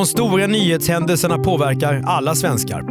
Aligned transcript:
De 0.00 0.06
stora 0.06 0.46
nyhetshändelserna 0.46 1.38
påverkar 1.38 2.02
alla 2.06 2.34
svenskar. 2.34 2.82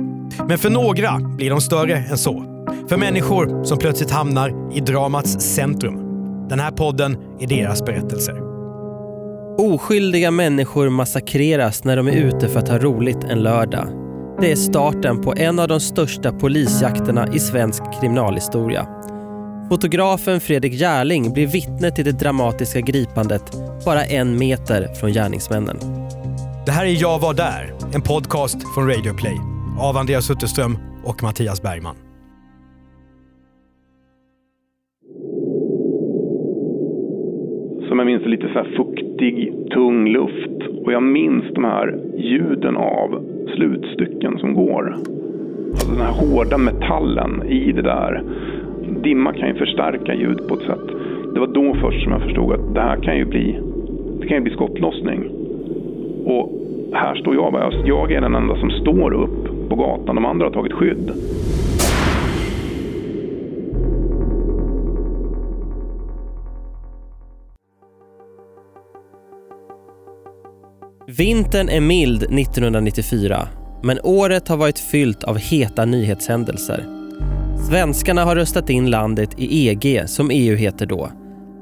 Men 0.47 0.57
för 0.57 0.69
några 0.69 1.19
blir 1.19 1.49
de 1.49 1.61
större 1.61 1.97
än 1.97 2.17
så. 2.17 2.43
För 2.89 2.97
människor 2.97 3.63
som 3.63 3.77
plötsligt 3.77 4.11
hamnar 4.11 4.73
i 4.73 4.79
dramats 4.79 5.31
centrum. 5.31 5.95
Den 6.49 6.59
här 6.59 6.71
podden 6.71 7.17
är 7.39 7.47
deras 7.47 7.85
berättelser. 7.85 8.41
Oskyldiga 9.57 10.31
människor 10.31 10.89
massakreras 10.89 11.83
när 11.83 11.97
de 11.97 12.07
är 12.07 12.11
ute 12.11 12.49
för 12.49 12.59
att 12.59 12.69
ha 12.69 12.77
roligt 12.77 13.23
en 13.23 13.43
lördag. 13.43 13.87
Det 14.41 14.51
är 14.51 14.55
starten 14.55 15.21
på 15.21 15.33
en 15.37 15.59
av 15.59 15.67
de 15.67 15.79
största 15.79 16.31
polisjakterna 16.31 17.27
i 17.33 17.39
svensk 17.39 17.83
kriminalhistoria. 17.99 18.87
Fotografen 19.69 20.41
Fredrik 20.41 20.73
Järling 20.73 21.33
blir 21.33 21.47
vittne 21.47 21.91
till 21.91 22.05
det 22.05 22.11
dramatiska 22.19 22.81
gripandet 22.81 23.43
bara 23.85 24.05
en 24.05 24.37
meter 24.37 24.93
från 24.93 25.13
gärningsmännen. 25.13 25.77
Det 26.69 26.73
här 26.73 26.85
är 26.85 27.01
Jag 27.01 27.19
var 27.19 27.33
där, 27.33 27.63
en 27.95 28.01
podcast 28.01 28.73
från 28.73 28.87
Radio 28.87 29.13
Play 29.13 29.37
av 29.79 29.97
Andreas 29.97 30.31
Utterström 30.31 30.77
och 31.03 31.23
Mattias 31.23 31.61
Bergman. 31.61 31.95
som 37.87 37.99
jag 37.99 38.05
minns 38.05 38.25
lite 38.25 38.47
så 38.47 38.53
här 38.53 38.75
fuktig, 38.77 39.53
tung 39.73 40.09
luft. 40.09 40.85
Och 40.85 40.91
jag 40.93 41.03
minns 41.03 41.43
de 41.55 41.63
här 41.63 41.99
ljuden 42.17 42.77
av 42.77 43.23
slutstycken 43.55 44.37
som 44.39 44.53
går. 44.53 44.95
Alltså 45.71 45.91
den 45.91 46.01
här 46.01 46.13
hårda 46.13 46.57
metallen 46.57 47.43
i 47.47 47.71
det 47.71 47.81
där. 47.81 48.23
Dimma 49.03 49.33
kan 49.33 49.47
ju 49.47 49.55
förstärka 49.55 50.13
ljud 50.13 50.47
på 50.47 50.55
ett 50.55 50.65
sätt. 50.65 50.87
Det 51.33 51.39
var 51.39 51.47
då 51.47 51.75
först 51.81 52.03
som 52.03 52.11
jag 52.11 52.21
förstod 52.21 52.53
att 52.53 52.73
det 52.73 52.81
här 52.81 52.97
kan 53.03 53.17
ju 53.17 53.25
bli, 53.25 53.59
det 54.19 54.27
kan 54.27 54.37
ju 54.37 54.43
bli 54.43 54.53
skottlossning. 54.53 55.29
Och 56.25 56.58
här 56.93 57.15
står 57.15 57.35
jag 57.35 57.53
bara. 57.53 57.73
Jag 57.85 58.11
är 58.11 58.21
den 58.21 58.35
enda 58.35 58.55
som 58.55 58.69
står 58.69 59.13
upp 59.13 59.69
på 59.69 59.75
gatan. 59.75 60.15
De 60.15 60.25
andra 60.25 60.45
har 60.45 60.53
tagit 60.53 60.73
skydd. 60.73 61.11
Vintern 71.17 71.69
är 71.69 71.81
mild 71.81 72.23
1994, 72.23 73.47
men 73.83 73.99
året 74.03 74.47
har 74.47 74.57
varit 74.57 74.79
fyllt 74.79 75.23
av 75.23 75.37
heta 75.37 75.85
nyhetshändelser. 75.85 76.85
Svenskarna 77.69 78.25
har 78.25 78.35
röstat 78.35 78.69
in 78.69 78.89
landet 78.89 79.29
i 79.37 79.69
EG, 79.69 80.09
som 80.09 80.29
EU 80.31 80.55
heter 80.55 80.85
då. 80.85 81.09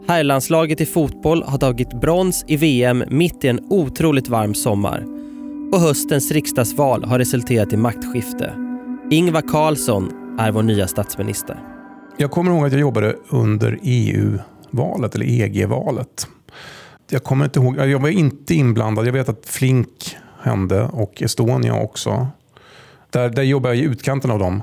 Herrlandslaget 0.08 0.82
i 0.82 0.86
fotboll 0.86 1.44
har 1.44 1.58
tagit 1.58 1.94
brons 2.02 2.46
i 2.48 2.58
VM 2.58 3.04
mitt 3.10 3.44
i 3.44 3.48
en 3.48 3.60
otroligt 3.70 4.30
varm 4.30 4.54
sommar. 4.54 5.17
Och 5.72 5.80
höstens 5.80 6.32
riksdagsval 6.32 7.04
har 7.04 7.20
resulterat 7.20 7.74
i 7.74 7.78
maktskifte. 7.78 8.54
Ingvar 9.12 9.42
Carlsson 9.42 10.12
är 10.40 10.52
vår 10.52 10.64
nya 10.64 10.88
statsminister. 10.88 11.60
Jag 12.18 12.32
kommer 12.32 12.52
ihåg 12.52 12.66
att 12.66 12.72
jag 12.72 12.82
jobbade 12.82 13.16
under 13.30 13.80
EU-valet, 13.82 15.16
eller 15.16 15.26
EG-valet. 15.26 16.28
Jag 17.10 17.24
kommer 17.24 17.46
inte 17.46 17.60
ihåg, 17.60 17.78
jag 17.78 18.00
var 18.00 18.10
inte 18.10 18.54
inblandad. 18.54 19.08
Jag 19.08 19.14
vet 19.14 19.30
att 19.30 19.46
Flink 19.46 20.18
hände 20.42 20.84
och 20.84 21.22
Estonia 21.22 21.74
också. 21.74 22.28
Där, 23.10 23.30
där 23.30 23.44
jobbade 23.44 23.76
jag 23.76 23.84
i 23.84 23.88
utkanten 23.88 24.32
av 24.32 24.40
dem. 24.40 24.62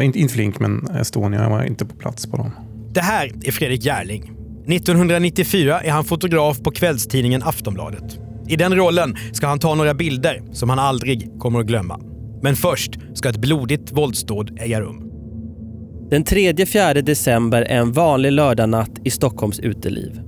Inte, 0.00 0.18
inte 0.18 0.34
Flink, 0.34 0.60
men 0.60 0.88
Estonia. 1.00 1.42
Jag 1.42 1.50
var 1.50 1.64
inte 1.64 1.84
på 1.84 1.96
plats 1.96 2.26
på 2.26 2.36
dem. 2.36 2.50
Det 2.92 3.00
här 3.00 3.32
är 3.44 3.52
Fredrik 3.52 3.84
Järling. 3.84 4.22
1994 4.66 5.80
är 5.80 5.90
han 5.90 6.04
fotograf 6.04 6.60
på 6.60 6.70
kvällstidningen 6.70 7.42
Aftonbladet. 7.42 8.18
I 8.52 8.56
den 8.56 8.76
rollen 8.76 9.16
ska 9.32 9.46
han 9.46 9.58
ta 9.58 9.74
några 9.74 9.94
bilder 9.94 10.42
som 10.52 10.70
han 10.70 10.78
aldrig 10.78 11.30
kommer 11.38 11.60
att 11.60 11.66
glömma. 11.66 12.00
Men 12.42 12.56
först 12.56 12.90
ska 13.14 13.28
ett 13.28 13.36
blodigt 13.36 13.92
våldsdåd 13.92 14.58
äga 14.60 14.80
rum. 14.80 15.10
Den 16.10 16.24
3-4 16.24 17.02
december 17.02 17.62
är 17.62 17.78
en 17.78 17.92
vanlig 17.92 18.32
lördagnatt 18.32 18.90
i 19.04 19.10
Stockholms 19.10 19.60
uteliv. 19.60 20.20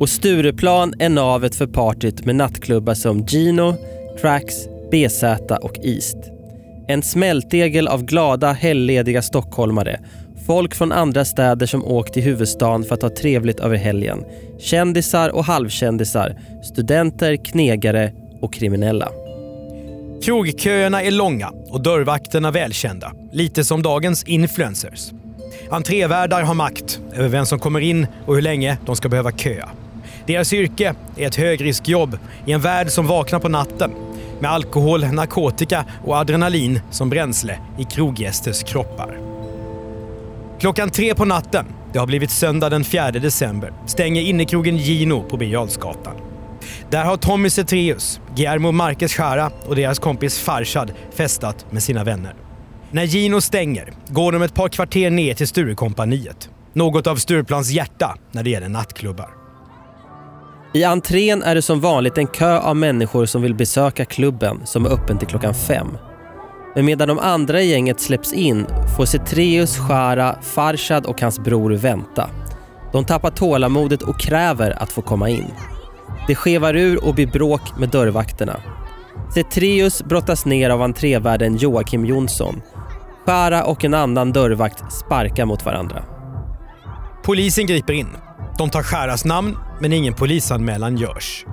Och 0.00 0.08
Stureplan 0.08 0.94
är 0.98 1.08
navet 1.08 1.54
för 1.54 1.66
partyt 1.66 2.24
med 2.24 2.36
nattklubbar 2.36 2.94
som 2.94 3.26
Gino, 3.26 3.74
Tracks, 4.20 4.54
BZ 4.90 5.24
och 5.62 5.78
East. 5.84 6.16
En 6.88 7.02
smältdegel 7.02 7.88
av 7.88 8.04
glada, 8.04 8.52
helglediga 8.52 9.22
stockholmare. 9.22 10.00
Folk 10.46 10.74
från 10.74 10.92
andra 10.92 11.24
städer 11.24 11.66
som 11.66 11.84
åkt 11.84 12.14
till 12.14 12.22
huvudstaden 12.22 12.84
för 12.84 12.94
att 12.94 13.02
ha 13.02 13.10
trevligt 13.10 13.60
över 13.60 13.76
helgen. 13.76 14.24
Kändisar 14.58 15.28
och 15.28 15.44
halvkändisar, 15.44 16.36
studenter, 16.62 17.36
knegare 17.36 18.12
och 18.40 18.52
kriminella. 18.54 19.08
Krogköerna 20.22 21.02
är 21.02 21.10
långa 21.10 21.52
och 21.70 21.82
dörrvakterna 21.82 22.50
välkända. 22.50 23.12
Lite 23.32 23.64
som 23.64 23.82
dagens 23.82 24.24
influencers. 24.24 25.12
Entrévärdar 25.70 26.42
har 26.42 26.54
makt 26.54 27.00
över 27.14 27.28
vem 27.28 27.46
som 27.46 27.58
kommer 27.58 27.80
in 27.80 28.06
och 28.26 28.34
hur 28.34 28.42
länge 28.42 28.78
de 28.86 28.96
ska 28.96 29.08
behöva 29.08 29.32
köa. 29.32 29.68
Deras 30.26 30.52
yrke 30.52 30.94
är 31.16 31.26
ett 31.26 31.36
högriskjobb 31.36 32.18
i 32.46 32.52
en 32.52 32.60
värld 32.60 32.90
som 32.90 33.06
vaknar 33.06 33.38
på 33.38 33.48
natten 33.48 33.90
med 34.40 34.50
alkohol, 34.50 35.04
narkotika 35.04 35.84
och 36.04 36.16
adrenalin 36.16 36.80
som 36.90 37.10
bränsle 37.10 37.58
i 37.78 37.84
kroggästers 37.84 38.62
kroppar. 38.62 39.25
Klockan 40.60 40.90
tre 40.90 41.14
på 41.14 41.24
natten, 41.24 41.66
det 41.92 41.98
har 41.98 42.06
blivit 42.06 42.30
söndag 42.30 42.70
den 42.70 42.84
4 42.84 43.10
december, 43.10 43.72
stänger 43.86 44.22
innekrogen 44.22 44.76
Gino 44.76 45.22
på 45.22 45.36
Birger 45.36 45.68
Där 46.90 47.04
har 47.04 47.16
Tommy 47.16 47.50
Zethraeus, 47.50 48.20
Guillermo 48.36 48.72
Marquez 48.72 49.18
Jara 49.18 49.50
och 49.66 49.76
deras 49.76 49.98
kompis 49.98 50.38
Farshad 50.38 50.92
festat 51.14 51.66
med 51.70 51.82
sina 51.82 52.04
vänner. 52.04 52.34
När 52.90 53.04
Gino 53.04 53.40
stänger 53.40 53.92
går 54.08 54.32
de 54.32 54.42
ett 54.42 54.54
par 54.54 54.68
kvarter 54.68 55.10
ner 55.10 55.34
till 55.34 55.48
Sturekompaniet. 55.48 56.50
Något 56.72 57.06
av 57.06 57.16
Stureplans 57.16 57.70
hjärta 57.70 58.16
när 58.32 58.42
det 58.42 58.50
gäller 58.50 58.68
nattklubbar. 58.68 59.30
I 60.74 60.84
entrén 60.84 61.42
är 61.42 61.54
det 61.54 61.62
som 61.62 61.80
vanligt 61.80 62.18
en 62.18 62.26
kö 62.26 62.58
av 62.58 62.76
människor 62.76 63.26
som 63.26 63.42
vill 63.42 63.54
besöka 63.54 64.04
klubben 64.04 64.60
som 64.64 64.86
är 64.86 64.90
öppen 64.90 65.18
till 65.18 65.28
klockan 65.28 65.54
fem. 65.54 65.88
Men 66.76 66.84
medan 66.84 67.08
de 67.08 67.18
andra 67.18 67.62
i 67.62 67.70
gänget 67.70 68.00
släpps 68.00 68.32
in 68.32 68.66
får 68.96 69.04
Cetreus, 69.04 69.78
Shara, 69.78 70.36
Farshad 70.42 71.06
och 71.06 71.20
hans 71.20 71.38
bror 71.38 71.70
vänta. 71.70 72.30
De 72.92 73.04
tappar 73.04 73.30
tålamodet 73.30 74.02
och 74.02 74.20
kräver 74.20 74.82
att 74.82 74.92
få 74.92 75.02
komma 75.02 75.28
in. 75.28 75.50
Det 76.26 76.34
skevar 76.34 76.76
ur 76.76 77.04
och 77.04 77.14
blir 77.14 77.26
bråk 77.26 77.78
med 77.78 77.88
dörrvakterna. 77.88 78.60
Cetreus 79.34 80.04
brottas 80.04 80.46
ner 80.46 80.70
av 80.70 80.82
entrévärden 80.82 81.56
Joakim 81.56 82.04
Jonsson. 82.04 82.62
Shara 83.26 83.64
och 83.64 83.84
en 83.84 83.94
annan 83.94 84.32
dörrvakt 84.32 84.92
sparkar 84.92 85.44
mot 85.44 85.64
varandra. 85.64 86.04
Polisen 87.24 87.66
griper 87.66 87.92
in. 87.92 88.08
De 88.58 88.70
tar 88.70 88.82
Sharas 88.82 89.24
namn, 89.24 89.56
men 89.80 89.92
ingen 89.92 90.14
polisanmälan 90.14 90.96
görs. 90.96 91.46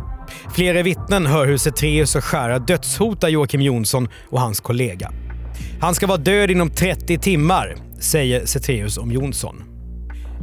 Flera 0.56 0.84
vittnen 0.84 1.26
hör 1.26 1.48
hur 1.48 1.58
Cetreus 1.58 2.16
och 2.16 2.24
Skära 2.24 2.60
dödshotar 2.60 3.30
Joakim 3.30 3.62
Jonsson 3.62 4.08
och 4.30 4.42
hans 4.42 4.60
kollega. 4.60 5.12
Han 5.82 5.96
ska 5.96 6.08
vara 6.08 6.18
död 6.18 6.52
inom 6.52 6.70
30 6.70 7.18
timmar, 7.18 7.76
säger 8.00 8.46
Cetreus 8.46 8.97
om 8.97 9.12
Jonsson. 9.12 9.64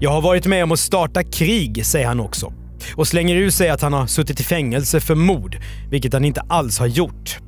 Jag 0.01 0.11
har 0.11 0.21
varit 0.23 0.47
med 0.47 0.65
om 0.65 0.73
att 0.73 0.79
starta 0.79 1.23
krig, 1.23 1.87
säger 1.87 2.07
han 2.07 2.21
också. 2.21 2.53
Och 2.97 3.09
slänger 3.09 3.37
ur 3.37 3.51
sig 3.51 3.69
att 3.69 3.83
han 3.83 3.93
har 3.93 4.07
suttit 4.07 4.41
i 4.41 4.45
fängelse 4.45 5.01
för 5.01 5.15
mord, 5.15 5.57
vilket 5.91 6.13
han 6.13 6.25
inte 6.25 6.41
alls 6.41 6.79
har 6.79 6.87
gjort. 6.87 7.39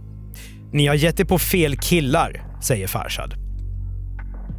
Ni 0.72 0.86
har 0.86 0.94
gett 0.94 1.20
er 1.20 1.24
på 1.24 1.38
fel 1.38 1.76
killar, 1.76 2.42
säger 2.62 2.86
Farshad. 2.86 3.34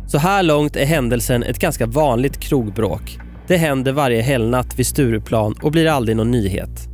Så 0.08 0.18
här 0.18 0.44
långt 0.44 0.76
är 0.76 0.86
händelsen 0.86 1.44
ett 1.44 1.60
ganska 1.60 1.86
vanligt 1.86 2.40
krogbråk. 2.40 3.20
Det 3.48 3.58
händer 3.58 3.92
varje 3.92 4.22
helgnatt 4.22 4.80
vid 4.80 4.88
Stureplan 4.88 5.56
och 5.62 5.72
blir 5.72 5.88
aldrig 5.88 6.18
någon 6.18 6.32
nyhet. 6.32 6.93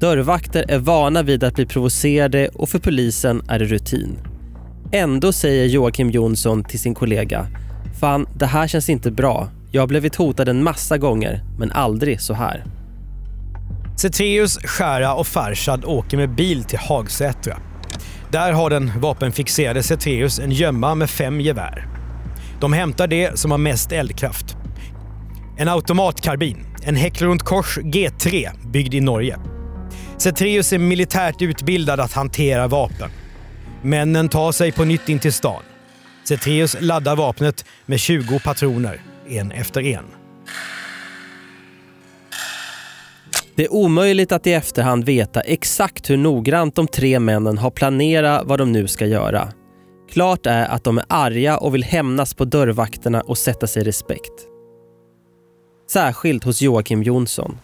Dörrvakter 0.00 0.64
är 0.68 0.78
vana 0.78 1.22
vid 1.22 1.44
att 1.44 1.54
bli 1.54 1.66
provocerade 1.66 2.48
och 2.48 2.68
för 2.68 2.78
polisen 2.78 3.42
är 3.48 3.58
det 3.58 3.64
rutin. 3.64 4.18
Ändå 4.92 5.32
säger 5.32 5.66
Joakim 5.66 6.10
Jonsson 6.10 6.64
till 6.64 6.80
sin 6.80 6.94
kollega 6.94 7.46
Fan, 8.00 8.26
det 8.34 8.46
här 8.46 8.66
känns 8.66 8.88
inte 8.88 9.10
bra. 9.10 9.48
Jag 9.70 9.82
har 9.82 9.86
blivit 9.86 10.16
hotad 10.16 10.48
en 10.48 10.62
massa 10.62 10.98
gånger, 10.98 11.44
men 11.58 11.72
aldrig 11.72 12.20
så 12.20 12.34
här. 12.34 12.64
Cetreus, 13.96 14.58
Skära 14.58 15.14
och 15.14 15.26
Farshad 15.26 15.84
åker 15.84 16.16
med 16.16 16.34
bil 16.34 16.64
till 16.64 16.78
Hagsätra. 16.78 17.58
Där 18.30 18.52
har 18.52 18.70
den 18.70 19.00
vapenfixerade 19.00 19.82
Cetreus 19.82 20.38
en 20.38 20.50
gömma 20.50 20.94
med 20.94 21.10
fem 21.10 21.40
gevär. 21.40 21.86
De 22.60 22.72
hämtar 22.72 23.06
det 23.06 23.38
som 23.38 23.50
har 23.50 23.58
mest 23.58 23.92
eldkraft. 23.92 24.56
En 25.56 25.68
automatkarbin, 25.68 26.66
en 26.82 26.96
Hägglund 26.96 27.42
Kors 27.42 27.78
G3 27.78 28.48
byggd 28.72 28.94
i 28.94 29.00
Norge. 29.00 29.38
Cetreus 30.18 30.72
är 30.72 30.78
militärt 30.78 31.42
utbildad 31.42 32.00
att 32.00 32.12
hantera 32.12 32.68
vapen. 32.68 33.10
Männen 33.82 34.28
tar 34.28 34.52
sig 34.52 34.72
på 34.72 34.84
nytt 34.84 35.08
in 35.08 35.18
till 35.18 35.32
stan. 35.32 35.62
Cetreus 36.28 36.76
laddar 36.80 37.16
vapnet 37.16 37.64
med 37.86 38.00
20 38.00 38.40
patroner, 38.44 39.00
en 39.28 39.52
efter 39.52 39.80
en. 39.80 40.04
Det 43.54 43.64
är 43.64 43.72
omöjligt 43.72 44.32
att 44.32 44.46
i 44.46 44.52
efterhand 44.52 45.04
veta 45.04 45.40
exakt 45.40 46.10
hur 46.10 46.16
noggrant 46.16 46.74
de 46.74 46.86
tre 46.86 47.18
männen 47.18 47.58
har 47.58 47.70
planerat 47.70 48.42
vad 48.46 48.58
de 48.58 48.72
nu 48.72 48.88
ska 48.88 49.06
göra. 49.06 49.48
Klart 50.10 50.46
är 50.46 50.66
att 50.66 50.84
de 50.84 50.98
är 50.98 51.04
arga 51.08 51.58
och 51.58 51.74
vill 51.74 51.84
hämnas 51.84 52.34
på 52.34 52.44
dörrvakterna 52.44 53.20
och 53.20 53.38
sätta 53.38 53.66
sig 53.66 53.82
i 53.82 53.84
respekt. 53.84 54.46
Särskilt 55.90 56.44
hos 56.44 56.62
Joakim 56.62 57.02
Jonsson. 57.02 57.58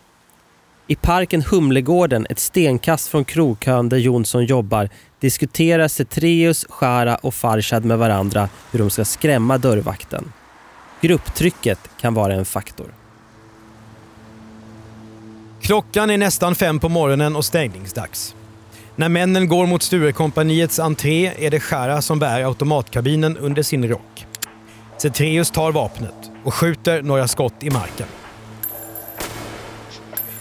I 0.86 0.96
parken 0.96 1.42
Humlegården, 1.42 2.26
ett 2.30 2.38
stenkast 2.38 3.08
från 3.08 3.24
krogkön 3.24 3.88
där 3.88 3.96
Jonsson 3.96 4.44
jobbar, 4.44 4.88
diskuterar 5.20 5.88
Cetreus, 5.88 6.66
Shara 6.68 7.16
och 7.16 7.34
Farshad 7.34 7.84
med 7.84 7.98
varandra 7.98 8.48
hur 8.70 8.78
de 8.78 8.90
ska 8.90 9.04
skrämma 9.04 9.58
dörrvakten. 9.58 10.32
Grupptrycket 11.00 11.78
kan 12.00 12.14
vara 12.14 12.34
en 12.34 12.44
faktor. 12.44 12.86
Klockan 15.60 16.10
är 16.10 16.18
nästan 16.18 16.54
fem 16.54 16.78
på 16.78 16.88
morgonen 16.88 17.36
och 17.36 17.44
stängningsdags. 17.44 18.34
När 18.96 19.08
männen 19.08 19.48
går 19.48 19.66
mot 19.66 19.82
Sturekompaniets 19.82 20.78
entré 20.78 21.46
är 21.46 21.50
det 21.50 21.60
Shara 21.60 22.02
som 22.02 22.18
bär 22.18 22.44
automatkabinen 22.44 23.36
under 23.36 23.62
sin 23.62 23.88
rock. 23.88 24.26
Cetreus 24.98 25.50
tar 25.50 25.72
vapnet 25.72 26.30
och 26.44 26.54
skjuter 26.54 27.02
några 27.02 27.28
skott 27.28 27.54
i 27.62 27.70
marken. 27.70 28.06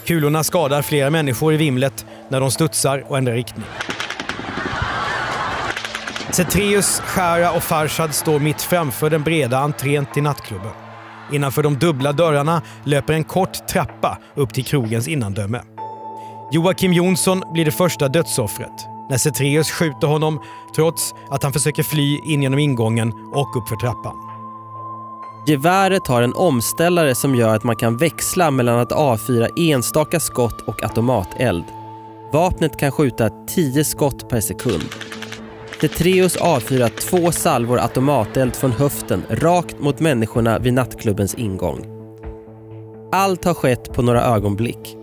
Kulorna 0.06 0.44
skadar 0.44 0.82
flera 0.82 1.10
människor 1.10 1.54
i 1.54 1.58
vimlet 1.58 2.06
när 2.30 2.40
de 2.40 2.52
studsar 2.52 3.04
och 3.08 3.18
ändrar 3.18 3.34
riktning. 3.34 3.66
Cetreus, 6.32 7.00
Shara 7.00 7.52
och 7.52 7.64
Farshad 7.64 8.14
står 8.14 8.40
mitt 8.40 8.62
framför 8.62 9.10
den 9.10 9.24
breda 9.24 9.58
entrén 9.58 10.06
till 10.14 10.24
nattklubben. 10.24 10.72
Innanför 11.32 11.64
de 11.64 11.76
dubbla 11.80 12.12
dörrarna 12.12 12.62
löper 12.84 13.14
en 13.14 13.24
kort 13.24 13.68
trappa 13.68 14.18
upp 14.36 14.54
till 14.54 14.66
krogens 14.66 15.08
innandöme. 15.08 15.62
Joakim 16.52 16.94
Jonsson 16.94 17.44
blir 17.54 17.66
det 17.66 17.72
första 17.72 18.08
dödsoffret 18.08 18.88
när 19.10 19.18
Cetreus 19.18 19.72
skjuter 19.72 20.08
honom 20.08 20.42
trots 20.76 21.14
att 21.30 21.44
han 21.44 21.54
försöker 21.54 21.84
fly 21.84 22.20
in 22.26 22.44
genom 22.44 22.60
ingången 22.60 23.14
och 23.34 23.58
uppför 23.58 23.76
trappan. 23.76 24.33
Geväret 25.48 26.08
har 26.08 26.22
en 26.22 26.34
omställare 26.34 27.16
som 27.16 27.36
gör 27.36 27.56
att 27.56 27.64
man 27.64 27.76
kan 27.76 27.98
växla 27.98 28.52
mellan 28.52 28.80
att 28.80 28.92
avfyra 28.92 29.48
enstaka 29.58 30.20
skott 30.20 30.62
och 30.62 30.84
automateld. 30.84 31.64
Vapnet 32.34 32.78
kan 32.78 32.92
skjuta 32.92 33.30
10 33.48 33.84
skott 33.84 34.30
per 34.30 34.42
sekund. 34.42 34.84
Tetreus 35.82 36.36
avfyrar 36.36 36.90
två 36.90 37.32
salvor 37.32 37.80
automateld 37.80 38.56
från 38.56 38.72
höften 38.72 39.24
rakt 39.30 39.80
mot 39.80 40.00
människorna 40.00 40.60
vid 40.60 40.74
nattklubbens 40.74 41.36
ingång. 41.36 41.86
Allt 43.12 43.46
har 43.46 43.54
skett 43.54 43.94
på 43.94 44.02
några 44.02 44.24
ögonblick. 44.24 44.98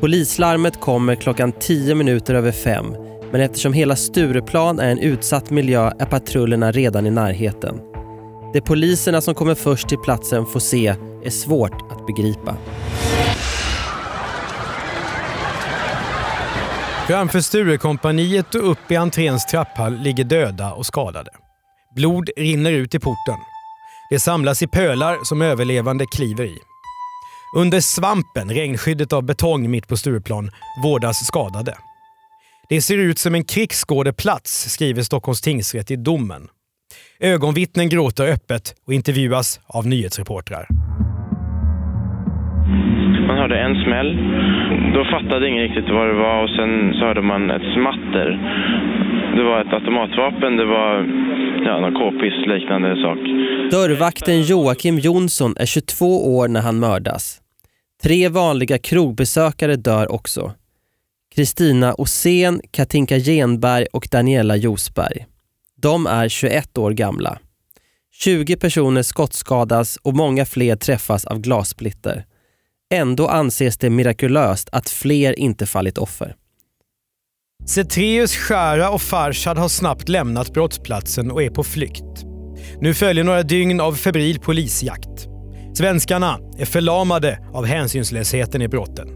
Polislarmet 0.00 0.80
kommer 0.80 1.14
klockan 1.14 1.52
10 1.52 1.94
minuter 1.94 2.34
över 2.34 2.52
fem 2.52 2.94
men 3.32 3.40
eftersom 3.40 3.72
hela 3.72 3.96
Stureplan 3.96 4.78
är 4.78 4.90
en 4.90 4.98
utsatt 4.98 5.50
miljö 5.50 5.92
är 5.98 6.06
patrullerna 6.06 6.72
redan 6.72 7.06
i 7.06 7.10
närheten. 7.10 7.89
Det 8.52 8.60
poliserna 8.60 9.20
som 9.20 9.34
kommer 9.34 9.54
först 9.54 9.88
till 9.88 9.98
platsen 9.98 10.46
får 10.46 10.60
se 10.60 10.94
är 11.24 11.30
svårt 11.30 11.92
att 11.92 12.06
begripa. 12.06 12.56
Framför 17.06 17.40
Sturekompaniet 17.40 18.54
och 18.54 18.70
upp 18.70 18.90
i 18.90 18.96
entréns 18.96 19.46
trapphall 19.46 19.98
ligger 19.98 20.24
döda 20.24 20.72
och 20.72 20.86
skadade. 20.86 21.30
Blod 21.94 22.30
rinner 22.36 22.72
ut 22.72 22.94
i 22.94 22.98
porten. 22.98 23.38
Det 24.10 24.20
samlas 24.20 24.62
i 24.62 24.66
pölar 24.66 25.24
som 25.24 25.42
överlevande 25.42 26.06
kliver 26.06 26.44
i. 26.44 26.58
Under 27.56 27.80
svampen, 27.80 28.50
regnskyddet 28.50 29.12
av 29.12 29.22
betong 29.22 29.70
mitt 29.70 29.88
på 29.88 29.96
Stureplan, 29.96 30.50
vårdas 30.82 31.26
skadade. 31.26 31.74
Det 32.68 32.82
ser 32.82 32.98
ut 32.98 33.18
som 33.18 33.34
en 33.34 33.44
krigsskådeplats, 33.44 34.72
skriver 34.72 35.02
Stockholms 35.02 35.40
tingsrätt 35.40 35.90
i 35.90 35.96
domen. 35.96 36.48
Ögonvittnen 37.20 37.88
gråter 37.88 38.26
öppet 38.32 38.74
och 38.86 38.92
intervjuas 38.94 39.60
av 39.66 39.86
nyhetsreportrar. 39.86 40.66
Man 43.26 43.38
hörde 43.38 43.58
en 43.60 43.74
smäll. 43.84 44.10
Då 44.94 45.04
fattade 45.04 45.48
ingen 45.48 45.62
riktigt 45.62 45.90
vad 45.90 46.06
det 46.06 46.18
var 46.26 46.42
och 46.44 46.50
sen 46.50 46.92
så 46.92 47.00
hörde 47.06 47.22
man 47.22 47.50
ett 47.50 47.68
smatter. 47.74 48.28
Det 49.36 49.42
var 49.42 49.60
ett 49.60 49.72
automatvapen, 49.72 50.56
det 50.56 50.64
var 50.64 50.92
ja, 51.66 51.80
någon 51.80 51.94
k-pist 51.94 52.46
liknande 52.46 52.96
sak. 53.04 53.18
Dörrvakten 53.70 54.42
Joakim 54.42 54.98
Jonsson 54.98 55.54
är 55.56 55.66
22 55.66 56.36
år 56.36 56.48
när 56.48 56.60
han 56.60 56.78
mördas. 56.78 57.40
Tre 58.02 58.28
vanliga 58.28 58.78
krogbesökare 58.78 59.76
dör 59.76 60.12
också. 60.12 60.52
Kristina 61.34 61.94
Osén, 61.94 62.60
Katinka 62.70 63.18
Genberg 63.18 63.86
och 63.92 64.08
Daniela 64.10 64.56
Josberg. 64.56 65.26
De 65.82 66.06
är 66.06 66.28
21 66.28 66.78
år 66.78 66.90
gamla. 66.90 67.38
20 68.12 68.56
personer 68.56 69.02
skottskadas 69.02 69.96
och 69.96 70.14
många 70.14 70.46
fler 70.46 70.76
träffas 70.76 71.24
av 71.24 71.40
glassplitter. 71.40 72.26
Ändå 72.94 73.28
anses 73.28 73.78
det 73.78 73.90
mirakulöst 73.90 74.68
att 74.72 74.88
fler 74.88 75.38
inte 75.38 75.66
fallit 75.66 75.98
offer. 75.98 76.36
Zethraeus, 77.66 78.36
Shara 78.36 78.90
och 78.90 79.02
Farshad 79.02 79.58
har 79.58 79.68
snabbt 79.68 80.08
lämnat 80.08 80.52
brottsplatsen 80.52 81.30
och 81.30 81.42
är 81.42 81.50
på 81.50 81.64
flykt. 81.64 82.24
Nu 82.80 82.94
följer 82.94 83.24
några 83.24 83.42
dygn 83.42 83.80
av 83.80 83.94
febril 83.94 84.40
polisjakt. 84.40 85.26
Svenskarna 85.74 86.38
är 86.58 86.64
förlamade 86.64 87.38
av 87.52 87.66
hänsynslösheten 87.66 88.62
i 88.62 88.68
brotten. 88.68 89.08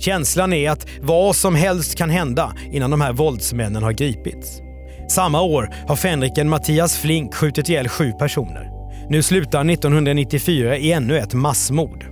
Känslan 0.00 0.52
är 0.52 0.70
att 0.70 0.86
vad 1.00 1.36
som 1.36 1.54
helst 1.54 1.98
kan 1.98 2.10
hända 2.10 2.52
innan 2.72 2.90
de 2.90 3.00
här 3.00 3.12
våldsmännen 3.12 3.82
har 3.82 3.92
gripits. 3.92 4.63
Samma 5.08 5.42
år 5.42 5.74
har 5.88 5.96
fänriken 5.96 6.48
Mattias 6.48 6.98
Flink 6.98 7.34
skjutit 7.34 7.68
ihjäl 7.68 7.88
sju 7.88 8.12
personer. 8.12 8.70
Nu 9.08 9.22
slutar 9.22 9.70
1994 9.70 10.76
i 10.76 10.92
ännu 10.92 11.18
ett 11.18 11.34
massmord. 11.34 12.04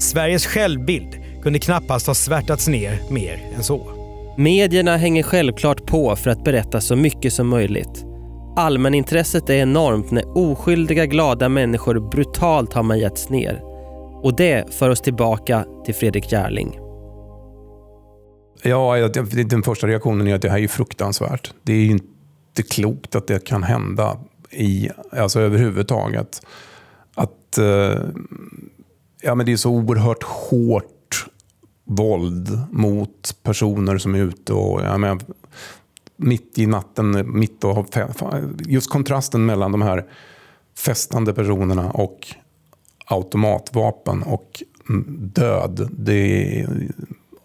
Sveriges 0.00 0.46
självbild 0.46 1.16
kunde 1.42 1.58
knappast 1.58 2.06
ha 2.06 2.14
svärtats 2.14 2.68
ner 2.68 2.98
mer 3.10 3.40
än 3.56 3.62
så. 3.62 3.80
Medierna 4.36 4.96
hänger 4.96 5.22
självklart 5.22 5.86
på 5.86 6.16
för 6.16 6.30
att 6.30 6.44
berätta 6.44 6.80
så 6.80 6.96
mycket 6.96 7.32
som 7.32 7.48
möjligt. 7.48 8.04
Allmänintresset 8.56 9.50
är 9.50 9.54
enormt 9.54 10.10
när 10.10 10.38
oskyldiga 10.38 11.06
glada 11.06 11.48
människor 11.48 12.10
brutalt 12.10 12.72
har 12.72 12.82
majats 12.82 13.30
ner. 13.30 13.62
Och 14.22 14.36
det 14.36 14.74
för 14.74 14.90
oss 14.90 15.00
tillbaka 15.00 15.64
till 15.84 15.94
Fredrik 15.94 16.32
Järling. 16.32 16.87
Ja, 18.62 19.08
den 19.46 19.62
första 19.62 19.86
reaktionen 19.86 20.26
är 20.26 20.34
att 20.34 20.42
det 20.42 20.50
här 20.50 20.58
är 20.58 20.68
fruktansvärt. 20.68 21.54
Det 21.62 21.72
är 21.72 21.86
inte 21.86 22.62
klokt 22.70 23.14
att 23.14 23.26
det 23.26 23.44
kan 23.44 23.62
hända 23.62 24.18
i, 24.50 24.90
alltså 25.12 25.40
överhuvudtaget. 25.40 26.42
Att 27.14 27.58
eh, 27.58 28.00
ja, 29.22 29.34
men 29.34 29.46
det 29.46 29.52
är 29.52 29.56
så 29.56 29.70
oerhört 29.70 30.22
hårt 30.22 31.26
våld 31.84 32.60
mot 32.70 33.36
personer 33.42 33.98
som 33.98 34.14
är 34.14 34.18
ute 34.18 34.52
och 34.52 34.80
ja, 34.82 34.98
men, 34.98 35.20
mitt 36.16 36.58
i 36.58 36.66
natten, 36.66 37.38
mitt 37.38 37.64
och, 37.64 37.86
just 38.58 38.90
kontrasten 38.90 39.46
mellan 39.46 39.72
de 39.72 39.82
här 39.82 40.06
festande 40.76 41.34
personerna 41.34 41.90
och 41.90 42.26
automatvapen 43.06 44.22
och 44.22 44.62
död. 45.18 45.88
Det 45.92 46.60
är 46.60 46.88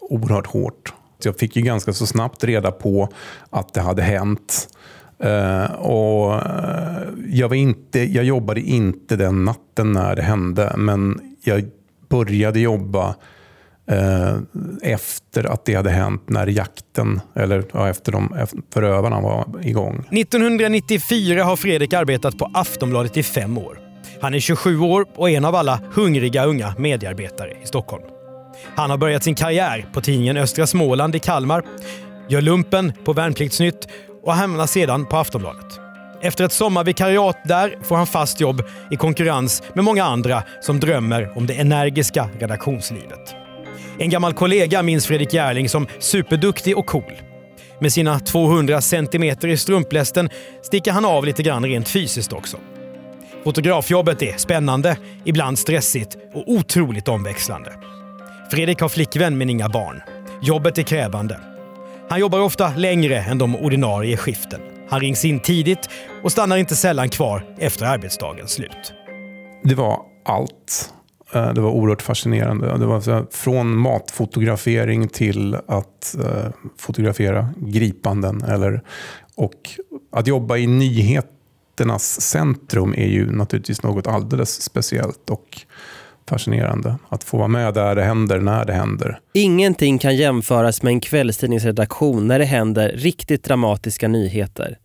oerhört 0.00 0.46
hårt. 0.46 0.94
Jag 1.24 1.38
fick 1.38 1.56
ju 1.56 1.62
ganska 1.62 1.92
så 1.92 2.06
snabbt 2.06 2.44
reda 2.44 2.70
på 2.70 3.08
att 3.50 3.74
det 3.74 3.80
hade 3.80 4.02
hänt. 4.02 4.68
Uh, 5.24 5.74
och 5.74 6.34
eh, 6.34 7.02
jag, 7.28 7.48
var 7.48 7.56
inte, 7.56 8.00
jag 8.00 8.24
jobbade 8.24 8.60
inte 8.60 9.16
den 9.16 9.44
natten 9.44 9.92
när 9.92 10.16
det 10.16 10.22
hände, 10.22 10.74
men 10.76 11.20
jag 11.44 11.64
började 12.08 12.60
jobba 12.60 13.14
uh, 13.92 14.38
efter 14.82 15.44
att 15.44 15.64
det 15.64 15.74
hade 15.74 15.90
hänt, 15.90 16.22
när 16.26 16.46
jakten, 16.46 17.20
eller 17.34 17.64
ja, 17.72 17.88
efter 17.88 18.12
de 18.12 18.34
förövarna 18.72 19.20
var 19.20 19.46
igång. 19.62 20.08
1994 20.10 21.44
har 21.44 21.56
Fredrik 21.56 21.92
arbetat 21.92 22.38
på 22.38 22.50
Aftonbladet 22.54 23.16
i 23.16 23.22
fem 23.22 23.58
år. 23.58 23.78
Han 24.20 24.34
är 24.34 24.40
27 24.40 24.80
år 24.80 25.06
och 25.14 25.30
en 25.30 25.44
av 25.44 25.54
alla 25.54 25.80
hungriga 25.92 26.44
unga 26.44 26.74
mediearbetare 26.78 27.50
i 27.62 27.66
Stockholm. 27.66 28.13
Han 28.76 28.90
har 28.90 28.96
börjat 28.96 29.22
sin 29.24 29.34
karriär 29.34 29.86
på 29.92 30.00
tidningen 30.00 30.36
Östra 30.36 30.66
Småland 30.66 31.16
i 31.16 31.18
Kalmar, 31.18 31.62
gör 32.28 32.40
lumpen 32.40 32.92
på 33.04 33.12
Värnpliktsnytt 33.12 33.88
och 34.22 34.34
hamnar 34.34 34.66
sedan 34.66 35.06
på 35.06 35.16
Aftonbladet. 35.16 35.80
Efter 36.22 36.44
ett 36.44 36.52
sommarvikariat 36.52 37.36
där 37.44 37.78
får 37.82 37.96
han 37.96 38.06
fast 38.06 38.40
jobb 38.40 38.62
i 38.90 38.96
konkurrens 38.96 39.62
med 39.74 39.84
många 39.84 40.04
andra 40.04 40.42
som 40.60 40.80
drömmer 40.80 41.38
om 41.38 41.46
det 41.46 41.54
energiska 41.54 42.28
redaktionslivet. 42.38 43.34
En 43.98 44.10
gammal 44.10 44.34
kollega 44.34 44.82
minns 44.82 45.06
Fredrik 45.06 45.34
Järling 45.34 45.68
som 45.68 45.86
superduktig 45.98 46.78
och 46.78 46.86
cool. 46.86 47.12
Med 47.78 47.92
sina 47.92 48.18
200 48.18 48.80
centimeter 48.80 49.48
i 49.48 49.56
strumplästen 49.56 50.30
sticker 50.62 50.92
han 50.92 51.04
av 51.04 51.24
lite 51.24 51.42
grann 51.42 51.64
rent 51.64 51.88
fysiskt 51.88 52.32
också. 52.32 52.56
Fotografjobbet 53.44 54.22
är 54.22 54.36
spännande, 54.36 54.96
ibland 55.24 55.58
stressigt 55.58 56.16
och 56.34 56.44
otroligt 56.46 57.08
omväxlande. 57.08 57.72
Fredrik 58.54 58.80
har 58.80 58.88
flickvän 58.88 59.38
men 59.38 59.50
inga 59.50 59.68
barn. 59.68 60.02
Jobbet 60.42 60.78
är 60.78 60.82
krävande. 60.82 61.40
Han 62.08 62.20
jobbar 62.20 62.40
ofta 62.40 62.72
längre 62.76 63.18
än 63.18 63.38
de 63.38 63.56
ordinarie 63.56 64.16
skiften. 64.16 64.60
Han 64.88 65.00
rings 65.00 65.24
in 65.24 65.40
tidigt 65.40 65.88
och 66.22 66.32
stannar 66.32 66.56
inte 66.56 66.76
sällan 66.76 67.08
kvar 67.08 67.46
efter 67.58 67.86
arbetsdagens 67.86 68.50
slut. 68.50 68.92
Det 69.64 69.74
var 69.74 70.02
allt. 70.24 70.92
Eh, 71.32 71.52
det 71.52 71.60
var 71.60 71.70
oerhört 71.70 72.02
fascinerande. 72.02 72.78
Det 72.78 72.86
var 72.86 73.32
från 73.32 73.76
matfotografering 73.76 75.08
till 75.08 75.54
att 75.54 76.16
eh, 76.24 76.50
fotografera 76.78 77.48
gripanden. 77.56 78.42
Eller, 78.42 78.82
och 79.34 79.70
att 80.12 80.26
jobba 80.26 80.56
i 80.56 80.66
nyheternas 80.66 82.20
centrum 82.20 82.94
är 82.94 83.06
ju 83.06 83.30
naturligtvis 83.30 83.82
något 83.82 84.06
alldeles 84.06 84.62
speciellt 84.62 85.30
och 85.30 85.66
fascinerande. 86.28 86.96
Att 87.08 87.24
få 87.24 87.36
vara 87.36 87.48
med 87.48 87.74
där 87.74 87.94
det 87.94 88.02
händer, 88.02 88.40
när 88.40 88.64
det 88.64 88.72
händer. 88.72 89.18
Ingenting 89.32 89.98
kan 89.98 90.16
jämföras 90.16 90.82
med 90.82 90.90
en 90.90 91.00
kvällstidningsredaktion 91.00 92.26
när 92.26 92.38
det 92.38 92.44
händer 92.44 92.88
riktigt 92.88 93.44
dramatiska 93.44 94.08
nyheter. 94.08 94.78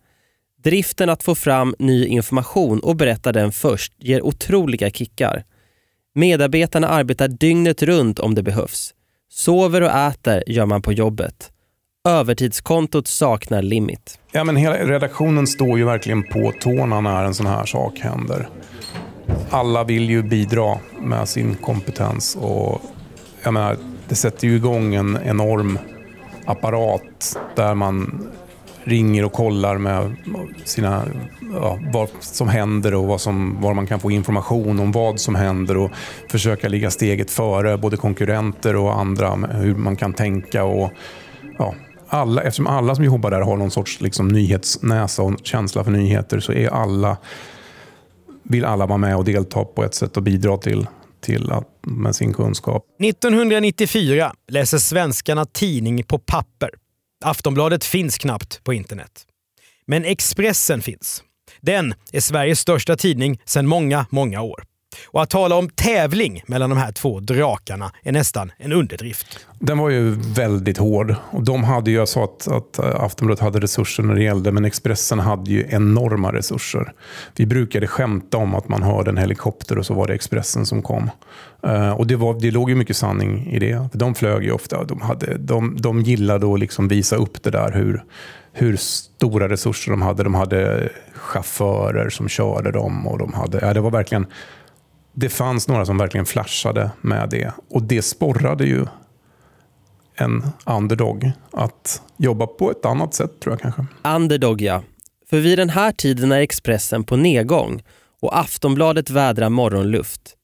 Driften 0.64 1.08
att 1.08 1.22
få 1.22 1.34
fram 1.34 1.74
ny 1.78 2.06
information 2.06 2.80
och 2.80 2.96
berätta 2.96 3.32
den 3.32 3.52
först 3.52 3.92
ger 3.98 4.22
otroliga 4.22 4.90
kickar. 4.90 5.44
Medarbetarna 6.14 6.88
arbetar 6.88 7.28
dygnet 7.28 7.82
runt 7.82 8.18
om 8.18 8.34
det 8.34 8.42
behövs. 8.42 8.94
Sover 9.32 9.80
och 9.80 9.90
äter 9.90 10.42
gör 10.46 10.66
man 10.66 10.82
på 10.82 10.92
jobbet. 10.92 11.50
Övertidskontot 12.08 13.06
saknar 13.06 13.62
limit. 13.62 14.18
Ja, 14.32 14.44
men 14.44 14.56
hela 14.56 14.76
redaktionen 14.76 15.46
står 15.46 15.78
ju 15.78 15.84
verkligen 15.84 16.22
på 16.22 16.52
tårna 16.60 17.00
när 17.00 17.24
en 17.24 17.34
sån 17.34 17.46
här 17.46 17.64
sak 17.64 17.98
händer. 17.98 18.48
Alla 19.50 19.84
vill 19.84 20.10
ju 20.10 20.22
bidra 20.22 20.78
med 21.00 21.28
sin 21.28 21.54
kompetens 21.54 22.38
och 22.40 22.82
jag 23.42 23.54
menar, 23.54 23.76
det 24.08 24.14
sätter 24.14 24.48
ju 24.48 24.56
igång 24.56 24.94
en 24.94 25.18
enorm 25.24 25.78
apparat 26.44 27.38
där 27.56 27.74
man 27.74 28.26
ringer 28.84 29.24
och 29.24 29.32
kollar 29.32 29.78
med 29.78 30.16
sina, 30.64 31.04
ja, 31.52 31.78
vad 31.92 32.08
som 32.20 32.48
händer 32.48 32.94
och 32.94 33.06
vad 33.06 33.20
som, 33.20 33.60
var 33.60 33.74
man 33.74 33.86
kan 33.86 34.00
få 34.00 34.10
information 34.10 34.80
om 34.80 34.92
vad 34.92 35.20
som 35.20 35.34
händer 35.34 35.76
och 35.76 35.90
försöka 36.30 36.68
ligga 36.68 36.90
steget 36.90 37.30
före 37.30 37.78
både 37.78 37.96
konkurrenter 37.96 38.76
och 38.76 38.98
andra, 38.98 39.34
hur 39.34 39.74
man 39.74 39.96
kan 39.96 40.12
tänka 40.12 40.64
och 40.64 40.92
ja, 41.58 41.74
alla, 42.08 42.42
eftersom 42.42 42.66
alla 42.66 42.94
som 42.94 43.04
jobbar 43.04 43.30
där 43.30 43.40
har 43.40 43.56
någon 43.56 43.70
sorts 43.70 44.00
liksom, 44.00 44.28
nyhetsnäsa 44.28 45.22
och 45.22 45.34
känsla 45.42 45.84
för 45.84 45.90
nyheter 45.90 46.40
så 46.40 46.52
är 46.52 46.68
alla, 46.68 47.16
vill 48.42 48.64
alla 48.64 48.86
vara 48.86 48.98
med 48.98 49.16
och 49.16 49.24
delta 49.24 49.64
på 49.64 49.84
ett 49.84 49.94
sätt 49.94 50.16
och 50.16 50.22
bidra 50.22 50.56
till, 50.56 50.86
till 51.20 51.50
att, 51.52 51.68
med 51.82 52.16
sin 52.16 52.34
kunskap. 52.34 52.84
1994 53.02 54.32
läser 54.48 54.78
svenskarna 54.78 55.44
tidning 55.44 56.04
på 56.04 56.18
papper. 56.18 56.70
Aftonbladet 57.24 57.84
finns 57.84 58.18
knappt 58.18 58.64
på 58.64 58.72
internet. 58.72 59.26
Men 59.86 60.04
Expressen 60.04 60.82
finns. 60.82 61.22
Den 61.60 61.94
är 62.12 62.20
Sveriges 62.20 62.60
största 62.60 62.96
tidning 62.96 63.40
sedan 63.44 63.66
många, 63.66 64.06
många 64.10 64.42
år. 64.42 64.64
Och 65.06 65.22
att 65.22 65.30
tala 65.30 65.56
om 65.56 65.68
tävling 65.68 66.42
mellan 66.46 66.70
de 66.70 66.78
här 66.78 66.92
två 66.92 67.20
drakarna 67.20 67.92
är 68.02 68.12
nästan 68.12 68.52
en 68.58 68.72
underdrift. 68.72 69.46
Den 69.58 69.78
var 69.78 69.90
ju 69.90 70.10
väldigt 70.10 70.78
hård. 70.78 71.14
Och 71.30 71.44
de 71.44 71.64
hade 71.64 71.90
ju, 71.90 71.96
jag 71.96 72.08
sa 72.08 72.24
att, 72.24 72.48
att 72.48 72.78
eh, 72.78 73.04
Aftonbladet 73.04 73.40
hade 73.40 73.60
resurser 73.60 74.02
när 74.02 74.14
det 74.14 74.22
gällde, 74.22 74.52
men 74.52 74.64
Expressen 74.64 75.18
hade 75.18 75.50
ju 75.50 75.66
enorma 75.70 76.32
resurser. 76.32 76.92
Vi 77.36 77.46
brukade 77.46 77.86
skämta 77.86 78.36
om 78.36 78.54
att 78.54 78.68
man 78.68 78.82
hörde 78.82 79.10
en 79.10 79.16
helikopter 79.16 79.78
och 79.78 79.86
så 79.86 79.94
var 79.94 80.06
det 80.06 80.14
Expressen 80.14 80.66
som 80.66 80.82
kom. 80.82 81.10
Uh, 81.66 81.90
och 81.90 82.06
det, 82.06 82.16
var, 82.16 82.40
det 82.40 82.50
låg 82.50 82.70
ju 82.70 82.76
mycket 82.76 82.96
sanning 82.96 83.46
i 83.46 83.58
det. 83.58 83.88
För 83.92 83.98
de 83.98 84.14
flög 84.14 84.44
ju 84.44 84.52
ofta. 84.52 84.84
De, 84.84 85.00
hade, 85.00 85.38
de, 85.38 85.76
de 85.80 86.00
gillade 86.00 86.54
att 86.54 86.60
liksom 86.60 86.88
visa 86.88 87.16
upp 87.16 87.42
det 87.42 87.50
där 87.50 87.72
hur, 87.72 88.04
hur 88.52 88.76
stora 88.76 89.48
resurser 89.48 89.90
de 89.90 90.02
hade. 90.02 90.22
De 90.22 90.34
hade 90.34 90.88
chaufförer 91.14 92.10
som 92.10 92.28
körde 92.28 92.72
dem. 92.72 93.06
Och 93.06 93.18
de 93.18 93.32
hade, 93.32 93.58
ja, 93.60 93.74
det 93.74 93.80
var 93.80 93.90
verkligen 93.90 94.26
det 95.12 95.28
fanns 95.28 95.68
några 95.68 95.86
som 95.86 95.98
verkligen 95.98 96.26
flashade 96.26 96.90
med 97.00 97.28
det. 97.30 97.52
Och 97.70 97.82
det 97.82 98.02
sporrade 98.02 98.64
ju 98.64 98.86
en 100.14 100.46
underdog 100.66 101.32
att 101.52 102.02
jobba 102.16 102.46
på 102.46 102.70
ett 102.70 102.84
annat 102.84 103.14
sätt 103.14 103.40
tror 103.40 103.52
jag 103.52 103.60
kanske. 103.60 103.86
Underdog 104.14 104.60
ja. 104.60 104.82
För 105.30 105.40
vid 105.40 105.58
den 105.58 105.70
här 105.70 105.92
tiden 105.92 106.32
är 106.32 106.40
Expressen 106.40 107.04
på 107.04 107.16
nedgång 107.16 107.82
och 108.22 108.38
Aftonbladet 108.38 109.10
vädrar 109.10 109.48
morgonluft. 109.48 110.36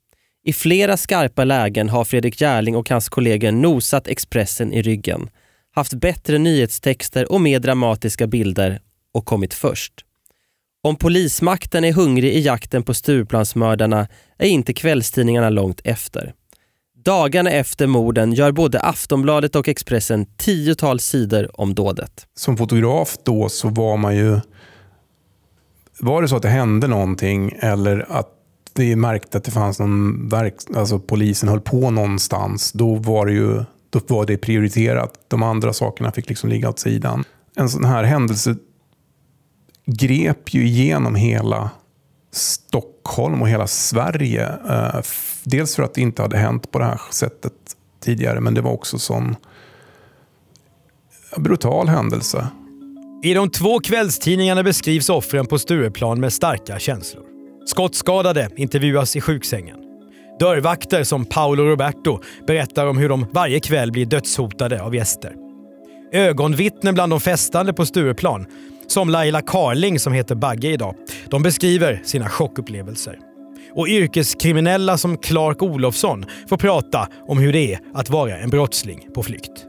I 0.44 0.52
flera 0.52 0.96
skarpa 0.96 1.44
lägen 1.44 1.88
har 1.88 2.04
Fredrik 2.04 2.40
Järling 2.40 2.76
och 2.76 2.90
hans 2.90 3.08
kollegor 3.08 3.52
nosat 3.52 4.08
Expressen 4.08 4.72
i 4.72 4.82
ryggen, 4.82 5.30
haft 5.74 5.94
bättre 5.94 6.38
nyhetstexter 6.38 7.32
och 7.32 7.40
mer 7.40 7.58
dramatiska 7.58 8.26
bilder 8.26 8.80
och 9.12 9.24
kommit 9.24 9.54
först. 9.54 10.05
Om 10.86 10.96
polismakten 10.96 11.84
är 11.84 11.92
hungrig 11.92 12.34
i 12.34 12.40
jakten 12.40 12.82
på 12.82 12.94
Stureplansmördarna 12.94 14.08
är 14.38 14.48
inte 14.48 14.72
kvällstidningarna 14.72 15.50
långt 15.50 15.80
efter. 15.84 16.34
Dagarna 17.04 17.50
efter 17.50 17.86
morden 17.86 18.32
gör 18.32 18.52
både 18.52 18.80
Aftonbladet 18.80 19.56
och 19.56 19.68
Expressen 19.68 20.26
tiotals 20.36 21.04
sidor 21.04 21.60
om 21.60 21.74
dådet. 21.74 22.26
Som 22.36 22.56
fotograf 22.56 23.16
då 23.24 23.48
så 23.48 23.68
var 23.68 23.96
man 23.96 24.16
ju... 24.16 24.40
Var 26.00 26.22
det 26.22 26.28
så 26.28 26.36
att 26.36 26.42
det 26.42 26.48
hände 26.48 26.86
någonting 26.86 27.52
eller 27.60 28.06
att 28.08 28.28
det 28.72 28.96
märkte 28.96 29.38
att 29.38 29.44
det 29.44 29.50
fanns 29.50 29.78
någon 29.78 30.28
verk, 30.28 30.54
alltså 30.74 30.98
polisen 30.98 31.48
höll 31.48 31.60
på 31.60 31.90
någonstans, 31.90 32.72
då 32.72 32.94
var 32.94 33.26
det 33.26 33.32
ju 33.32 33.64
då 33.90 34.00
var 34.08 34.26
det 34.26 34.36
prioriterat. 34.36 35.12
De 35.28 35.42
andra 35.42 35.72
sakerna 35.72 36.12
fick 36.12 36.28
liksom 36.28 36.50
ligga 36.50 36.68
åt 36.68 36.78
sidan. 36.78 37.24
En 37.56 37.68
sån 37.68 37.84
här 37.84 38.04
händelse 38.04 38.56
grep 39.86 40.54
ju 40.54 40.66
igenom 40.66 41.14
hela 41.14 41.70
Stockholm 42.32 43.42
och 43.42 43.48
hela 43.48 43.66
Sverige. 43.66 44.48
Eh, 44.68 45.00
dels 45.44 45.76
för 45.76 45.82
att 45.82 45.94
det 45.94 46.00
inte 46.00 46.22
hade 46.22 46.36
hänt 46.38 46.70
på 46.70 46.78
det 46.78 46.84
här 46.84 47.00
sättet 47.10 47.52
tidigare, 48.00 48.40
men 48.40 48.54
det 48.54 48.60
var 48.60 48.72
också 48.72 48.98
sån 48.98 49.36
brutal 51.36 51.88
händelse. 51.88 52.46
I 53.22 53.34
de 53.34 53.50
två 53.50 53.80
kvällstidningarna 53.80 54.62
beskrivs 54.62 55.08
offren 55.08 55.46
på 55.46 55.58
Stureplan 55.58 56.20
med 56.20 56.32
starka 56.32 56.78
känslor. 56.78 57.24
Skottskadade 57.66 58.50
intervjuas 58.56 59.16
i 59.16 59.20
sjuksängen. 59.20 59.76
Dörrvakter 60.40 61.04
som 61.04 61.24
Paolo 61.24 61.62
Roberto 61.64 62.20
berättar 62.46 62.86
om 62.86 62.98
hur 62.98 63.08
de 63.08 63.26
varje 63.32 63.60
kväll 63.60 63.92
blir 63.92 64.06
dödshotade 64.06 64.82
av 64.82 64.94
gäster. 64.94 65.34
Ögonvittnen 66.12 66.94
bland 66.94 67.12
de 67.12 67.20
festande 67.20 67.72
på 67.72 67.86
Stureplan, 67.86 68.46
som 68.86 69.10
Laila 69.10 69.42
Carling 69.42 69.98
som 69.98 70.12
heter 70.12 70.34
Bagge 70.34 70.68
idag, 70.68 70.94
de 71.30 71.42
beskriver 71.42 72.00
sina 72.04 72.28
chockupplevelser. 72.28 73.18
Och 73.74 73.88
yrkeskriminella 73.88 74.98
som 74.98 75.18
Clark 75.18 75.62
Olofsson 75.62 76.24
får 76.48 76.56
prata 76.56 77.08
om 77.28 77.38
hur 77.38 77.52
det 77.52 77.74
är 77.74 77.80
att 77.94 78.10
vara 78.10 78.38
en 78.38 78.50
brottsling 78.50 79.08
på 79.14 79.22
flykt. 79.22 79.66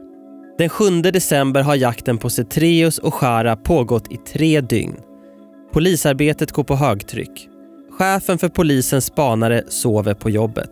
Den 0.58 0.68
7 0.68 1.02
december 1.02 1.62
har 1.62 1.74
jakten 1.74 2.18
på 2.18 2.30
Cetreus 2.30 2.98
och 2.98 3.14
Shara 3.14 3.56
pågått 3.56 4.12
i 4.12 4.16
tre 4.16 4.60
dygn. 4.60 4.96
Polisarbetet 5.72 6.52
går 6.52 6.64
på 6.64 6.76
högtryck. 6.76 7.48
Chefen 7.90 8.38
för 8.38 8.48
polisens 8.48 9.04
spanare 9.04 9.62
sover 9.68 10.14
på 10.14 10.30
jobbet. 10.30 10.70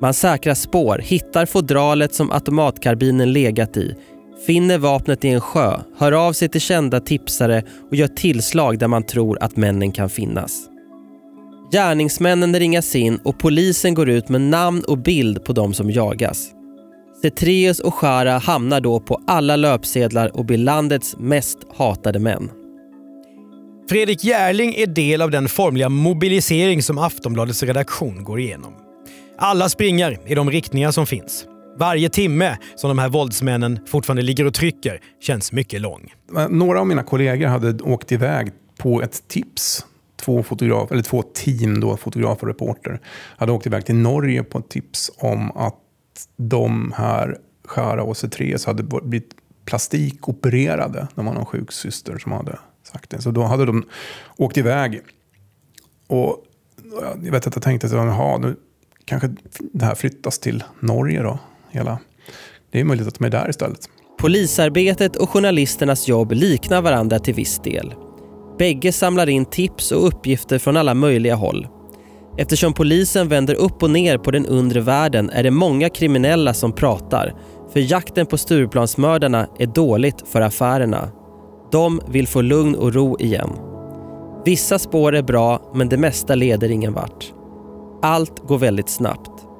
Man 0.00 0.14
säkrar 0.14 0.54
spår, 0.54 0.98
hittar 0.98 1.46
fodralet 1.46 2.14
som 2.14 2.30
automatkarbinen 2.30 3.32
legat 3.32 3.76
i, 3.76 3.94
finner 4.46 4.78
vapnet 4.78 5.24
i 5.24 5.28
en 5.28 5.40
sjö, 5.40 5.80
hör 5.98 6.12
av 6.12 6.32
sig 6.32 6.48
till 6.48 6.60
kända 6.60 7.00
tipsare 7.00 7.62
och 7.90 7.96
gör 7.96 8.08
tillslag 8.08 8.78
där 8.78 8.88
man 8.88 9.02
tror 9.02 9.38
att 9.42 9.56
männen 9.56 9.92
kan 9.92 10.08
finnas. 10.08 10.68
Gärningsmännen 11.72 12.58
ringas 12.58 12.96
in 12.96 13.16
och 13.24 13.38
polisen 13.38 13.94
går 13.94 14.08
ut 14.08 14.28
med 14.28 14.40
namn 14.40 14.82
och 14.88 14.98
bild 14.98 15.44
på 15.44 15.52
de 15.52 15.74
som 15.74 15.90
jagas. 15.90 16.50
Cetreus 17.22 17.80
och 17.80 17.94
Shara 17.94 18.38
hamnar 18.38 18.80
då 18.80 19.00
på 19.00 19.20
alla 19.26 19.56
löpsedlar 19.56 20.36
och 20.36 20.44
blir 20.44 20.58
landets 20.58 21.16
mest 21.18 21.58
hatade 21.76 22.18
män. 22.18 22.50
Fredrik 23.88 24.24
Järling 24.24 24.74
är 24.74 24.86
del 24.86 25.22
av 25.22 25.30
den 25.30 25.48
formliga 25.48 25.88
mobilisering 25.88 26.82
som 26.82 26.98
Aftonbladets 26.98 27.62
redaktion 27.62 28.24
går 28.24 28.40
igenom. 28.40 28.72
Alla 29.38 29.68
springer 29.68 30.18
i 30.26 30.34
de 30.34 30.50
riktningar 30.50 30.90
som 30.90 31.06
finns. 31.06 31.46
Varje 31.76 32.08
timme 32.08 32.58
som 32.76 32.88
de 32.88 32.98
här 32.98 33.08
våldsmännen 33.08 33.78
fortfarande 33.86 34.22
ligger 34.22 34.46
och 34.46 34.54
trycker 34.54 35.00
känns 35.20 35.52
mycket 35.52 35.80
lång. 35.80 36.14
Några 36.50 36.80
av 36.80 36.86
mina 36.86 37.02
kollegor 37.02 37.46
hade 37.46 37.82
åkt 37.82 38.12
iväg 38.12 38.52
på 38.78 39.02
ett 39.02 39.28
tips. 39.28 39.86
Två, 40.16 40.42
fotograf, 40.42 40.92
eller 40.92 41.02
två 41.02 41.22
team, 41.22 41.80
då, 41.80 41.96
fotograf 41.96 42.42
och 42.42 42.48
reporter, 42.48 43.00
hade 43.36 43.52
åkt 43.52 43.66
iväg 43.66 43.86
till 43.86 43.94
Norge 43.94 44.42
på 44.42 44.58
ett 44.58 44.68
tips 44.68 45.10
om 45.16 45.50
att 45.50 45.78
de 46.36 46.92
här 46.96 47.38
Skära 47.64 48.02
och 48.02 48.16
Cetreus 48.16 48.66
hade 48.66 48.82
blivit 48.82 49.30
plastikopererade. 49.64 51.08
Det 51.14 51.22
var 51.22 51.34
någon 51.34 51.46
sjuksyster 51.46 52.18
som 52.18 52.32
hade 52.32 52.58
sagt 52.82 53.10
det. 53.10 53.22
Så 53.22 53.30
då 53.30 53.42
hade 53.42 53.64
de 53.64 53.84
åkt 54.36 54.56
iväg. 54.56 55.00
Och 56.06 56.44
jag 57.22 57.32
vet 57.32 57.46
att 57.46 57.54
jag 57.56 57.62
tänkte 57.62 57.86
att 57.86 58.40
nu 58.40 58.56
kanske 59.04 59.34
det 59.58 59.84
här 59.84 59.94
flyttas 59.94 60.38
till 60.38 60.64
Norge 60.80 61.22
då. 61.22 61.38
Hela. 61.72 61.98
Det 62.70 62.80
är 62.80 62.84
möjligt 62.84 63.08
att 63.08 63.18
de 63.18 63.24
är 63.24 63.30
där 63.30 63.50
istället. 63.50 63.88
Polisarbetet 64.18 65.16
och 65.16 65.30
journalisternas 65.30 66.08
jobb 66.08 66.32
liknar 66.32 66.82
varandra 66.82 67.18
till 67.18 67.34
viss 67.34 67.58
del. 67.58 67.94
Bägge 68.58 68.92
samlar 68.92 69.28
in 69.28 69.44
tips 69.44 69.92
och 69.92 70.06
uppgifter 70.06 70.58
från 70.58 70.76
alla 70.76 70.94
möjliga 70.94 71.34
håll. 71.34 71.66
Eftersom 72.38 72.72
polisen 72.72 73.28
vänder 73.28 73.54
upp 73.54 73.82
och 73.82 73.90
ner 73.90 74.18
på 74.18 74.30
den 74.30 74.46
undre 74.46 74.80
världen 74.80 75.30
är 75.30 75.42
det 75.42 75.50
många 75.50 75.88
kriminella 75.88 76.54
som 76.54 76.72
pratar. 76.72 77.34
För 77.72 77.80
jakten 77.80 78.26
på 78.26 78.38
Stureplansmördarna 78.38 79.46
är 79.58 79.66
dåligt 79.66 80.28
för 80.28 80.40
affärerna. 80.40 81.08
De 81.72 82.00
vill 82.08 82.28
få 82.28 82.40
lugn 82.40 82.74
och 82.74 82.94
ro 82.94 83.16
igen. 83.20 83.50
Vissa 84.44 84.78
spår 84.78 85.14
är 85.14 85.22
bra, 85.22 85.72
men 85.74 85.88
det 85.88 85.96
mesta 85.96 86.34
leder 86.34 86.70
ingen 86.70 86.92
vart. 86.92 87.32
Allt 88.02 88.38
går 88.48 88.58
väldigt 88.58 88.88
snabbt. 88.88 89.51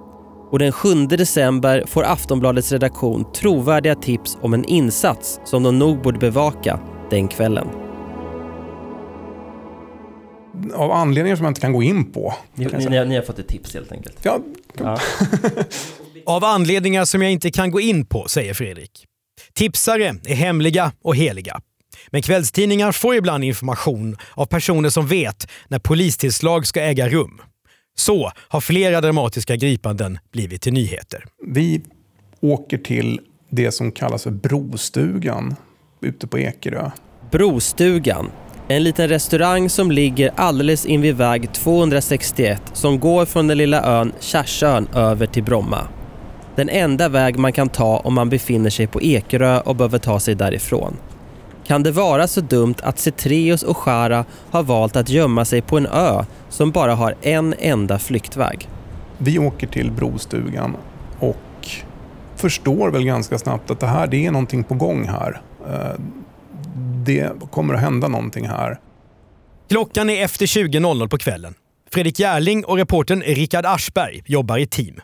Och 0.53 0.59
den 0.59 0.73
7 0.73 1.07
december 1.07 1.85
får 1.87 2.03
Aftonbladets 2.05 2.73
redaktion 2.73 3.33
trovärdiga 3.33 3.95
tips 3.95 4.39
om 4.41 4.55
en 4.55 4.65
insats 4.65 5.41
som 5.45 5.63
de 5.63 5.79
nog 5.79 6.03
borde 6.03 6.19
bevaka 6.19 6.81
den 7.11 7.29
kvällen. 7.29 7.69
Av 10.75 10.93
anledningar 10.93 11.37
som 11.37 11.45
jag 11.45 11.51
inte 11.51 11.61
kan 11.61 11.73
gå 11.73 11.83
in 11.83 12.13
på. 12.13 12.35
Ni, 12.55 12.65
ni, 12.65 13.05
ni 13.05 13.15
har 13.17 13.23
fått 13.23 13.39
ett 13.39 13.49
tips 13.49 13.75
helt 13.75 13.93
enkelt? 13.93 14.17
Ja. 14.23 14.39
ja. 14.79 14.99
Av 16.27 16.45
anledningar 16.45 17.05
som 17.05 17.23
jag 17.23 17.33
inte 17.33 17.51
kan 17.51 17.71
gå 17.71 17.81
in 17.81 18.07
på, 18.07 18.29
säger 18.29 18.55
Fredrik. 18.55 19.07
Tipsare 19.53 20.15
är 20.25 20.35
hemliga 20.35 20.93
och 21.03 21.17
heliga. 21.17 21.61
Men 22.11 22.23
kvällstidningar 22.23 22.93
får 22.93 23.15
ibland 23.15 23.45
information 23.45 24.17
av 24.35 24.47
personer 24.47 24.91
som 24.91 25.07
vet 25.07 25.49
när 25.69 25.79
polistillslag 25.79 26.67
ska 26.67 26.81
äga 26.81 27.09
rum. 27.09 27.41
Så 27.95 28.33
har 28.37 28.61
flera 28.61 29.01
dramatiska 29.01 29.57
gripanden 29.57 30.19
blivit 30.33 30.63
till 30.63 30.73
nyheter. 30.73 31.25
Vi 31.47 31.83
åker 32.41 32.79
till 32.79 33.21
det 33.51 33.73
som 33.73 33.93
kallas 33.93 34.23
för 34.23 34.31
Brostugan 34.31 35.55
ute 36.01 36.27
på 36.27 36.39
Ekerö. 36.39 36.91
Brostugan, 37.31 38.31
en 38.69 38.83
liten 38.85 39.09
restaurang 39.09 39.71
som 39.71 39.91
ligger 39.91 40.33
alldeles 40.37 40.87
invid 40.87 41.17
väg 41.17 41.53
261 41.53 42.63
som 42.73 43.01
går 43.01 43.25
från 43.25 43.47
den 43.47 43.59
lilla 43.59 43.83
ön 43.85 44.13
Kärsön 44.21 44.89
över 44.95 45.27
till 45.27 45.43
Bromma. 45.43 45.89
Den 46.57 46.69
enda 46.69 47.09
väg 47.09 47.39
man 47.39 47.53
kan 47.53 47.69
ta 47.69 47.99
om 47.99 48.15
man 48.15 48.29
befinner 48.29 48.71
sig 48.71 48.87
på 48.87 49.03
Ekerö 49.03 49.61
och 49.61 49.77
behöver 49.77 49.99
ta 49.99 50.21
sig 50.21 50.35
därifrån. 50.35 50.97
Kan 51.67 51.83
det 51.83 51.91
vara 51.91 52.29
så 52.29 52.41
dumt 52.41 52.75
att 52.83 52.99
Cetreus 52.99 53.63
och 53.63 53.77
Shara 53.77 54.25
har 54.51 54.63
valt 54.63 54.97
att 54.97 55.09
gömma 55.09 55.45
sig 55.45 55.63
på 55.63 55.77
en 55.77 55.87
ö 55.87 56.25
som 56.49 56.71
bara 56.71 56.95
har 56.95 57.15
en 57.23 57.55
enda 57.59 57.99
flyktväg? 57.99 58.69
Vi 59.19 59.39
åker 59.39 59.67
till 59.67 59.91
Brostugan 59.91 60.77
och 61.19 61.37
förstår 62.37 62.91
väl 62.91 63.05
ganska 63.05 63.39
snabbt 63.39 63.71
att 63.71 63.81
det 63.81 63.87
här 63.87 64.07
det 64.07 64.27
är 64.27 64.31
någonting 64.31 64.65
på 64.65 64.75
gång 64.75 65.09
här. 65.09 65.41
Eh, 65.69 66.01
det 67.05 67.33
kommer 67.51 67.75
att 67.75 67.81
hända 67.81 68.09
någonting 68.09 68.49
här. 68.49 68.79
Klockan 69.69 70.11
är 70.11 70.25
efter 70.25 70.47
20.00 70.47 71.09
på 71.09 71.19
kvällen. 71.19 71.55
Fredrik 71.91 72.21
Järling 72.21 72.65
och 72.65 72.77
reportern 72.77 73.21
Rickard 73.21 73.67
Aschberg 73.67 74.23
jobbar 74.27 74.59
i 74.59 74.67
team. 74.67 75.01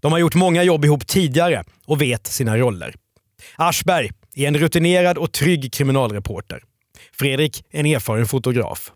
De 0.00 0.12
har 0.12 0.18
gjort 0.18 0.34
många 0.34 0.62
jobb 0.62 0.84
ihop 0.84 1.06
tidigare 1.06 1.64
och 1.86 2.02
vet 2.02 2.26
sina 2.26 2.56
roller. 2.56 2.94
Aschberg 3.56 4.10
är 4.38 4.48
en 4.48 4.58
rutinerad 4.58 5.18
och 5.18 5.32
trygg 5.32 5.72
kriminalreporter. 5.72 6.62
Fredrik 7.12 7.64
en 7.70 7.86
erfaren 7.86 8.26
fotograf. 8.26 8.92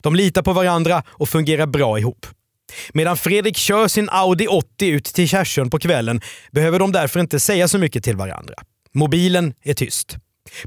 De 0.00 0.14
litar 0.14 0.42
på 0.42 0.52
varandra 0.52 1.02
och 1.08 1.28
fungerar 1.28 1.66
bra 1.66 1.98
ihop. 1.98 2.26
Medan 2.92 3.16
Fredrik 3.16 3.56
kör 3.56 3.88
sin 3.88 4.08
Audi 4.10 4.46
80 4.46 4.86
ut 4.86 5.04
till 5.04 5.28
Kärsön 5.28 5.70
på 5.70 5.78
kvällen 5.78 6.20
behöver 6.52 6.78
de 6.78 6.92
därför 6.92 7.20
inte 7.20 7.40
säga 7.40 7.68
så 7.68 7.78
mycket 7.78 8.04
till 8.04 8.16
varandra. 8.16 8.54
Mobilen 8.94 9.54
är 9.62 9.74
tyst. 9.74 10.16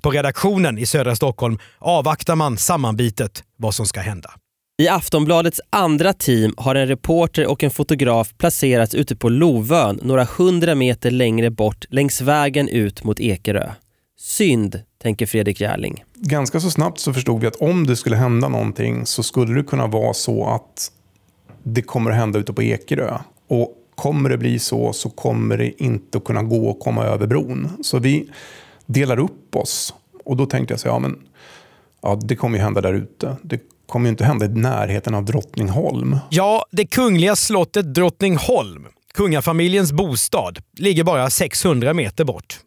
På 0.02 0.12
redaktionen 0.12 0.78
i 0.78 0.86
södra 0.86 1.16
Stockholm 1.16 1.60
avvaktar 1.80 2.36
man 2.36 2.58
sammanbitet 2.58 3.44
vad 3.58 3.76
som 3.76 3.86
ska 3.86 4.00
hända. 4.00 4.32
I 4.78 4.88
Aftonbladets 4.88 5.62
andra 5.70 6.14
team 6.14 6.54
har 6.58 6.76
en 6.76 6.88
reporter 6.88 7.48
och 7.48 7.64
en 7.64 7.72
fotograf 7.72 8.34
placerats 8.38 8.96
ute 8.96 9.16
på 9.16 9.30
Lovön 9.30 10.00
några 10.04 10.28
hundra 10.38 10.76
meter 10.76 11.12
längre 11.12 11.52
bort 11.52 11.86
längs 11.90 12.22
vägen 12.22 12.70
ut 12.70 13.04
mot 13.04 13.20
Ekerö. 13.20 13.72
Synd, 14.18 14.82
tänker 15.02 15.26
Fredrik 15.26 15.62
Järling. 15.62 16.04
Ganska 16.14 16.60
så 16.60 16.72
snabbt 16.72 17.00
så 17.00 17.14
förstod 17.14 17.42
vi 17.42 17.48
att 17.48 17.56
om 17.56 17.88
det 17.88 17.96
skulle 17.96 18.16
hända 18.16 18.48
någonting 18.48 19.06
så 19.06 19.24
skulle 19.24 19.54
det 19.54 19.64
kunna 19.64 19.88
vara 19.88 20.14
så 20.14 20.48
att 20.48 20.92
det 21.64 21.82
kommer 21.82 22.12
att 22.12 22.18
hända 22.18 22.40
ute 22.40 22.54
på 22.54 22.64
Ekerö. 22.64 23.18
Och 23.48 23.74
kommer 23.96 24.30
det 24.30 24.38
bli 24.38 24.60
så 24.60 24.94
så 24.94 25.10
kommer 25.10 25.58
det 25.58 25.84
inte 25.84 26.18
att 26.18 26.24
kunna 26.24 26.44
gå 26.44 26.72
att 26.72 26.80
komma 26.80 27.04
över 27.06 27.28
bron. 27.28 27.70
Så 27.84 28.00
vi 28.00 28.30
delar 28.86 29.20
upp 29.20 29.56
oss. 29.56 29.94
Och 30.26 30.38
då 30.38 30.46
tänkte 30.46 30.74
jag 30.74 30.80
så 30.80 30.88
ja 30.88 31.00
men 31.00 31.20
ja, 32.02 32.20
det 32.24 32.36
kommer 32.36 32.58
ju 32.58 32.64
hända 32.64 32.82
där 32.82 32.94
ute. 32.94 33.36
Det 33.42 33.60
kommer 33.88 34.06
ju 34.06 34.10
inte 34.10 34.26
hända 34.26 34.46
i 34.46 34.50
närheten 34.50 35.16
av 35.16 35.26
Drottningholm. 35.26 36.18
Ja, 36.30 36.66
det 36.72 36.86
kungliga 36.86 37.36
slottet 37.36 37.94
Drottningholm, 37.94 38.86
kungafamiljens 39.14 39.92
bostad, 39.92 40.60
ligger 40.78 41.04
bara 41.04 41.30
600 41.30 41.94
meter 41.94 42.24
bort. 42.24 42.60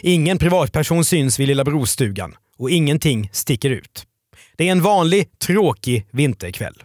Ingen 0.00 0.38
privatperson 0.38 1.04
syns 1.04 1.40
vid 1.40 1.48
Lilla 1.48 1.64
Brostugan 1.64 2.34
och 2.58 2.70
ingenting 2.70 3.30
sticker 3.32 3.70
ut. 3.70 4.06
Det 4.56 4.68
är 4.68 4.72
en 4.72 4.82
vanlig, 4.82 5.38
tråkig 5.38 6.06
vinterkväll. 6.10 6.82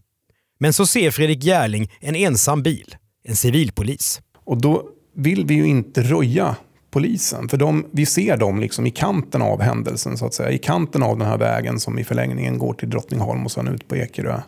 Men 0.59 0.73
så 0.73 0.85
ser 0.85 1.11
Fredrik 1.11 1.43
Järling 1.43 1.91
en 1.99 2.15
ensam 2.15 2.63
bil, 2.63 2.95
en 3.23 3.35
civilpolis. 3.35 4.21
Och 4.45 4.61
då 4.61 4.83
vill 5.15 5.45
vi 5.45 5.53
ju 5.53 5.67
inte 5.67 6.01
röja 6.01 6.55
polisen. 6.91 7.49
För 7.49 7.57
de, 7.57 7.85
vi 7.91 8.05
ser 8.05 8.37
dem 8.37 8.59
liksom 8.59 8.87
i 8.87 8.91
kanten 8.91 9.41
av 9.41 9.61
händelsen, 9.61 10.17
så 10.17 10.25
att 10.25 10.33
säga. 10.33 10.51
I 10.51 10.57
kanten 10.57 11.03
av 11.03 11.17
den 11.17 11.27
här 11.27 11.37
vägen 11.37 11.79
som 11.79 11.99
i 11.99 12.03
förlängningen 12.03 12.57
går 12.57 12.73
till 12.73 12.89
Drottningholm 12.89 13.45
och 13.45 13.51
sen 13.51 13.67
ut 13.67 13.87
på 13.87 13.95
Ekerö. 13.95 14.41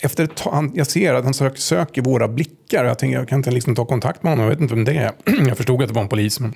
Efter 0.00 0.24
ett 0.24 0.36
tag, 0.36 0.70
jag 0.74 0.86
ser 0.86 1.14
att 1.14 1.24
han 1.24 1.34
söker, 1.34 1.60
söker 1.60 2.02
våra 2.02 2.28
blickar. 2.28 2.84
Jag 2.84 2.98
tänker, 2.98 3.18
jag 3.18 3.28
kan 3.28 3.38
inte 3.38 3.50
liksom 3.50 3.74
ta 3.74 3.84
kontakt 3.84 4.22
med 4.22 4.32
honom. 4.32 4.44
Jag 4.44 4.50
vet 4.50 4.60
inte 4.60 4.74
vem 4.74 4.84
det 4.84 4.94
är. 4.94 5.12
Jag 5.48 5.56
förstod 5.56 5.82
att 5.82 5.88
det 5.88 5.94
var 5.94 6.02
en 6.02 6.08
polis. 6.08 6.40
Men 6.40 6.54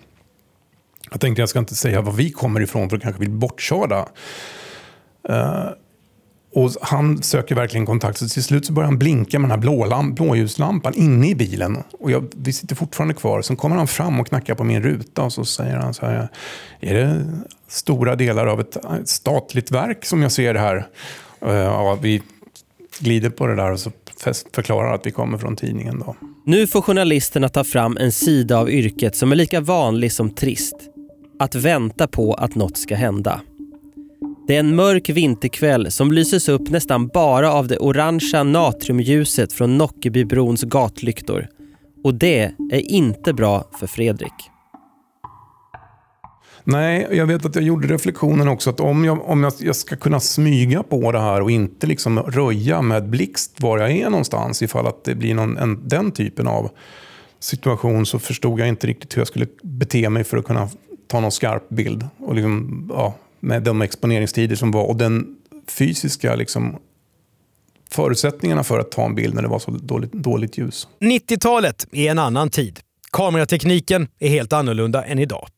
jag 1.11 1.21
tänkte 1.21 1.43
jag 1.43 1.49
ska 1.49 1.59
inte 1.59 1.75
säga 1.75 2.01
var 2.01 2.13
vi 2.13 2.31
kommer 2.31 2.61
ifrån 2.61 2.91
för 2.91 2.97
att 2.97 3.03
kanske 3.03 3.21
vill 3.21 3.31
bortkörda. 3.31 4.09
Uh, 5.31 5.71
och 6.55 6.71
han 6.81 7.23
söker 7.23 7.55
verkligen 7.55 7.87
kontakt. 7.87 8.19
Så 8.19 8.29
till 8.29 8.45
slut 8.45 8.67
så 8.67 8.73
börjar 8.73 8.87
han 8.87 8.99
blinka 8.99 9.39
med 9.39 9.51
den 9.51 9.61
här 9.61 9.61
blå 9.61 10.03
blåljuslampan 10.15 10.95
inne 10.95 11.29
i 11.29 11.35
bilen. 11.35 11.83
Och 12.01 12.11
jag, 12.11 12.29
vi 12.37 12.53
sitter 12.53 12.77
fortfarande 12.77 13.15
kvar. 13.15 13.43
Sen 13.43 13.57
kommer 13.57 13.77
han 13.77 13.87
fram 13.87 14.21
och 14.21 14.27
knackar 14.27 14.55
på 14.55 14.65
min 14.65 14.83
ruta 14.83 15.23
och 15.23 15.33
så 15.33 15.45
säger 15.45 15.77
han 15.77 15.95
så 15.95 16.07
här. 16.07 16.29
Är 16.81 16.95
det 16.95 17.25
stora 17.69 18.17
delar 18.17 18.47
av 18.47 18.61
ett, 18.61 18.77
ett 18.77 19.09
statligt 19.09 19.71
verk 19.71 20.05
som 20.05 20.23
jag 20.23 20.33
ser 20.33 20.55
här? 20.55 20.87
Uh, 21.47 21.53
ja, 21.53 21.99
vi 22.03 22.23
glider 22.99 23.31
på 23.31 23.47
det 23.47 23.57
där 23.57 23.73
och 23.73 23.81
så 23.81 23.91
förklarar 24.55 24.95
att 24.95 25.07
vi 25.07 25.11
kommer 25.11 25.39
från 25.39 25.57
tidningen. 25.57 25.99
Då. 26.07 26.17
Nu 26.45 26.67
får 26.67 26.83
journalisterna 26.83 27.49
ta 27.49 27.65
fram 27.65 27.97
en 27.97 28.13
sida 28.13 28.59
av 28.59 28.71
yrket 28.71 29.17
som 29.17 29.33
är 29.33 29.37
lika 29.37 29.61
vanlig 29.61 30.13
som 30.13 30.31
trist. 30.31 30.77
Att 31.39 31.55
vänta 31.55 32.07
på 32.07 32.35
att 32.35 32.55
något 32.55 32.77
ska 32.77 32.95
hända. 32.95 33.41
Det 34.47 34.57
är 34.57 34.61
en 34.61 34.77
mörk 34.77 35.09
vinterkväll 35.09 35.91
som 35.91 36.13
lyses 36.13 36.49
upp 36.49 36.71
nästan 36.71 37.09
bara 37.09 37.53
av 37.53 37.69
det 37.69 37.79
orangea 37.79 38.43
natriumljuset 38.43 39.53
från 39.53 39.79
Nockebybrons 39.79 40.63
gatlyktor. 40.63 41.47
Och 42.05 42.15
det 42.15 42.53
är 42.73 42.91
inte 42.91 43.33
bra 43.33 43.65
för 43.81 43.87
Fredrik. 43.87 44.33
Nej, 46.65 47.09
jag 47.11 47.27
vet 47.27 47.45
att 47.45 47.55
jag 47.55 47.65
gjorde 47.65 47.89
reflektionen 47.89 48.49
också 48.49 48.71
att 48.71 48.81
om 48.81 49.05
jag, 49.05 49.29
om 49.29 49.43
jag, 49.43 49.53
jag 49.59 49.77
ska 49.77 49.97
kunna 49.97 50.21
smyga 50.21 50.83
på 50.83 51.13
det 51.13 51.21
här 51.21 51.43
och 51.43 51.51
inte 51.51 51.87
liksom 51.87 52.19
röja 52.19 52.83
med 52.83 53.09
blixt 53.09 53.61
var 53.61 53.79
jag 53.79 53.91
är 53.91 54.11
någonstans 54.11 54.63
ifall 54.63 54.87
att 54.87 55.05
det 55.05 55.15
blir 55.15 55.35
någon, 55.35 55.57
en, 55.57 55.89
den 55.89 56.13
typen 56.13 56.49
av 56.49 56.71
situation 57.41 58.07
så 58.07 58.19
förstod 58.19 58.61
jag 58.61 58.69
inte 58.69 58.87
riktigt 58.87 59.17
hur 59.17 59.21
jag 59.21 59.29
skulle 59.29 59.47
bete 59.63 60.09
mig 60.11 60.25
för 60.25 60.37
att 60.37 60.45
kunna 60.45 60.69
ta 61.09 61.21
någon 61.21 61.33
skarp 61.33 61.69
bild. 61.69 62.09
Och 62.19 62.35
liksom, 62.35 62.87
ja, 62.95 63.15
med 63.41 63.63
de 63.63 63.83
exponeringstider 63.83 64.57
som 64.57 64.71
var 64.71 64.85
och 64.85 64.97
den 64.97 65.37
fysiska 65.67 66.35
liksom, 66.35 66.79
förutsättningarna 67.91 68.65
för 68.65 68.79
att 68.79 68.91
ta 68.91 69.05
en 69.05 69.15
bild 69.15 69.35
när 69.35 69.43
det 69.43 69.49
var 69.49 69.59
så 69.59 69.71
dåligt, 69.71 70.13
dåligt 70.13 70.59
ljus. 70.59 70.89
90-talet 71.01 71.87
är 71.93 72.11
en 72.11 72.19
annan 72.19 72.51
tid. 72.51 72.81
Kameratekniken 73.13 74.09
är 74.19 74.29
helt 74.29 74.53
annorlunda 74.53 75.05
än 75.05 75.19
idag. 75.19 75.49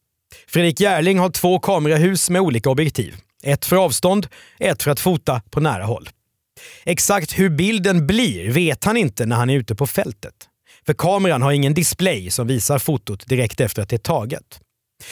Fredrik 0.46 0.80
Järling 0.80 1.18
har 1.18 1.30
två 1.30 1.58
kamerahus 1.58 2.30
med 2.30 2.40
olika 2.42 2.70
objektiv. 2.70 3.16
Ett 3.42 3.64
för 3.64 3.76
avstånd, 3.76 4.26
ett 4.58 4.82
för 4.82 4.90
att 4.90 5.00
fota 5.00 5.42
på 5.50 5.60
nära 5.60 5.84
håll. 5.84 6.08
Exakt 6.84 7.38
hur 7.38 7.48
bilden 7.48 8.06
blir 8.06 8.50
vet 8.50 8.84
han 8.84 8.96
inte 8.96 9.26
när 9.26 9.36
han 9.36 9.50
är 9.50 9.54
ute 9.54 9.74
på 9.74 9.86
fältet. 9.86 10.34
För 10.86 10.94
kameran 10.94 11.42
har 11.42 11.52
ingen 11.52 11.74
display 11.74 12.30
som 12.30 12.46
visar 12.46 12.78
fotot 12.78 13.26
direkt 13.26 13.60
efter 13.60 13.82
att 13.82 13.88
det 13.88 13.96
är 13.96 13.98
taget. 13.98 14.60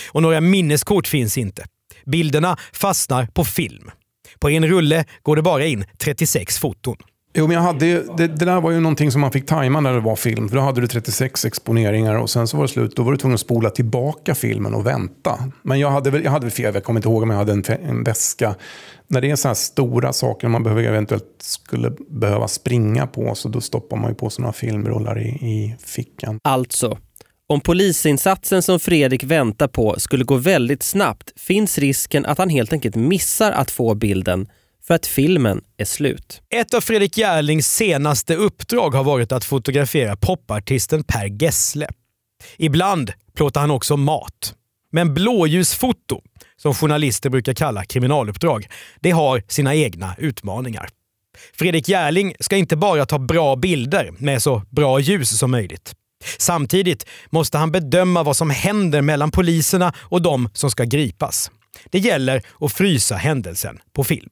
Och 0.09 0.23
några 0.23 0.41
minneskort 0.41 1.07
finns 1.07 1.39
inte. 1.39 1.65
Bilderna 2.07 2.57
fastnar 2.73 3.27
på 3.27 3.45
film. 3.45 3.91
På 4.39 4.51
en 4.51 4.67
rulle 4.67 5.05
går 5.23 5.37
det 5.37 5.43
bara 5.43 5.65
in 5.65 5.85
36 5.99 6.59
foton. 6.59 6.97
Jo, 7.35 7.47
men 7.47 7.55
jag 7.55 7.63
hade, 7.63 8.03
det, 8.17 8.27
det 8.27 8.45
där 8.45 8.61
var 8.61 8.71
ju 8.71 8.81
någonting 8.81 9.13
som 9.13 9.21
man 9.21 9.33
fick 9.33 9.47
tajma 9.47 9.81
när 9.81 9.93
det 9.93 10.01
var 10.01 10.17
film. 10.17 10.49
För 10.49 10.57
då 10.57 10.63
hade 10.63 10.81
du 10.81 10.87
36 10.87 11.45
exponeringar 11.45 12.15
och 12.15 12.31
sen 12.31 12.49
så 12.49 12.57
var 12.57 12.65
det 12.65 12.69
slut. 12.69 12.97
Då 12.97 13.03
var 13.03 13.13
du 13.13 13.19
tvungen 13.19 13.35
att 13.35 13.41
spola 13.41 13.71
tillbaka 13.71 14.35
filmen 14.35 14.75
och 14.75 14.87
vänta. 14.87 15.39
Men 15.63 15.81
jag 15.81 15.91
hade 15.91 16.11
väl, 16.11 16.25
jag 16.25 16.31
hade 16.31 16.47
väl 16.47 16.53
fel, 16.53 16.75
jag 16.75 16.85
kommer 16.85 16.99
inte 16.99 17.09
ihåg 17.09 17.23
om 17.23 17.31
jag 17.31 17.37
hade 17.37 17.53
en, 17.53 17.65
en 17.89 18.03
väska. 18.05 18.55
När 19.07 19.21
det 19.21 19.31
är 19.31 19.37
så 19.37 19.49
här 19.49 19.55
stora 19.55 20.13
saker 20.13 20.49
man 20.49 20.63
behöver, 20.63 20.83
eventuellt 20.83 21.25
skulle 21.39 21.93
behöva 22.11 22.49
springa 22.49 23.07
på 23.07 23.35
så 23.35 23.49
då 23.49 23.61
stoppar 23.61 23.97
man 23.97 24.11
ju 24.11 24.15
på 24.15 24.31
sådana 24.31 24.53
filmrullar 24.53 25.19
i, 25.19 25.29
i 25.29 25.77
fickan. 25.85 26.39
Alltså, 26.45 26.99
om 27.49 27.61
polisinsatsen 27.61 28.63
som 28.63 28.81
Fredrik 28.81 29.25
väntar 29.25 29.69
på 29.69 29.95
skulle 29.99 30.25
gå 30.25 30.37
väldigt 30.37 30.83
snabbt 30.83 31.33
finns 31.37 31.79
risken 31.79 32.27
att 32.27 32.39
han 32.39 32.49
helt 32.49 32.73
enkelt 32.73 32.97
missar 32.97 33.53
att 33.53 33.71
få 33.71 33.95
bilden 33.95 34.49
för 34.87 34.95
att 34.95 35.07
filmen 35.07 35.63
är 35.77 35.85
slut. 35.85 36.43
Ett 36.55 36.75
av 36.75 36.81
Fredrik 36.81 37.19
Järlings 37.19 37.75
senaste 37.75 38.35
uppdrag 38.35 38.95
har 38.95 39.05
varit 39.05 39.33
att 39.33 39.45
fotografera 39.45 40.17
popartisten 40.17 41.05
Per 41.05 41.43
Gessle. 41.43 41.89
Ibland 42.57 43.13
plåtar 43.35 43.61
han 43.61 43.71
också 43.71 43.97
mat. 43.97 44.55
Men 44.93 45.15
blåljusfoto, 45.15 46.23
som 46.57 46.75
journalister 46.75 47.31
brukar 47.31 47.55
kalla 47.55 47.85
kriminaluppdrag, 47.85 48.69
det 49.01 49.11
har 49.11 49.43
sina 49.49 49.75
egna 49.75 50.15
utmaningar. 50.19 50.89
Fredrik 51.55 51.89
Järling 51.89 52.35
ska 52.41 52.57
inte 52.57 52.77
bara 52.77 53.07
ta 53.07 53.19
bra 53.19 53.57
bilder 53.57 54.11
med 54.19 54.43
så 54.43 54.63
bra 54.71 55.01
ljus 55.01 55.39
som 55.39 55.51
möjligt. 55.51 55.95
Samtidigt 56.39 57.07
måste 57.31 57.59
han 57.59 57.73
bedöma 57.73 58.23
vad 58.23 58.37
som 58.37 58.51
händer 58.51 59.03
mellan 59.03 59.31
poliserna 59.31 59.93
och 59.99 60.23
de 60.23 60.51
som 60.53 60.71
ska 60.71 60.85
gripas. 60.85 61.51
Det 61.91 61.99
gäller 61.99 62.43
att 62.61 62.73
frysa 62.73 63.15
händelsen 63.15 63.79
på 63.93 64.05
film. 64.05 64.31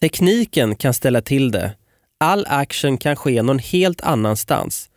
Tekniken 0.00 0.76
kan 0.76 0.94
ställa 0.94 1.20
till 1.20 1.50
det. 1.50 1.74
All 2.20 2.46
action 2.48 2.98
kan 2.98 3.16
ske 3.16 3.42
någon 3.42 3.58
helt 3.58 4.00
annanstans. 4.00 4.88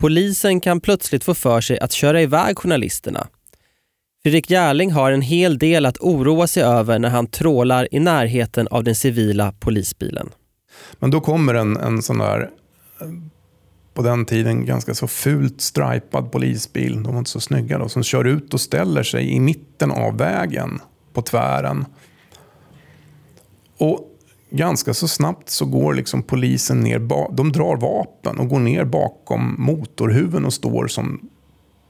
Polisen 0.00 0.60
kan 0.60 0.80
plötsligt 0.80 1.24
få 1.24 1.34
för 1.34 1.60
sig 1.60 1.80
att 1.80 1.92
köra 1.92 2.22
iväg 2.22 2.58
journalisterna. 2.58 3.26
Fredrik 4.22 4.50
Järling 4.50 4.92
har 4.92 5.12
en 5.12 5.22
hel 5.22 5.58
del 5.58 5.86
att 5.86 5.98
oroa 6.00 6.46
sig 6.46 6.62
över 6.62 6.98
när 6.98 7.08
han 7.08 7.26
trålar 7.26 7.88
i 7.94 8.00
närheten 8.00 8.68
av 8.68 8.84
den 8.84 8.94
civila 8.94 9.52
polisbilen. 9.60 10.30
Men 10.98 11.10
då 11.10 11.20
kommer 11.20 11.54
en, 11.54 11.76
en 11.76 12.02
sån 12.02 12.18
där, 12.18 12.50
på 13.96 14.02
den 14.02 14.24
tiden 14.24 14.64
ganska 14.64 14.94
så 14.94 15.06
fult 15.06 15.60
stripad 15.60 16.32
polisbil, 16.32 17.02
de 17.02 17.12
var 17.12 17.18
inte 17.18 17.30
så 17.30 17.40
snygga 17.40 17.78
då, 17.78 17.88
som 17.88 18.02
kör 18.02 18.24
ut 18.24 18.54
och 18.54 18.60
ställer 18.60 19.02
sig 19.02 19.30
i 19.30 19.40
mitten 19.40 19.90
av 19.90 20.18
vägen 20.18 20.80
på 21.12 21.22
tvären. 21.22 21.84
Och 23.78 24.00
ganska 24.50 24.94
så 24.94 25.08
snabbt 25.08 25.50
så 25.50 25.64
går 25.64 25.94
liksom 25.94 26.22
polisen 26.22 26.80
ner, 26.80 26.98
de 27.36 27.52
drar 27.52 27.76
vapen 27.76 28.38
och 28.38 28.48
går 28.48 28.60
ner 28.60 28.84
bakom 28.84 29.54
motorhuven 29.58 30.44
och 30.44 30.52
står 30.52 30.86
som 30.86 31.28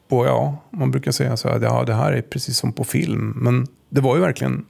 på, 0.08 0.26
ja, 0.26 0.56
man 0.70 0.90
brukar 0.90 1.12
säga 1.12 1.36
så 1.36 1.48
här, 1.48 1.60
ja 1.60 1.84
det 1.84 1.94
här 1.94 2.12
är 2.12 2.22
precis 2.22 2.58
som 2.58 2.72
på 2.72 2.84
film. 2.84 3.32
Men 3.36 3.66
det 3.90 4.00
var 4.00 4.16
ju 4.16 4.22
verkligen 4.22 4.64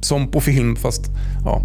som 0.00 0.30
på 0.30 0.40
film 0.40 0.76
fast, 0.76 1.02
ja. 1.44 1.62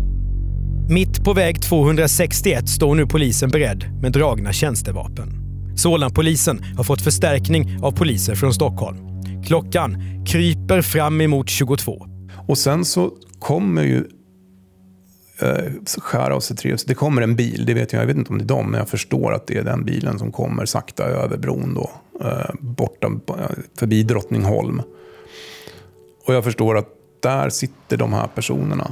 Mitt 0.92 1.24
på 1.24 1.34
väg 1.34 1.62
261 1.62 2.70
står 2.70 2.96
nu 2.96 3.08
polisen 3.08 3.50
beredd 3.50 4.00
med 4.02 4.12
dragna 4.12 4.54
tjänstevapen. 4.54 5.30
Solnapolisen 5.78 6.64
har 6.78 6.84
fått 6.84 7.02
förstärkning 7.02 7.78
av 7.84 7.92
poliser 7.92 8.36
från 8.36 8.54
Stockholm. 8.54 8.98
Klockan 9.46 9.98
kryper 10.26 10.82
fram 10.82 11.22
emot 11.22 11.50
22. 11.50 12.06
Och 12.48 12.58
sen 12.58 12.86
så 12.86 13.12
kommer 13.40 13.84
ju 13.84 13.98
eh, 15.42 15.72
skära 15.98 16.36
av 16.36 16.40
sig 16.40 16.58
tre. 16.58 16.76
Det 16.88 16.94
kommer 16.94 17.22
en 17.22 17.36
bil, 17.36 17.66
det 17.66 17.74
vet 17.74 17.94
jag, 17.94 18.02
jag 18.02 18.08
vet 18.08 18.18
inte 18.18 18.30
om 18.30 18.38
det 18.38 18.44
är 18.44 18.48
dem, 18.48 18.72
men 18.72 18.78
jag 18.78 18.90
förstår 18.90 19.34
att 19.34 19.48
det 19.48 19.58
är 19.58 19.64
den 19.64 19.86
bilen 19.86 20.20
som 20.20 20.32
kommer 20.32 20.66
sakta 20.66 21.04
över 21.04 21.38
bron 21.38 21.74
då. 21.74 21.90
Eh, 22.28 22.56
borta 22.60 23.08
eh, 23.08 23.46
förbi 23.80 24.04
Drottningholm. 24.04 24.82
Och 26.26 26.34
jag 26.34 26.44
förstår 26.44 26.78
att 26.78 26.88
där 27.22 27.50
sitter 27.50 27.98
de 27.98 28.14
här 28.14 28.28
personerna 28.36 28.92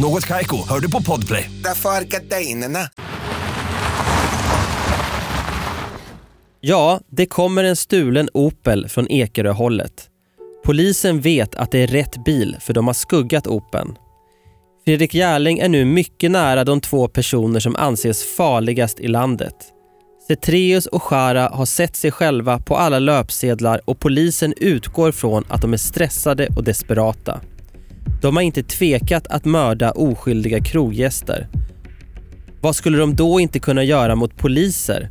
Något 0.00 0.26
Kaiko, 0.26 0.56
hör 0.68 0.80
du 0.80 0.90
på 0.90 1.02
Podplay. 1.02 1.50
Därför 1.64 1.88
är 1.88 2.04
gardinerna. 2.04 2.78
Ja, 6.60 7.00
det 7.10 7.26
kommer 7.26 7.64
en 7.64 7.76
stulen 7.76 8.28
Opel 8.34 8.88
från 8.88 9.10
Ekeröhållet. 9.10 10.08
Polisen 10.64 11.20
vet 11.20 11.54
att 11.54 11.70
det 11.70 11.78
är 11.78 11.86
rätt 11.86 12.24
bil 12.24 12.56
för 12.60 12.72
de 12.72 12.86
har 12.86 12.94
skuggat 12.94 13.46
Open. 13.46 13.96
Fredrik 14.84 15.14
Järling 15.14 15.58
är 15.58 15.68
nu 15.68 15.84
mycket 15.84 16.30
nära 16.30 16.64
de 16.64 16.80
två 16.80 17.08
personer 17.08 17.60
som 17.60 17.76
anses 17.76 18.36
farligast 18.36 19.00
i 19.00 19.08
landet. 19.08 19.54
Cetreus 20.28 20.86
och 20.86 21.02
Schara 21.02 21.48
har 21.48 21.66
sett 21.66 21.96
sig 21.96 22.10
själva 22.10 22.58
på 22.58 22.76
alla 22.76 22.98
löpsedlar 22.98 23.80
och 23.84 24.00
polisen 24.00 24.54
utgår 24.56 25.12
från 25.12 25.44
att 25.48 25.62
de 25.62 25.72
är 25.72 25.76
stressade 25.76 26.48
och 26.56 26.64
desperata. 26.64 27.40
De 28.22 28.36
har 28.36 28.42
inte 28.42 28.62
tvekat 28.62 29.26
att 29.26 29.44
mörda 29.44 29.90
oskyldiga 29.90 30.60
kroggäster. 30.60 31.48
Vad 32.60 32.76
skulle 32.76 32.98
de 32.98 33.14
då 33.14 33.40
inte 33.40 33.58
kunna 33.58 33.84
göra 33.84 34.14
mot 34.14 34.36
poliser 34.36 35.10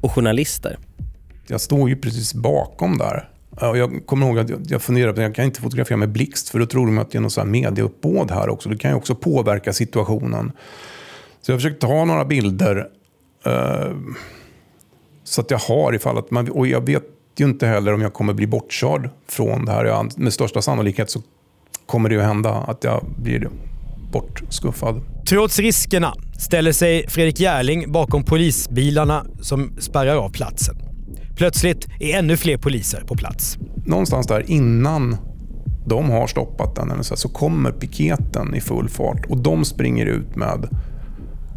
och 0.00 0.12
journalister? 0.12 0.78
Jag 1.46 1.60
står 1.60 1.88
ju 1.88 1.96
precis 1.96 2.34
bakom 2.34 2.98
där. 2.98 3.28
Jag 3.60 4.06
kommer 4.06 4.26
ihåg 4.26 4.38
att 4.38 4.70
jag 4.70 4.82
funderade 4.82 5.12
på 5.12 5.20
att 5.20 5.26
jag 5.26 5.34
kan 5.34 5.44
inte 5.44 5.60
fotografera 5.60 5.96
med 5.96 6.08
blixt 6.08 6.48
för 6.48 6.58
då 6.58 6.66
tror 6.66 6.86
de 6.86 6.98
att 6.98 7.10
det 7.10 7.18
är 7.18 7.22
något 7.22 7.46
medieuppbåd 7.46 8.30
här 8.30 8.48
också. 8.48 8.68
Det 8.68 8.76
kan 8.76 8.90
ju 8.90 8.96
också 8.96 9.14
påverka 9.14 9.72
situationen. 9.72 10.52
Så 11.40 11.52
jag 11.52 11.58
försökte 11.58 11.86
ta 11.86 12.04
några 12.04 12.24
bilder 12.24 12.88
eh, 13.44 13.96
så 15.24 15.40
att 15.40 15.50
jag 15.50 15.58
har 15.58 15.94
ifall 15.94 16.18
att 16.18 16.30
man, 16.30 16.50
och 16.50 16.66
jag 16.66 16.86
vet 16.86 17.04
ju 17.36 17.44
inte 17.44 17.66
heller 17.66 17.94
om 17.94 18.00
jag 18.00 18.12
kommer 18.12 18.32
bli 18.32 18.46
bortkörd 18.46 19.10
från 19.28 19.64
det 19.64 19.72
här. 19.72 20.20
Med 20.20 20.32
största 20.32 20.62
sannolikhet 20.62 21.10
så 21.10 21.22
kommer 21.88 22.08
det 22.08 22.14
ju 22.14 22.20
hända 22.20 22.50
att 22.50 22.84
jag 22.84 23.04
blir 23.16 23.48
bortskuffad. 24.12 25.02
Trots 25.28 25.58
riskerna 25.58 26.14
ställer 26.38 26.72
sig 26.72 27.08
Fredrik 27.08 27.40
Järling 27.40 27.92
bakom 27.92 28.24
polisbilarna 28.24 29.24
som 29.40 29.70
spärrar 29.78 30.16
av 30.16 30.30
platsen. 30.30 30.76
Plötsligt 31.36 31.88
är 32.00 32.18
ännu 32.18 32.36
fler 32.36 32.56
poliser 32.56 33.04
på 33.06 33.16
plats. 33.16 33.58
Någonstans 33.86 34.26
där 34.26 34.50
innan 34.50 35.16
de 35.86 36.10
har 36.10 36.26
stoppat 36.26 36.74
den 36.74 37.04
så 37.04 37.28
kommer 37.28 37.70
piketen 37.70 38.54
i 38.54 38.60
full 38.60 38.88
fart 38.88 39.26
och 39.28 39.38
de 39.38 39.64
springer 39.64 40.06
ut 40.06 40.36
med 40.36 40.68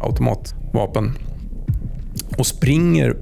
automatvapen 0.00 1.12
och 2.38 2.46
springer 2.46 3.16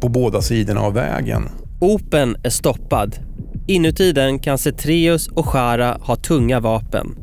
på 0.00 0.08
båda 0.08 0.42
sidorna 0.42 0.80
av 0.80 0.94
vägen. 0.94 1.48
Open 1.80 2.36
är 2.42 2.50
stoppad. 2.50 3.29
Inuti 3.66 4.12
den 4.12 4.38
kan 4.38 4.58
Cetreus 4.58 5.28
och 5.28 5.46
Shara 5.46 5.98
ha 6.00 6.16
tunga 6.16 6.60
vapen. 6.60 7.18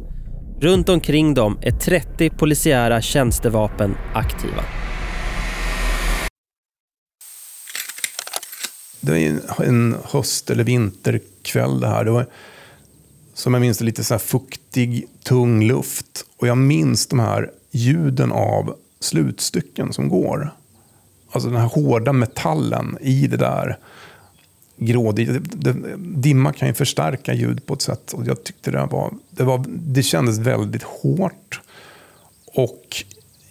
Runt 0.59 0.89
omkring 0.89 1.33
dem 1.33 1.57
är 1.61 1.71
30 1.71 2.29
polisiära 2.29 3.01
tjänstevapen 3.01 3.95
aktiva. 4.13 4.63
Det 9.01 9.11
var 9.57 9.65
en 9.65 9.95
höst 10.03 10.49
eller 10.49 10.63
vinterkväll 10.63 11.79
det 11.79 11.87
här. 11.87 12.05
Det 12.05 12.11
var, 12.11 12.25
som 13.33 13.53
jag 13.53 13.61
minns 13.61 13.77
det, 13.77 13.85
lite 13.85 14.03
så 14.03 14.13
här 14.13 14.19
fuktig, 14.19 15.07
tung 15.23 15.67
luft. 15.67 16.25
Och 16.37 16.47
jag 16.47 16.57
minns 16.57 17.07
de 17.07 17.19
här 17.19 17.51
ljuden 17.71 18.31
av 18.31 18.75
slutstycken 18.99 19.93
som 19.93 20.09
går. 20.09 20.53
Alltså 21.31 21.49
den 21.49 21.61
här 21.61 21.67
hårda 21.67 22.13
metallen 22.13 22.97
i 23.01 23.27
det 23.27 23.37
där 23.37 23.77
grådig. 24.77 25.41
Dimma 25.97 26.53
kan 26.53 26.67
ju 26.67 26.73
förstärka 26.73 27.33
ljud 27.33 27.65
på 27.65 27.73
ett 27.73 27.81
sätt. 27.81 28.13
Och 28.13 28.27
jag 28.27 28.43
tyckte 28.43 28.71
det, 28.71 28.85
var, 28.85 29.13
det, 29.29 29.43
var, 29.43 29.65
det 29.67 30.03
kändes 30.03 30.37
väldigt 30.37 30.83
hårt. 30.83 31.61
Och 32.45 33.03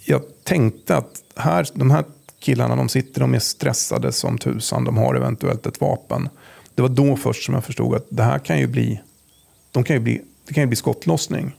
jag 0.04 0.22
tänkte 0.44 0.96
att 0.96 1.22
här, 1.36 1.68
de 1.74 1.90
här 1.90 2.04
killarna 2.38 2.76
de 2.76 2.88
sitter, 2.88 3.20
de 3.20 3.34
är 3.34 3.38
stressade 3.38 4.12
som 4.12 4.38
tusan. 4.38 4.84
De 4.84 4.96
har 4.96 5.14
eventuellt 5.14 5.66
ett 5.66 5.80
vapen. 5.80 6.28
Det 6.74 6.82
var 6.82 6.88
då 6.88 7.16
först 7.16 7.44
som 7.44 7.54
jag 7.54 7.64
förstod 7.64 7.94
att 7.94 8.06
det 8.08 8.22
här 8.22 8.38
kan 8.38 8.58
ju 8.58 8.66
bli, 8.66 9.00
de 9.72 9.84
kan 9.84 9.96
ju 9.96 10.00
bli, 10.00 10.22
det 10.46 10.54
kan 10.54 10.62
ju 10.62 10.66
bli 10.66 10.76
skottlossning. 10.76 11.56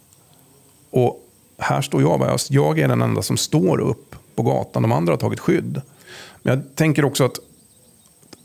Och 0.90 1.24
här 1.58 1.82
står 1.82 2.02
jag. 2.02 2.40
Jag 2.50 2.80
är 2.80 2.88
den 2.88 3.02
enda 3.02 3.22
som 3.22 3.38
står 3.38 3.80
upp 3.80 4.16
på 4.36 4.44
gatan. 4.44 4.82
De 4.82 4.92
andra 4.92 5.14
har 5.14 5.18
tagit 5.18 5.40
skydd. 5.40 5.82
Men 6.44 6.54
jag 6.54 6.76
tänker 6.76 7.06
också 7.06 7.24
att 7.24 7.40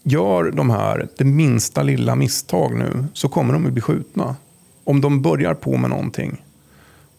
gör 0.02 0.50
de 0.50 0.70
här 0.70 1.08
det 1.18 1.24
minsta 1.24 1.82
lilla 1.82 2.14
misstag 2.14 2.76
nu 2.78 3.04
så 3.12 3.28
kommer 3.28 3.52
de 3.52 3.66
att 3.66 3.72
bli 3.72 3.82
skjutna. 3.82 4.36
Om 4.84 5.00
de 5.00 5.22
börjar 5.22 5.54
på 5.54 5.76
med 5.76 5.90
någonting 5.90 6.44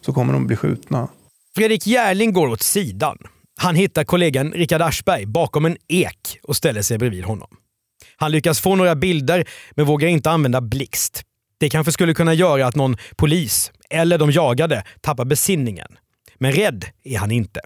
så 0.00 0.12
kommer 0.12 0.32
de 0.32 0.42
att 0.42 0.46
bli 0.46 0.56
skjutna. 0.56 1.08
Fredrik 1.56 1.86
Järling 1.86 2.32
går 2.32 2.48
åt 2.48 2.62
sidan. 2.62 3.18
Han 3.60 3.74
hittar 3.74 4.04
kollegan 4.04 4.52
Richard 4.52 4.82
Aschberg 4.82 5.26
bakom 5.26 5.64
en 5.64 5.76
ek 5.88 6.38
och 6.42 6.56
ställer 6.56 6.82
sig 6.82 6.98
bredvid 6.98 7.24
honom. 7.24 7.48
Han 8.16 8.32
lyckas 8.32 8.60
få 8.60 8.76
några 8.76 8.94
bilder 8.94 9.48
men 9.70 9.86
vågar 9.86 10.08
inte 10.08 10.30
använda 10.30 10.60
blixt. 10.60 11.22
Det 11.58 11.70
kanske 11.70 11.92
skulle 11.92 12.14
kunna 12.14 12.34
göra 12.34 12.66
att 12.66 12.74
någon 12.74 12.96
polis, 13.16 13.72
eller 13.90 14.18
de 14.18 14.30
jagade, 14.30 14.84
tappar 15.00 15.24
besinningen. 15.24 15.88
Men 16.38 16.52
rädd 16.52 16.84
är 17.04 17.18
han 17.18 17.30
inte. 17.30 17.60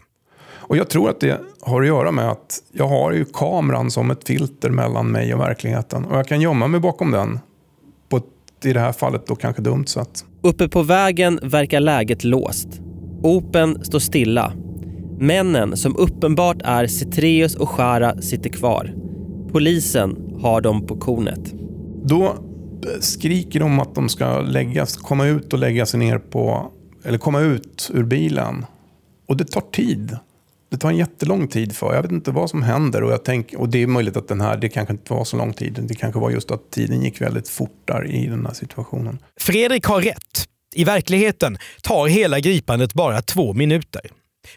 Och 0.68 0.76
Jag 0.76 0.88
tror 0.88 1.10
att 1.10 1.20
det 1.20 1.40
har 1.60 1.82
att 1.82 1.86
göra 1.86 2.12
med 2.12 2.30
att 2.30 2.62
jag 2.72 2.88
har 2.88 3.12
ju 3.12 3.24
kameran 3.24 3.90
som 3.90 4.10
ett 4.10 4.26
filter 4.26 4.70
mellan 4.70 5.10
mig 5.10 5.34
och 5.34 5.40
verkligheten. 5.40 6.04
Och 6.04 6.18
jag 6.18 6.26
kan 6.26 6.40
gömma 6.40 6.66
mig 6.68 6.80
bakom 6.80 7.10
den 7.10 7.38
på 8.08 8.16
ett, 8.16 8.64
i 8.64 8.72
det 8.72 8.80
här 8.80 8.92
fallet 8.92 9.26
då 9.26 9.36
kanske 9.36 9.62
dumt 9.62 9.86
sätt. 9.86 10.24
Uppe 10.42 10.68
på 10.68 10.82
vägen 10.82 11.40
verkar 11.42 11.80
läget 11.80 12.24
låst. 12.24 12.68
Open 13.22 13.84
står 13.84 13.98
stilla. 13.98 14.52
Männen 15.18 15.76
som 15.76 15.96
uppenbart 15.96 16.56
är 16.64 16.86
Cetreus 16.86 17.56
och 17.56 17.68
Shara 17.68 18.22
sitter 18.22 18.50
kvar. 18.50 18.94
Polisen 19.52 20.38
har 20.40 20.60
dem 20.60 20.86
på 20.86 20.96
kornet. 20.96 21.54
Då 22.04 22.34
skriker 23.00 23.60
de 23.60 23.80
att 23.80 23.94
de 23.94 24.08
ska 24.08 24.40
läggas, 24.40 24.96
komma 24.96 25.26
ut 25.26 25.52
och 25.52 25.58
lägga 25.58 25.86
sig 25.86 26.00
ner 26.00 26.18
på, 26.18 26.72
eller 27.04 27.18
komma 27.18 27.40
ut 27.40 27.90
ur 27.94 28.04
bilen. 28.04 28.66
Och 29.28 29.36
det 29.36 29.44
tar 29.44 29.60
tid. 29.60 30.16
Det 30.70 30.76
tar 30.76 30.90
en 30.90 30.96
jättelång 30.96 31.48
tid 31.48 31.76
för. 31.76 31.94
Jag 31.94 32.02
vet 32.02 32.12
inte 32.12 32.30
vad 32.30 32.50
som 32.50 32.62
händer 32.62 33.02
och, 33.02 33.12
jag 33.12 33.24
tänk, 33.24 33.54
och 33.54 33.68
det 33.68 33.82
är 33.82 33.86
möjligt 33.86 34.16
att 34.16 34.28
den 34.28 34.40
här, 34.40 34.56
det 34.56 34.68
kanske 34.68 34.92
inte 34.92 35.12
var 35.12 35.24
så 35.24 35.36
lång 35.36 35.52
tid. 35.52 35.78
Det 35.82 35.94
kanske 35.94 36.20
var 36.20 36.30
just 36.30 36.50
att 36.50 36.70
tiden 36.70 37.02
gick 37.02 37.20
väldigt 37.20 37.48
fort 37.48 37.82
där 37.84 38.06
i 38.06 38.26
den 38.26 38.46
här 38.46 38.54
situationen. 38.54 39.18
Fredrik 39.40 39.84
har 39.84 40.00
rätt. 40.00 40.48
I 40.74 40.84
verkligheten 40.84 41.58
tar 41.82 42.06
hela 42.06 42.40
gripandet 42.40 42.94
bara 42.94 43.22
två 43.22 43.52
minuter. 43.52 44.00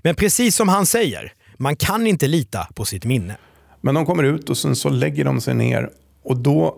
Men 0.02 0.16
precis 0.16 0.56
som 0.56 0.70
han 0.70 0.86
säger, 0.86 1.34
man 1.58 1.76
kan 1.76 2.08
inte 2.08 2.28
lita 2.28 2.68
på 2.76 2.86
sitt 2.86 3.06
minne. 3.06 3.38
Men 3.82 3.96
de 3.96 4.06
kommer 4.06 4.24
ut 4.24 4.50
och 4.50 4.58
sen 4.58 4.76
så 4.76 4.90
lägger 4.90 5.26
de 5.26 5.42
sig 5.42 5.54
ner 5.54 5.90
och 6.24 6.38
då 6.38 6.78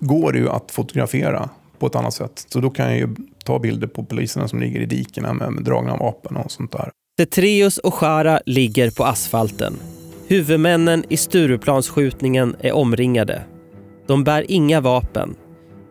går 0.00 0.32
det 0.32 0.38
ju 0.38 0.48
att 0.48 0.70
fotografera 0.70 1.50
på 1.78 1.86
ett 1.86 1.94
annat 1.94 2.14
sätt. 2.14 2.46
Så 2.48 2.60
då 2.60 2.70
kan 2.70 2.86
jag 2.86 2.96
ju 2.96 3.16
ta 3.44 3.58
bilder 3.58 3.86
på 3.86 4.04
poliserna 4.04 4.48
som 4.48 4.60
ligger 4.60 4.80
i 4.80 4.86
dikena 4.86 5.32
med, 5.32 5.52
med 5.52 5.64
dragna 5.64 5.96
vapen 5.96 6.36
och 6.36 6.52
sånt 6.52 6.72
där. 6.72 6.90
Tetreus 7.18 7.78
och 7.78 7.94
Shara 7.94 8.40
ligger 8.46 8.90
på 8.90 9.04
asfalten. 9.04 9.76
Huvudmännen 10.28 11.04
i 11.08 11.16
Stureplansskjutningen 11.16 12.56
är 12.60 12.72
omringade. 12.72 13.42
De 14.06 14.24
bär 14.24 14.50
inga 14.50 14.80
vapen. 14.80 15.34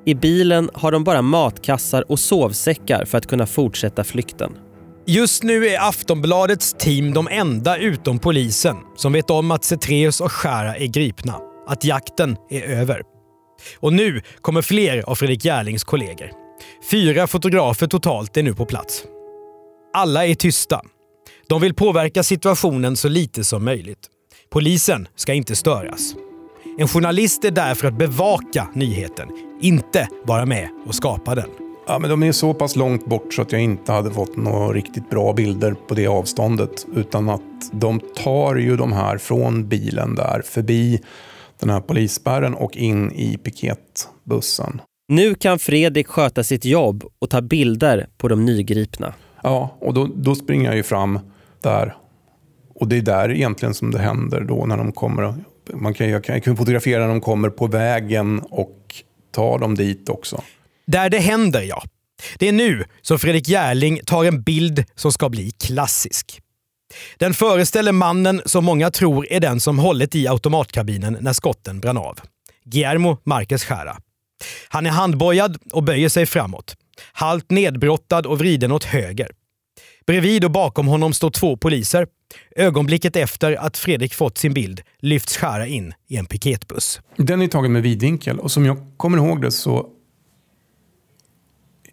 I 0.05 0.15
bilen 0.15 0.69
har 0.73 0.91
de 0.91 1.03
bara 1.03 1.21
matkassar 1.21 2.11
och 2.11 2.19
sovsäckar 2.19 3.05
för 3.05 3.17
att 3.17 3.27
kunna 3.27 3.45
fortsätta 3.45 4.03
flykten. 4.03 4.51
Just 5.05 5.43
nu 5.43 5.67
är 5.67 5.87
Aftonbladets 5.89 6.73
team 6.73 7.13
de 7.13 7.27
enda 7.31 7.77
utom 7.77 8.19
polisen 8.19 8.77
som 8.95 9.13
vet 9.13 9.29
om 9.29 9.51
att 9.51 9.63
Cetreus 9.63 10.21
och 10.21 10.31
Skära 10.31 10.75
är 10.75 10.87
gripna. 10.87 11.35
Att 11.67 11.83
jakten 11.83 12.37
är 12.49 12.61
över. 12.61 13.01
Och 13.79 13.93
nu 13.93 14.21
kommer 14.41 14.61
fler 14.61 15.09
av 15.09 15.15
Fredrik 15.15 15.45
Järlings 15.45 15.83
kollegor. 15.83 16.31
Fyra 16.91 17.27
fotografer 17.27 17.87
totalt 17.87 18.37
är 18.37 18.43
nu 18.43 18.53
på 18.53 18.65
plats. 18.65 19.03
Alla 19.93 20.25
är 20.25 20.35
tysta. 20.35 20.81
De 21.49 21.61
vill 21.61 21.73
påverka 21.73 22.23
situationen 22.23 22.95
så 22.95 23.09
lite 23.09 23.43
som 23.43 23.65
möjligt. 23.65 23.99
Polisen 24.49 25.07
ska 25.15 25.33
inte 25.33 25.55
störas. 25.55 26.15
En 26.77 26.87
journalist 26.87 27.45
är 27.45 27.51
där 27.51 27.75
för 27.75 27.87
att 27.87 27.97
bevaka 27.97 28.67
nyheten, 28.73 29.29
inte 29.61 30.07
vara 30.23 30.45
med 30.45 30.69
och 30.85 30.95
skapa 30.95 31.35
den. 31.35 31.49
Ja, 31.87 31.99
men 31.99 32.09
de 32.09 32.23
är 32.23 32.31
så 32.31 32.53
pass 32.53 32.75
långt 32.75 33.05
bort 33.05 33.33
så 33.33 33.41
att 33.41 33.51
jag 33.51 33.61
inte 33.61 33.91
hade 33.91 34.11
fått 34.11 34.37
några 34.37 34.73
riktigt 34.73 35.09
bra 35.09 35.33
bilder 35.33 35.75
på 35.87 35.95
det 35.95 36.07
avståndet. 36.07 36.85
Utan 36.95 37.29
att 37.29 37.71
de 37.71 37.99
tar 37.99 38.55
ju 38.55 38.77
de 38.77 38.93
här 38.93 39.17
från 39.17 39.67
bilen 39.67 40.15
där 40.15 40.41
förbi 40.45 41.01
den 41.59 41.69
här 41.69 41.79
polisspärren 41.79 42.53
och 42.53 42.77
in 42.77 43.11
i 43.11 43.37
piketbussen. 43.37 44.81
Nu 45.07 45.35
kan 45.35 45.59
Fredrik 45.59 46.07
sköta 46.07 46.43
sitt 46.43 46.65
jobb 46.65 47.03
och 47.19 47.29
ta 47.29 47.41
bilder 47.41 48.07
på 48.17 48.27
de 48.27 48.45
nygripna. 48.45 49.13
Ja, 49.43 49.77
och 49.79 49.93
då, 49.93 50.09
då 50.15 50.35
springer 50.35 50.65
jag 50.65 50.75
ju 50.75 50.83
fram 50.83 51.19
där. 51.61 51.95
Och 52.75 52.87
det 52.87 52.97
är 52.97 53.01
där 53.01 53.31
egentligen 53.31 53.73
som 53.73 53.91
det 53.91 53.99
händer 53.99 54.41
då 54.41 54.65
när 54.65 54.77
de 54.77 54.91
kommer. 54.91 55.33
Man 55.73 55.93
kan, 55.93 56.09
jag, 56.09 56.23
kan, 56.23 56.35
jag 56.35 56.43
kan 56.43 56.57
fotografera 56.57 57.01
när 57.01 57.07
de 57.07 57.21
kommer 57.21 57.49
på 57.49 57.67
vägen 57.67 58.39
och 58.39 59.03
ta 59.31 59.57
dem 59.57 59.75
dit 59.75 60.09
också. 60.09 60.43
Där 60.87 61.09
det 61.09 61.19
händer, 61.19 61.61
ja. 61.61 61.83
Det 62.39 62.47
är 62.47 62.51
nu 62.51 62.83
som 63.01 63.19
Fredrik 63.19 63.49
Järling 63.49 63.99
tar 64.05 64.25
en 64.25 64.41
bild 64.41 64.83
som 64.95 65.11
ska 65.11 65.29
bli 65.29 65.51
klassisk. 65.51 66.41
Den 67.17 67.33
föreställer 67.33 67.91
mannen 67.91 68.41
som 68.45 68.65
många 68.65 68.91
tror 68.91 69.31
är 69.31 69.39
den 69.39 69.59
som 69.59 69.79
hållit 69.79 70.15
i 70.15 70.27
automatkabinen 70.27 71.17
när 71.21 71.33
skotten 71.33 71.79
brann 71.79 71.97
av. 71.97 72.19
Guillermo 72.63 73.17
Marquez 73.23 73.69
Jara. 73.69 73.97
Han 74.69 74.85
är 74.85 74.89
handbojad 74.89 75.57
och 75.71 75.83
böjer 75.83 76.09
sig 76.09 76.25
framåt. 76.25 76.75
Halt 77.11 77.51
nedbrottad 77.51 78.25
och 78.25 78.39
vriden 78.39 78.71
åt 78.71 78.83
höger. 78.83 79.31
Bredvid 80.07 80.43
och 80.43 80.51
bakom 80.51 80.87
honom 80.87 81.13
står 81.13 81.29
två 81.29 81.57
poliser. 81.57 82.07
Ögonblicket 82.55 83.15
efter 83.15 83.53
att 83.53 83.77
Fredrik 83.77 84.13
fått 84.13 84.37
sin 84.37 84.53
bild 84.53 84.81
lyfts 84.99 85.37
Shara 85.37 85.67
in 85.67 85.93
i 86.07 86.17
en 86.17 86.25
piketbuss. 86.25 87.01
Den 87.17 87.41
är 87.41 87.47
tagen 87.47 87.73
med 87.73 87.83
vidvinkel 87.83 88.39
och 88.39 88.51
som 88.51 88.65
jag 88.65 88.77
kommer 88.97 89.17
ihåg 89.17 89.41
det 89.41 89.51
så 89.51 89.87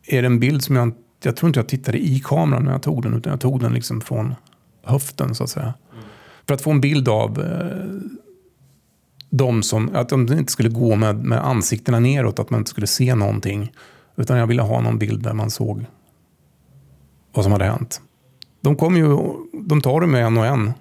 är 0.07 0.23
det 0.23 0.27
en 0.27 0.41
bild 0.41 0.65
som 0.65 0.77
jag, 0.77 0.93
jag 1.23 1.37
tror 1.37 1.49
inte 1.49 1.59
jag 1.59 1.69
tittade 1.69 1.99
i 1.99 2.21
kameran 2.25 2.65
när 2.65 2.73
jag 2.73 2.83
tog 2.83 3.03
den 3.03 3.15
utan 3.15 3.31
jag 3.31 3.41
tog 3.41 3.61
den 3.61 3.75
liksom 3.75 4.01
från 4.01 4.35
höften 4.85 5.35
så 5.35 5.45
att 5.45 5.51
säga. 5.51 5.75
Mm. 5.93 6.05
För 6.47 6.55
att 6.55 6.61
få 6.61 6.71
en 6.71 6.81
bild 6.81 7.09
av 7.09 7.41
eh, 7.41 8.11
de 9.31 9.63
som, 9.63 9.95
att 9.95 10.09
de 10.09 10.33
inte 10.33 10.53
skulle 10.53 10.69
gå 10.69 10.97
med, 10.97 11.25
med 11.25 11.47
ansiktena 11.47 12.01
neråt, 12.01 12.39
att 12.39 12.51
man 12.51 12.61
inte 12.61 12.71
skulle 12.71 12.87
se 12.87 13.15
någonting. 13.15 13.73
Utan 14.17 14.39
jag 14.39 14.47
ville 14.47 14.63
ha 14.63 14.81
någon 14.81 14.99
bild 14.99 15.23
där 15.23 15.33
man 15.33 15.51
såg 15.51 15.85
vad 17.35 17.45
som 17.45 17.53
hade 17.53 17.65
hänt. 17.65 18.01
De, 18.61 18.77
kom 18.77 18.97
ju, 18.97 19.17
de 19.53 19.81
tar 19.81 20.01
dem 20.01 20.15
en 20.15 20.39
och 20.39 20.47
en 20.47 20.73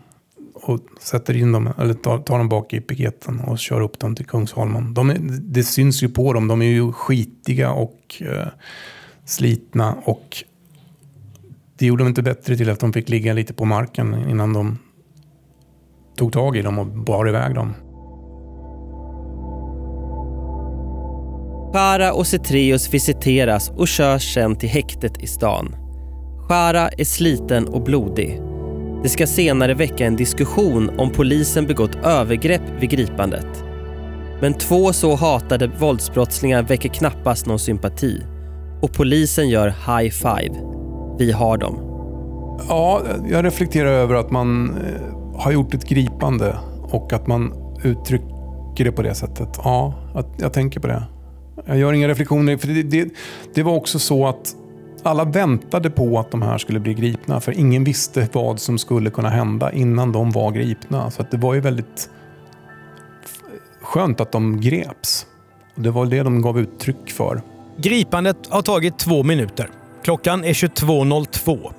och 0.53 0.79
sätter 0.99 1.37
in 1.37 1.51
dem, 1.51 1.69
eller 1.77 1.93
tar, 1.93 2.17
tar 2.17 2.37
dem 2.37 2.49
bak 2.49 2.73
i 2.73 2.81
piketen 2.81 3.39
och 3.39 3.59
kör 3.59 3.81
upp 3.81 3.99
dem 3.99 4.15
till 4.15 4.25
Kungsholmen. 4.25 4.93
De 4.93 5.09
är, 5.09 5.17
det 5.29 5.63
syns 5.63 6.03
ju 6.03 6.09
på 6.09 6.33
dem, 6.33 6.47
de 6.47 6.61
är 6.61 6.65
ju 6.65 6.91
skitiga 6.91 7.71
och 7.71 8.21
eh, 8.21 8.47
slitna 9.25 9.95
och 10.05 10.43
det 11.77 11.85
gjorde 11.85 12.03
de 12.03 12.07
inte 12.07 12.21
bättre 12.21 12.57
till 12.57 12.69
att 12.69 12.79
de 12.79 12.93
fick 12.93 13.09
ligga 13.09 13.33
lite 13.33 13.53
på 13.53 13.65
marken 13.65 14.29
innan 14.29 14.53
de 14.53 14.77
tog 16.15 16.33
tag 16.33 16.57
i 16.57 16.61
dem 16.61 16.79
och 16.79 16.85
bar 16.87 17.29
iväg 17.29 17.55
dem. 17.55 17.73
Para 21.73 22.13
och 22.13 22.27
Cetreus 22.27 22.93
visiteras 22.93 23.69
och 23.69 23.87
körs 23.87 24.33
sen 24.33 24.55
till 24.55 24.69
häktet 24.69 25.23
i 25.23 25.27
stan. 25.27 25.82
Shara 26.53 26.89
är 26.89 27.05
sliten 27.05 27.67
och 27.67 27.83
blodig. 27.83 28.41
Det 29.03 29.09
ska 29.09 29.27
senare 29.27 29.73
väcka 29.73 30.05
en 30.05 30.15
diskussion 30.15 30.99
om 30.99 31.09
polisen 31.09 31.65
begått 31.67 31.95
övergrepp 31.95 32.61
vid 32.79 32.89
gripandet. 32.89 33.63
Men 34.41 34.53
två 34.53 34.93
så 34.93 35.15
hatade 35.15 35.67
våldsbrottslingar 35.67 36.63
väcker 36.63 36.89
knappast 36.89 37.45
någon 37.45 37.59
sympati. 37.59 38.21
Och 38.81 38.93
polisen 38.93 39.49
gör 39.49 39.67
high 39.67 40.11
five. 40.11 40.59
Vi 41.19 41.31
har 41.31 41.57
dem. 41.57 41.79
Ja, 42.69 43.01
jag 43.29 43.45
reflekterar 43.45 43.89
över 43.89 44.15
att 44.15 44.31
man 44.31 44.69
eh, 44.69 45.39
har 45.39 45.51
gjort 45.51 45.73
ett 45.73 45.85
gripande 45.89 46.57
och 46.81 47.13
att 47.13 47.27
man 47.27 47.53
uttrycker 47.83 48.83
det 48.83 48.91
på 48.91 49.01
det 49.01 49.15
sättet. 49.15 49.49
Ja, 49.63 49.93
att 50.15 50.27
jag 50.37 50.53
tänker 50.53 50.79
på 50.79 50.87
det. 50.87 51.03
Jag 51.65 51.77
gör 51.77 51.93
inga 51.93 52.07
reflektioner. 52.07 52.57
För 52.57 52.67
det, 52.67 52.83
det, 52.83 53.13
det 53.55 53.63
var 53.63 53.73
också 53.75 53.99
så 53.99 54.27
att 54.27 54.55
alla 55.05 55.25
väntade 55.25 55.89
på 55.89 56.19
att 56.19 56.31
de 56.31 56.41
här 56.41 56.57
skulle 56.57 56.79
bli 56.79 56.93
gripna 56.93 57.39
för 57.39 57.51
ingen 57.51 57.83
visste 57.83 58.29
vad 58.31 58.59
som 58.59 58.77
skulle 58.77 59.09
kunna 59.09 59.29
hända 59.29 59.71
innan 59.71 60.11
de 60.11 60.31
var 60.31 60.51
gripna. 60.51 61.11
Så 61.11 61.25
det 61.31 61.37
var 61.37 61.53
ju 61.53 61.59
väldigt 61.59 62.09
skönt 63.81 64.21
att 64.21 64.31
de 64.31 64.61
greps. 64.61 65.25
Och 65.75 65.81
det 65.81 65.91
var 65.91 66.05
det 66.05 66.23
de 66.23 66.41
gav 66.41 66.59
uttryck 66.59 67.11
för. 67.11 67.41
Gripandet 67.77 68.37
har 68.49 68.61
tagit 68.61 68.99
två 68.99 69.23
minuter. 69.23 69.69
Klockan 70.03 70.43
är 70.43 70.53
22.02. 70.53 71.71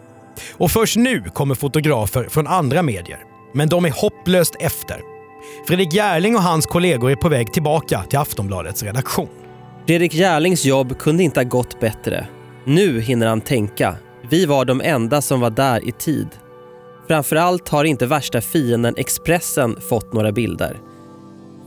Och 0.52 0.70
först 0.70 0.96
nu 0.96 1.22
kommer 1.22 1.54
fotografer 1.54 2.24
från 2.24 2.46
andra 2.46 2.82
medier. 2.82 3.18
Men 3.54 3.68
de 3.68 3.84
är 3.84 3.90
hopplöst 3.90 4.56
efter. 4.60 5.00
Fredrik 5.66 5.94
Järling 5.94 6.36
och 6.36 6.42
hans 6.42 6.66
kollegor 6.66 7.10
är 7.10 7.16
på 7.16 7.28
väg 7.28 7.52
tillbaka 7.52 8.02
till 8.02 8.18
Aftonbladets 8.18 8.82
redaktion. 8.82 9.28
Fredrik 9.86 10.14
Järlings 10.14 10.64
jobb 10.64 10.98
kunde 10.98 11.22
inte 11.22 11.40
ha 11.40 11.44
gått 11.44 11.80
bättre. 11.80 12.26
Nu 12.64 13.00
hinner 13.00 13.26
han 13.26 13.40
tänka. 13.40 13.96
Vi 14.30 14.46
var 14.46 14.64
de 14.64 14.80
enda 14.80 15.22
som 15.22 15.40
var 15.40 15.50
där 15.50 15.88
i 15.88 15.92
tid. 15.92 16.28
Framförallt 17.08 17.68
har 17.68 17.84
inte 17.84 18.06
värsta 18.06 18.40
fienden 18.40 18.94
Expressen 18.96 19.80
fått 19.80 20.12
några 20.12 20.32
bilder. 20.32 20.80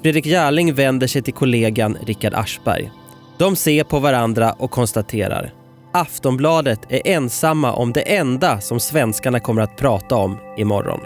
Fredrik 0.02 0.26
Järling 0.26 0.74
vänder 0.74 1.08
sig 1.08 1.22
till 1.22 1.34
kollegan 1.34 1.98
Rickard 2.06 2.34
Aschberg. 2.34 2.92
De 3.38 3.56
ser 3.56 3.84
på 3.84 4.00
varandra 4.00 4.54
och 4.54 4.72
konstaterar. 4.72 5.54
Aftonbladet 5.94 6.80
är 6.90 7.02
ensamma 7.06 7.74
om 7.74 7.94
det 7.94 8.02
enda 8.02 8.62
som 8.62 8.80
svenskarna 8.80 9.40
kommer 9.40 9.62
att 9.62 9.78
prata 9.78 10.16
om 10.16 10.38
imorgon. 10.58 11.00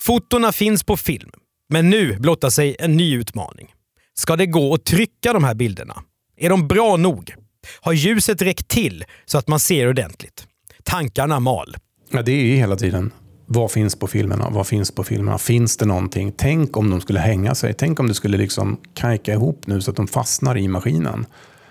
Fotona 0.00 0.52
finns 0.52 0.84
på 0.84 0.96
film, 0.96 1.30
men 1.68 1.90
nu 1.90 2.16
blottar 2.18 2.50
sig 2.50 2.76
en 2.78 2.96
ny 2.96 3.16
utmaning. 3.16 3.72
Ska 4.14 4.36
det 4.36 4.46
gå 4.46 4.74
att 4.74 4.84
trycka 4.84 5.32
de 5.32 5.44
här 5.44 5.54
bilderna? 5.54 6.02
Är 6.36 6.50
de 6.50 6.68
bra 6.68 6.96
nog? 6.96 7.34
Har 7.80 7.92
ljuset 7.92 8.42
räckt 8.42 8.68
till 8.68 9.04
så 9.24 9.38
att 9.38 9.48
man 9.48 9.60
ser 9.60 9.88
ordentligt? 9.88 10.46
Tankarna 10.82 11.40
mal. 11.40 11.76
Ja, 12.10 12.22
det 12.22 12.32
är 12.32 12.44
ju 12.44 12.56
hela 12.56 12.76
tiden. 12.76 13.10
Vad 13.46 13.70
finns 13.70 13.96
på 13.96 14.06
filmerna? 14.06 14.50
Vad 14.50 14.66
finns 14.66 14.90
på 14.90 15.04
filmerna? 15.04 15.38
Finns 15.38 15.76
det 15.76 15.86
någonting? 15.86 16.32
Tänk 16.36 16.76
om 16.76 16.90
de 16.90 17.00
skulle 17.00 17.20
hänga 17.20 17.54
sig. 17.54 17.74
Tänk 17.74 18.00
om 18.00 18.08
det 18.08 18.14
skulle 18.14 18.36
liksom 18.38 18.80
kajka 18.94 19.32
ihop 19.32 19.66
nu 19.66 19.80
så 19.80 19.90
att 19.90 19.96
de 19.96 20.06
fastnar 20.08 20.56
i 20.56 20.68
maskinen. 20.68 21.26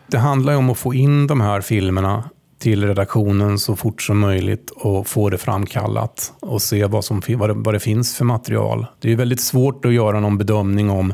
Det 0.07 0.17
handlar 0.17 0.53
ju 0.53 0.59
om 0.59 0.69
att 0.69 0.77
få 0.77 0.93
in 0.93 1.27
de 1.27 1.41
här 1.41 1.61
filmerna 1.61 2.29
till 2.59 2.87
redaktionen 2.87 3.59
så 3.59 3.75
fort 3.75 4.01
som 4.01 4.19
möjligt 4.19 4.69
och 4.69 5.07
få 5.07 5.29
det 5.29 5.37
framkallat 5.37 6.33
och 6.39 6.61
se 6.61 6.85
vad, 6.85 7.05
som, 7.05 7.21
vad, 7.29 7.49
det, 7.49 7.53
vad 7.53 7.73
det 7.73 7.79
finns 7.79 8.15
för 8.15 8.25
material. 8.25 8.85
Det 8.99 9.11
är 9.11 9.15
väldigt 9.15 9.41
svårt 9.41 9.85
att 9.85 9.93
göra 9.93 10.19
någon 10.19 10.37
bedömning 10.37 10.89
om 10.89 11.13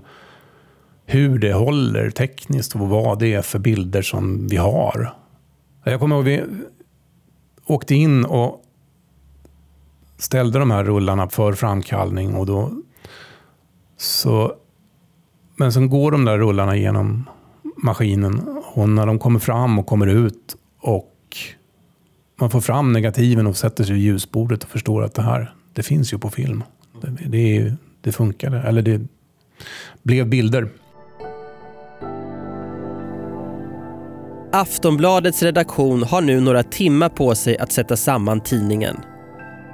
hur 1.06 1.39
det 1.39 1.54
håller 1.54 2.10
tekniskt 2.10 2.75
och 2.75 2.89
vad 2.89 3.19
det 3.19 3.34
är 3.34 3.41
för 3.41 3.60
bilder 3.60 4.01
som 4.01 4.47
vi 4.47 4.58
har. 4.58 5.13
Jag 5.84 5.99
kommer 5.99 6.15
ihåg 6.15 6.25
vi 6.25 6.43
åkte 7.65 7.95
in 7.95 8.25
och 8.25 8.63
ställde 10.17 10.60
de 10.60 10.71
här 10.71 10.84
rullarna 10.84 11.30
för 11.30 11.54
framkallning 11.54 12.36
och 12.36 12.45
då 12.45 12.71
så 13.97 14.56
men 15.56 15.73
sen 15.73 15.89
går 15.89 16.12
de 16.12 16.25
där 16.25 16.38
rullarna 16.38 16.75
genom 16.75 17.30
maskinen 17.84 18.62
och 18.73 18.89
när 18.89 19.06
de 19.06 19.19
kommer 19.19 19.39
fram 19.39 19.80
och 19.80 19.86
kommer 19.86 20.08
ut 20.08 20.56
och 20.80 21.11
man 22.39 22.49
får 22.49 22.61
fram 22.61 22.93
negativen 22.93 23.47
och 23.47 23.57
sätter 23.57 23.83
sig 23.83 23.95
vid 23.95 24.03
ljusbordet 24.03 24.63
och 24.63 24.69
förstår 24.69 25.03
att 25.03 25.13
det 25.13 25.21
här, 25.21 25.53
det 25.73 25.83
finns 25.83 26.13
ju 26.13 26.17
på 26.17 26.29
film. 26.29 26.63
Det, 27.01 27.27
det, 27.27 27.73
det 28.01 28.11
funkade, 28.11 28.61
eller 28.61 28.81
det 28.81 29.01
blev 30.03 30.29
bilder. 30.29 30.69
Aftonbladets 34.53 35.43
redaktion 35.43 36.03
har 36.03 36.21
nu 36.21 36.39
några 36.39 36.63
timmar 36.63 37.09
på 37.09 37.35
sig 37.35 37.57
att 37.57 37.71
sätta 37.71 37.97
samman 37.97 38.41
tidningen. 38.41 38.97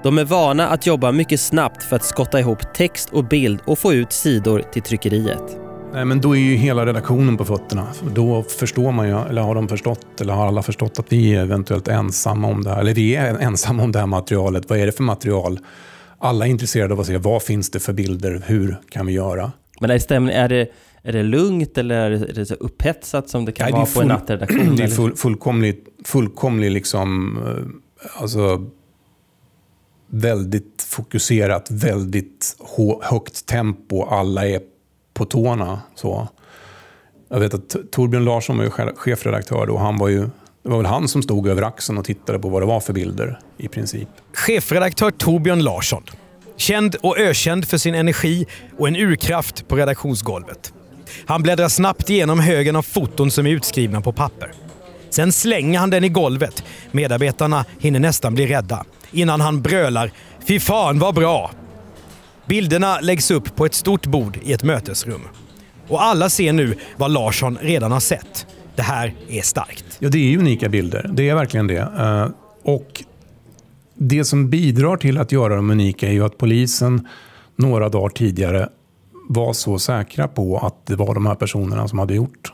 De 0.03 0.17
är 0.17 0.25
vana 0.25 0.67
att 0.67 0.87
jobba 0.87 1.11
mycket 1.11 1.39
snabbt 1.39 1.83
för 1.83 1.95
att 1.95 2.03
skotta 2.03 2.39
ihop 2.39 2.73
text 2.73 3.09
och 3.09 3.27
bild 3.27 3.59
och 3.65 3.79
få 3.79 3.93
ut 3.93 4.11
sidor 4.11 4.63
till 4.71 4.81
tryckeriet. 4.81 5.66
Nej, 5.93 6.05
men 6.05 6.21
då 6.21 6.35
är 6.35 6.39
ju 6.39 6.55
hela 6.55 6.85
redaktionen 6.85 7.37
på 7.37 7.45
fötterna. 7.45 7.87
Då 8.15 8.43
förstår 8.43 8.91
man 8.91 9.07
ju, 9.07 9.17
eller 9.17 9.41
har 9.41 9.55
de 9.55 9.67
förstått, 9.67 10.21
eller 10.21 10.33
har 10.33 10.47
alla 10.47 10.63
förstått 10.63 10.99
att 10.99 11.13
vi 11.13 11.35
är 11.35 11.41
eventuellt 11.41 11.87
ensamma 11.87 12.47
om 12.47 12.63
det 12.63 12.69
här. 12.69 12.79
Eller 12.79 12.93
vi 12.93 13.15
är 13.15 13.39
ensamma 13.39 13.83
om 13.83 13.91
det 13.91 13.99
här 13.99 14.05
materialet. 14.05 14.69
Vad 14.69 14.79
är 14.79 14.85
det 14.85 14.91
för 14.91 15.03
material? 15.03 15.59
Alla 16.19 16.45
är 16.45 16.49
intresserade 16.49 16.93
av 16.93 16.99
att 16.99 17.07
se 17.07 17.17
vad 17.17 17.43
finns 17.43 17.69
det 17.69 17.79
för 17.79 17.93
bilder? 17.93 18.43
Hur 18.45 18.77
kan 18.89 19.05
vi 19.05 19.13
göra? 19.13 19.51
Men 19.81 19.89
är, 19.89 19.99
stämning, 19.99 20.35
är, 20.35 20.49
det, 20.49 20.67
är 21.03 21.13
det 21.13 21.23
lugnt 21.23 21.77
eller 21.77 22.11
är 22.11 22.33
det 22.33 22.45
så 22.45 22.53
upphetsat 22.53 23.29
som 23.29 23.45
det 23.45 23.51
kan 23.51 23.65
Nej, 23.65 23.73
vara 23.73 23.85
full, 23.85 23.95
på 23.95 24.01
en 24.01 24.07
nattredaktion? 24.07 24.75
Det 24.75 24.83
är 24.83 24.87
full, 24.87 25.15
fullkomligt, 25.15 25.87
fullkomligt 26.05 26.71
liksom, 26.71 27.37
eh, 27.47 28.21
alltså, 28.21 28.65
väldigt 30.09 30.87
fokuserat, 30.89 31.71
väldigt 31.71 32.57
högt 33.01 33.45
tempo. 33.45 34.03
Alla 34.03 34.47
är 34.47 34.61
på 35.17 35.25
tårna. 35.25 35.81
Så. 35.95 36.27
Jag 37.29 37.39
vet 37.39 37.53
att 37.53 37.75
Torbjörn 37.91 38.25
Larsson 38.25 38.57
var 38.57 38.63
ju 38.63 38.71
chefredaktör 38.95 39.65
då. 39.65 39.77
Han 39.77 39.97
var 39.97 40.07
ju, 40.07 40.21
det 40.63 40.69
var 40.69 40.77
väl 40.77 40.85
han 40.85 41.07
som 41.07 41.23
stod 41.23 41.47
över 41.47 41.61
axeln 41.61 41.97
och 41.97 42.05
tittade 42.05 42.39
på 42.39 42.49
vad 42.49 42.61
det 42.61 42.65
var 42.65 42.79
för 42.79 42.93
bilder 42.93 43.39
i 43.57 43.67
princip. 43.67 44.07
Chefredaktör 44.33 45.11
Torbjörn 45.11 45.63
Larsson. 45.63 46.03
Känd 46.57 46.95
och 46.95 47.17
ökänd 47.17 47.65
för 47.67 47.77
sin 47.77 47.95
energi 47.95 48.45
och 48.77 48.87
en 48.87 48.95
urkraft 48.95 49.67
på 49.67 49.75
redaktionsgolvet. 49.75 50.73
Han 51.25 51.43
bläddrar 51.43 51.69
snabbt 51.69 52.09
igenom 52.09 52.39
högen 52.39 52.75
av 52.75 52.81
foton 52.81 53.31
som 53.31 53.45
är 53.45 53.51
utskrivna 53.51 54.01
på 54.01 54.13
papper. 54.13 54.51
Sen 55.09 55.31
slänger 55.31 55.79
han 55.79 55.89
den 55.89 56.03
i 56.03 56.09
golvet. 56.09 56.63
Medarbetarna 56.91 57.65
hinner 57.79 57.99
nästan 57.99 58.33
bli 58.35 58.47
rädda 58.47 58.85
innan 59.11 59.41
han 59.41 59.61
brölar 59.61 60.11
“Fy 60.47 60.59
fan 60.59 60.99
vad 60.99 61.15
bra!” 61.15 61.51
Bilderna 62.47 62.99
läggs 62.99 63.31
upp 63.31 63.55
på 63.55 63.65
ett 63.65 63.73
stort 63.73 64.05
bord 64.05 64.39
i 64.43 64.53
ett 64.53 64.63
mötesrum. 64.63 65.21
Och 65.87 66.03
alla 66.03 66.29
ser 66.29 66.53
nu 66.53 66.75
vad 66.97 67.11
Larsson 67.11 67.57
redan 67.61 67.91
har 67.91 67.99
sett. 67.99 68.47
Det 68.75 68.81
här 68.81 69.15
är 69.27 69.41
starkt. 69.41 69.85
Ja, 69.99 70.09
det 70.09 70.17
är 70.17 70.37
unika 70.37 70.69
bilder. 70.69 71.09
Det 71.13 71.29
är 71.29 71.35
verkligen 71.35 71.67
det. 71.67 71.79
Eh, 71.99 72.27
och 72.63 73.03
det 73.93 74.25
som 74.25 74.49
bidrar 74.49 74.97
till 74.97 75.17
att 75.17 75.31
göra 75.31 75.55
dem 75.55 75.69
unika 75.69 76.07
är 76.07 76.11
ju 76.11 76.25
att 76.25 76.37
polisen 76.37 77.07
några 77.55 77.89
dagar 77.89 78.09
tidigare 78.09 78.69
var 79.29 79.53
så 79.53 79.79
säkra 79.79 80.27
på 80.27 80.57
att 80.57 80.85
det 80.85 80.95
var 80.95 81.13
de 81.13 81.25
här 81.25 81.35
personerna 81.35 81.87
som 81.87 81.99
hade 81.99 82.15
gjort 82.15 82.53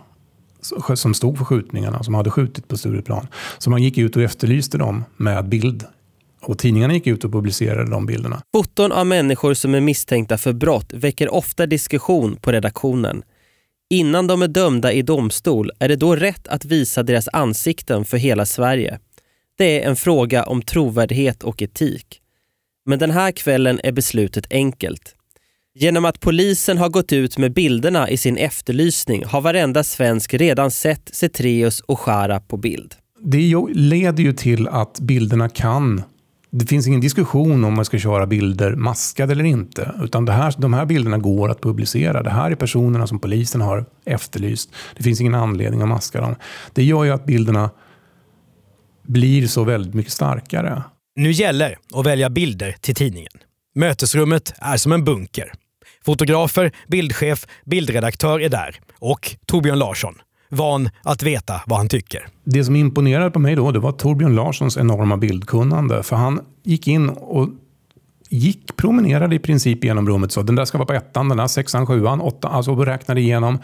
som 0.96 1.14
stod 1.14 1.38
för 1.38 1.46
skjutningarna, 1.46 2.04
som 2.04 2.14
hade 2.14 2.30
skjutit 2.30 2.68
på 2.68 2.78
Stureplan. 2.78 3.28
Så 3.58 3.70
man 3.70 3.84
gick 3.84 3.98
ut 3.98 4.16
och 4.16 4.22
efterlyste 4.22 4.78
dem 4.78 5.04
med 5.18 5.50
bild 5.50 5.86
och 6.44 6.60
tidningarna 6.60 6.94
gick 6.94 7.08
ut 7.08 7.24
och 7.24 7.32
publicerade 7.32 7.92
de 7.92 8.06
bilderna. 8.06 8.42
Foton 8.54 8.92
av 8.92 9.08
människor 9.08 9.54
som 9.54 9.76
är 9.76 9.82
misstänkta 9.82 10.38
för 10.38 10.54
brott 10.54 10.94
väcker 10.94 11.34
ofta 11.34 11.66
diskussion 11.66 12.36
på 12.36 12.52
redaktionen. 12.52 13.24
Innan 13.90 14.28
de 14.28 14.42
är 14.42 14.48
dömda 14.48 14.94
i 14.94 15.02
domstol 15.02 15.72
är 15.80 15.88
det 15.88 15.96
då 15.96 16.16
rätt 16.16 16.48
att 16.48 16.66
visa 16.66 17.04
deras 17.04 17.30
ansikten 17.34 18.06
för 18.06 18.18
hela 18.18 18.46
Sverige. 18.46 19.00
Det 19.58 19.84
är 19.84 19.90
en 19.90 19.96
fråga 19.96 20.44
om 20.44 20.62
trovärdighet 20.62 21.44
och 21.44 21.62
etik. 21.62 22.20
Men 22.86 23.00
den 23.00 23.12
här 23.12 23.32
kvällen 23.32 23.80
är 23.84 23.92
beslutet 23.92 24.46
enkelt. 24.50 25.16
Genom 25.76 26.06
att 26.06 26.20
polisen 26.20 26.78
har 26.78 26.90
gått 26.90 27.14
ut 27.14 27.38
med 27.38 27.54
bilderna 27.54 28.10
i 28.10 28.18
sin 28.18 28.38
efterlysning 28.38 29.26
har 29.26 29.42
varenda 29.42 29.84
svensk 29.84 30.34
redan 30.34 30.72
sett 30.72 31.10
Cetreus 31.14 31.80
och 31.80 32.00
Schara 32.00 32.40
på 32.40 32.58
bild. 32.58 32.96
Det 33.20 33.56
leder 33.74 34.24
ju 34.24 34.34
till 34.34 34.68
att 34.68 35.00
bilderna 35.00 35.50
kan 35.50 36.04
det 36.56 36.66
finns 36.66 36.88
ingen 36.88 37.02
diskussion 37.02 37.64
om 37.64 37.74
man 37.74 37.86
ska 37.86 38.00
köra 38.00 38.26
bilder 38.26 38.76
maskade 38.76 39.32
eller 39.32 39.44
inte. 39.44 39.92
Utan 40.04 40.26
det 40.26 40.32
här, 40.32 40.54
de 40.58 40.74
här 40.74 40.86
bilderna 40.86 41.18
går 41.18 41.50
att 41.50 41.62
publicera. 41.62 42.24
Det 42.24 42.30
här 42.30 42.52
är 42.52 42.56
personerna 42.56 43.08
som 43.08 43.20
polisen 43.20 43.62
har 43.62 43.86
efterlyst. 44.06 44.70
Det 44.98 45.04
finns 45.04 45.22
ingen 45.22 45.36
anledning 45.36 45.82
att 45.82 45.88
maska 45.88 46.22
dem. 46.22 46.36
Det 46.74 46.84
gör 46.84 47.04
ju 47.04 47.12
att 47.12 47.26
bilderna 47.26 47.70
blir 49.04 49.48
så 49.48 49.64
väldigt 49.64 49.94
mycket 49.94 50.14
starkare. 50.14 50.84
Nu 51.16 51.32
gäller 51.32 51.78
att 51.94 52.06
välja 52.06 52.30
bilder 52.30 52.76
till 52.82 52.96
tidningen. 52.96 53.34
Mötesrummet 53.76 54.54
är 54.58 54.78
som 54.78 54.92
en 54.92 55.04
bunker. 55.04 55.54
Fotografer, 56.06 56.72
bildchef, 56.88 57.48
bildredaktör 57.66 58.42
är 58.42 58.50
där 58.50 58.76
och 59.00 59.36
Torbjörn 59.46 59.80
Larsson, 59.80 60.16
van 60.54 60.90
att 61.04 61.24
veta 61.24 61.62
vad 61.66 61.78
han 61.78 61.90
tycker. 61.90 62.28
Det 62.44 62.64
som 62.64 62.76
imponerade 62.76 63.32
på 63.32 63.40
mig 63.40 63.56
då 63.56 63.72
det 63.72 63.80
var 63.80 63.92
Torbjörn 63.92 64.36
Larssons 64.36 64.78
enorma 64.78 65.18
bildkunnande. 65.18 66.04
För 66.04 66.16
han 66.16 66.40
gick 66.64 66.88
in 66.88 67.10
och 67.10 67.50
gick, 68.30 68.76
promenerade 68.76 69.36
i 69.36 69.40
princip 69.40 69.84
genom 69.84 70.08
rummet. 70.08 70.32
Så 70.32 70.42
den 70.42 70.56
där 70.56 70.66
ska 70.66 70.78
vara 70.78 70.86
på 70.86 70.94
ettan, 70.94 71.30
den 71.30 71.38
där 71.38 71.48
sexan, 71.48 71.88
sjuan, 71.88 72.22
åttan. 72.22 72.52
Alltså 72.52 72.76
räknade 72.76 73.22
igenom. 73.22 73.60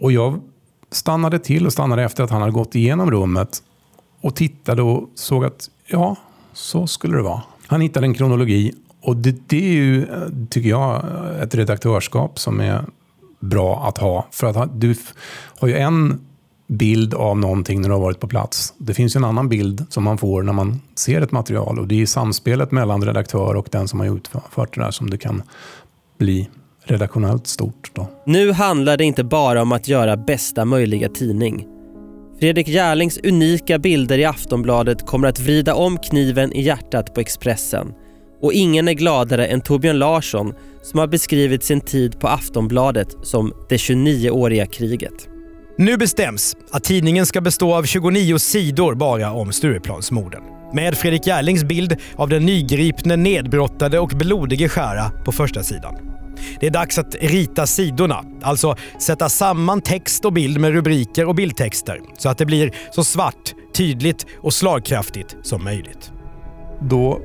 Och 0.00 0.12
jag 0.12 0.40
stannade 0.90 1.38
till 1.38 1.66
och 1.66 1.72
stannade 1.72 2.02
efter 2.02 2.24
att 2.24 2.30
han 2.30 2.40
hade 2.40 2.52
gått 2.52 2.74
igenom 2.74 3.10
rummet. 3.10 3.62
Och 4.20 4.36
tittade 4.36 4.82
och 4.82 5.10
såg 5.14 5.44
att 5.44 5.70
ja, 5.86 6.16
så 6.52 6.86
skulle 6.86 7.16
det 7.16 7.22
vara. 7.22 7.42
Han 7.66 7.80
hittade 7.80 8.06
en 8.06 8.14
kronologi. 8.14 8.72
Och 9.02 9.16
det, 9.16 9.48
det 9.48 9.68
är 9.68 9.72
ju, 9.72 10.02
eh, 10.02 10.08
tycker 10.50 10.68
jag, 10.68 11.04
ett 11.42 11.54
redaktörskap 11.54 12.38
som 12.38 12.60
är 12.60 12.84
bra 13.40 13.86
att 13.88 13.98
ha. 13.98 14.26
För 14.30 14.62
att 14.62 14.80
du 14.80 14.94
har 15.58 15.68
ju 15.68 15.76
en 15.76 16.20
bild 16.68 17.14
av 17.14 17.38
någonting 17.38 17.80
när 17.80 17.88
du 17.88 17.94
har 17.94 18.00
varit 18.00 18.20
på 18.20 18.28
plats. 18.28 18.74
Det 18.78 18.94
finns 18.94 19.16
ju 19.16 19.18
en 19.18 19.24
annan 19.24 19.48
bild 19.48 19.86
som 19.88 20.04
man 20.04 20.18
får 20.18 20.42
när 20.42 20.52
man 20.52 20.80
ser 20.94 21.20
ett 21.20 21.32
material 21.32 21.78
och 21.78 21.88
det 21.88 22.02
är 22.02 22.06
samspelet 22.06 22.72
mellan 22.72 23.04
redaktör 23.04 23.54
och 23.54 23.68
den 23.70 23.88
som 23.88 24.00
har 24.00 24.16
utfört 24.16 24.74
det 24.74 24.80
där 24.80 24.90
som 24.90 25.10
det 25.10 25.18
kan 25.18 25.42
bli 26.18 26.48
redaktionellt 26.84 27.46
stort. 27.46 27.90
Då. 27.94 28.08
Nu 28.26 28.52
handlar 28.52 28.96
det 28.96 29.04
inte 29.04 29.24
bara 29.24 29.62
om 29.62 29.72
att 29.72 29.88
göra 29.88 30.16
bästa 30.16 30.64
möjliga 30.64 31.08
tidning. 31.08 31.66
Fredrik 32.40 32.68
Järlings 32.68 33.18
unika 33.24 33.78
bilder 33.78 34.18
i 34.18 34.24
Aftonbladet 34.24 35.06
kommer 35.06 35.28
att 35.28 35.40
vrida 35.40 35.74
om 35.74 35.98
kniven 35.98 36.52
i 36.52 36.62
hjärtat 36.62 37.14
på 37.14 37.20
Expressen. 37.20 37.94
Och 38.40 38.52
ingen 38.52 38.88
är 38.88 38.92
gladare 38.92 39.46
än 39.46 39.60
Torbjörn 39.60 39.98
Larsson 39.98 40.54
som 40.90 41.00
har 41.00 41.06
beskrivit 41.06 41.64
sin 41.64 41.80
tid 41.80 42.20
på 42.20 42.28
Aftonbladet 42.28 43.16
som 43.22 43.52
det 43.68 43.76
29-åriga 43.76 44.66
kriget. 44.66 45.28
Nu 45.78 45.96
bestäms 45.96 46.56
att 46.70 46.84
tidningen 46.84 47.26
ska 47.26 47.40
bestå 47.40 47.74
av 47.74 47.84
29 47.84 48.38
sidor 48.38 48.94
bara 48.94 49.32
om 49.32 49.52
Stureplansmorden. 49.52 50.42
Med 50.72 50.98
Fredrik 50.98 51.26
Järlings 51.26 51.64
bild 51.64 51.96
av 52.16 52.28
den 52.28 52.46
nygripne, 52.46 53.16
nedbrottade 53.16 53.98
och 53.98 54.08
blodige 54.08 54.68
Skära 54.68 55.10
på 55.24 55.32
första 55.32 55.62
sidan. 55.62 55.94
Det 56.60 56.66
är 56.66 56.70
dags 56.70 56.98
att 56.98 57.14
rita 57.20 57.66
sidorna, 57.66 58.24
alltså 58.42 58.76
sätta 59.00 59.28
samman 59.28 59.80
text 59.80 60.24
och 60.24 60.32
bild 60.32 60.60
med 60.60 60.72
rubriker 60.72 61.24
och 61.24 61.34
bildtexter 61.34 62.00
så 62.18 62.28
att 62.28 62.38
det 62.38 62.46
blir 62.46 62.74
så 62.90 63.04
svart, 63.04 63.54
tydligt 63.74 64.26
och 64.40 64.54
slagkraftigt 64.54 65.36
som 65.42 65.64
möjligt. 65.64 66.12
Då 66.80 67.20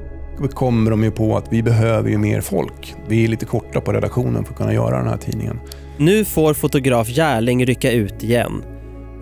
kommer 0.53 0.91
de 0.91 1.03
ju 1.03 1.11
på 1.11 1.37
att 1.37 1.53
vi 1.53 1.63
behöver 1.63 2.09
ju 2.09 2.17
mer 2.17 2.41
folk. 2.41 2.95
Vi 3.07 3.23
är 3.23 3.27
lite 3.27 3.45
korta 3.45 3.81
på 3.81 3.93
redaktionen 3.93 4.45
för 4.45 4.51
att 4.51 4.57
kunna 4.57 4.73
göra 4.73 4.97
den 4.97 5.07
här 5.07 5.17
tidningen. 5.17 5.59
Nu 5.97 6.25
får 6.25 6.53
fotograf 6.53 7.09
Järling 7.09 7.65
rycka 7.65 7.91
ut 7.91 8.23
igen. 8.23 8.63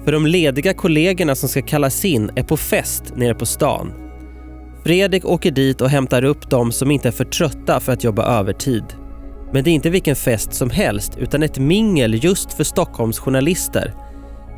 För 0.06 0.12
de 0.12 0.26
lediga 0.26 0.74
kollegorna 0.74 1.36
som 1.36 1.50
ska 1.50 1.62
kallas 1.62 2.06
in 2.06 2.32
är 2.36 2.44
på 2.44 2.58
fest 2.58 3.14
nere 3.16 3.36
på 3.36 3.46
stan. 3.46 3.94
Fredrik 4.84 5.26
åker 5.26 5.52
dit 5.52 5.82
och 5.82 5.90
hämtar 5.90 6.24
upp 6.24 6.50
de 6.50 6.72
som 6.72 6.92
inte 6.92 7.08
är 7.08 7.12
för 7.12 7.26
trötta 7.26 7.80
för 7.80 7.92
att 7.94 8.04
jobba 8.04 8.40
övertid. 8.40 8.84
Men 9.54 9.64
det 9.64 9.70
är 9.70 9.74
inte 9.74 9.90
vilken 9.90 10.16
fest 10.16 10.54
som 10.54 10.70
helst 10.70 11.18
utan 11.18 11.44
ett 11.44 11.60
mingel 11.60 12.24
just 12.24 12.54
för 12.54 12.64
Stockholms 12.64 13.20
journalister. 13.20 13.94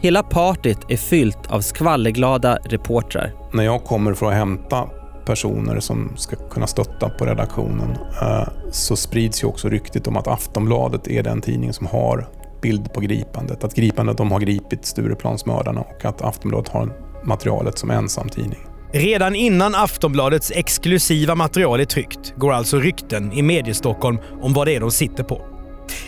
Hela 0.02 0.24
partyt 0.24 0.80
är 0.90 0.98
fyllt 0.98 1.52
av 1.52 1.62
skvallerglada 1.62 2.58
reportrar. 2.66 3.34
När 3.54 3.64
jag 3.64 3.84
kommer 3.84 4.14
för 4.14 4.26
att 4.26 4.34
hämta 4.34 4.90
personer 5.26 5.80
som 5.80 6.12
ska 6.18 6.36
kunna 6.36 6.68
stötta 6.68 7.10
på 7.10 7.26
redaktionen 7.26 7.98
eh, 8.22 8.48
så 8.72 8.96
sprids 8.96 9.44
ju 9.44 9.48
också 9.48 9.70
ryktet 9.70 10.08
om 10.08 10.18
att 10.18 10.28
Aftonbladet 10.28 11.08
är 11.08 11.24
den 11.24 11.42
tidning 11.42 11.74
som 11.74 11.88
har 11.88 12.28
bild 12.62 12.94
på 12.94 13.00
gripandet. 13.00 13.64
Att 13.64 13.76
gripandet 13.76 14.18
de 14.18 14.32
har 14.32 14.40
gripit 14.40 14.86
Stureplansmördarna 14.86 15.82
och 15.82 16.06
att 16.06 16.22
Aftonbladet 16.22 16.70
har 16.70 16.90
materialet 17.24 17.78
som 17.78 17.92
ensam 17.92 18.30
tidning. 18.30 18.60
Redan 18.92 19.36
innan 19.36 19.76
Aftonbladets 19.76 20.52
exklusiva 20.56 21.36
material 21.36 21.80
är 21.80 21.86
tryckt 21.86 22.34
går 22.36 22.54
alltså 22.54 22.78
rykten 22.78 23.34
i 23.34 23.42
Mediestockholm 23.42 24.18
om 24.42 24.54
vad 24.54 24.68
det 24.68 24.76
är 24.76 24.80
de 24.80 24.92
sitter 24.92 25.24
på. 25.24 25.42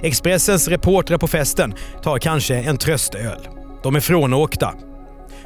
Expressens 0.01 0.67
reportrar 0.67 1.17
på 1.17 1.27
festen 1.27 1.73
tar 2.03 2.17
kanske 2.17 2.55
en 2.55 2.77
tröstöl. 2.77 3.47
De 3.83 3.95
är 3.95 3.99
frånåkta. 3.99 4.73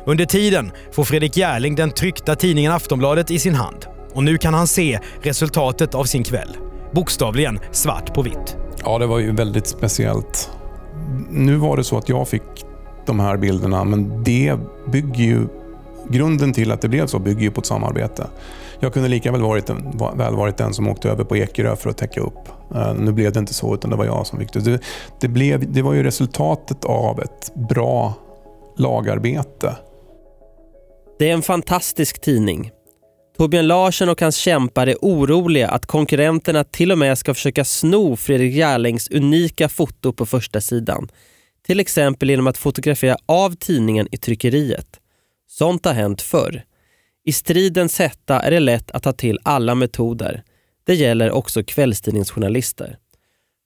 Under 0.05 0.25
tiden 0.25 0.71
får 0.91 1.03
Fredrik 1.03 1.37
Järling 1.37 1.75
den 1.75 1.91
tryckta 1.91 2.35
tidningen 2.35 2.71
Aftonbladet 2.71 3.31
i 3.31 3.39
sin 3.39 3.55
hand. 3.55 3.85
Och 4.13 4.23
nu 4.23 4.37
kan 4.37 4.53
han 4.53 4.67
se 4.67 4.99
resultatet 5.21 5.95
av 5.95 6.03
sin 6.03 6.23
kväll. 6.23 6.57
Bokstavligen 6.91 7.59
svart 7.71 8.13
på 8.13 8.21
vitt. 8.21 8.57
Ja, 8.83 8.97
det 8.97 9.05
var 9.05 9.19
ju 9.19 9.31
väldigt 9.31 9.67
speciellt. 9.67 10.49
Nu 11.29 11.55
var 11.55 11.77
det 11.77 11.83
så 11.83 11.97
att 11.97 12.09
jag 12.09 12.27
fick 12.27 12.65
de 13.05 13.19
här 13.19 13.37
bilderna, 13.37 13.83
men 13.83 14.23
det 14.23 14.55
bygger 14.91 15.23
ju 15.23 15.47
grunden 16.09 16.53
till 16.53 16.71
att 16.71 16.81
det 16.81 16.87
blev 16.87 17.07
så 17.07 17.19
bygger 17.19 17.41
ju 17.41 17.51
på 17.51 17.59
ett 17.59 17.65
samarbete. 17.65 18.27
Jag 18.79 18.93
kunde 18.93 19.09
lika 19.09 19.31
väl 19.31 19.41
varit, 19.41 19.69
väl 20.15 20.35
varit 20.35 20.57
den 20.57 20.73
som 20.73 20.87
åkte 20.87 21.09
över 21.09 21.23
på 21.23 21.37
Ekerö 21.37 21.75
för 21.75 21.89
att 21.89 21.97
täcka 21.97 22.21
upp. 22.21 22.49
Uh, 22.75 22.93
nu 22.93 23.11
blev 23.11 23.31
det 23.31 23.39
inte 23.39 23.53
så, 23.53 23.73
utan 23.73 23.89
det 23.89 23.95
var 23.95 24.05
jag 24.05 24.27
som 24.27 24.39
fick 24.39 24.53
det. 24.53 24.59
Det, 24.59 24.81
det, 25.19 25.27
blev, 25.27 25.71
det 25.71 25.81
var 25.81 25.93
ju 25.93 26.03
resultatet 26.03 26.85
av 26.85 27.19
ett 27.19 27.51
bra 27.69 28.13
lagarbete. 28.77 29.75
Det 31.20 31.30
är 31.30 31.34
en 31.34 31.41
fantastisk 31.41 32.22
tidning. 32.22 32.72
Torbjörn 33.38 33.67
Larsson 33.67 34.09
och 34.09 34.22
hans 34.22 34.36
kämpar 34.36 34.88
är 34.88 34.95
oroliga 35.01 35.70
att 35.70 35.86
konkurrenterna 35.86 36.63
till 36.63 36.91
och 36.91 36.97
med 36.97 37.17
ska 37.17 37.34
försöka 37.34 37.65
sno 37.65 38.15
Fredrik 38.15 38.55
Järlings 38.55 39.09
unika 39.11 39.70
foto 39.70 40.13
på 40.13 40.26
första 40.26 40.61
sidan. 40.61 41.09
Till 41.65 41.80
exempel 41.80 42.30
genom 42.30 42.47
att 42.47 42.57
fotografera 42.57 43.17
av 43.26 43.55
tidningen 43.55 44.07
i 44.11 44.17
tryckeriet. 44.17 44.99
Sånt 45.47 45.86
har 45.86 45.93
hänt 45.93 46.22
förr. 46.22 46.63
I 47.26 47.32
stridens 47.32 47.99
hetta 47.99 48.39
är 48.39 48.51
det 48.51 48.59
lätt 48.59 48.91
att 48.91 49.03
ta 49.03 49.13
till 49.13 49.39
alla 49.43 49.76
metoder. 49.76 50.43
Det 50.84 50.95
gäller 50.95 51.32
också 51.32 51.63
kvällstidningsjournalister. 51.63 52.97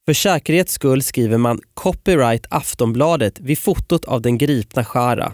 För 0.05 0.13
säkerhets 0.13 0.73
skull 0.73 1.03
skriver 1.03 1.37
man 1.37 1.59
“Copyright 1.73 2.45
Aftonbladet” 2.49 3.39
vid 3.39 3.59
fotot 3.59 4.05
av 4.05 4.21
den 4.21 4.37
gripna 4.37 4.85
Shara. 4.85 5.33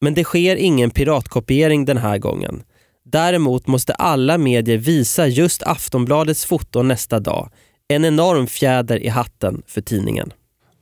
Men 0.00 0.14
det 0.14 0.24
sker 0.24 0.56
ingen 0.56 0.90
piratkopiering 0.90 1.84
den 1.84 1.96
här 1.96 2.18
gången. 2.18 2.62
Däremot 3.04 3.66
måste 3.66 3.94
alla 3.94 4.38
medier 4.38 4.78
visa 4.78 5.26
just 5.26 5.62
Aftonbladets 5.62 6.44
foto 6.44 6.82
nästa 6.82 7.20
dag. 7.20 7.50
En 7.88 8.04
enorm 8.04 8.46
fjäder 8.46 9.02
i 9.02 9.08
hatten 9.08 9.62
för 9.66 9.80
tidningen. 9.80 10.32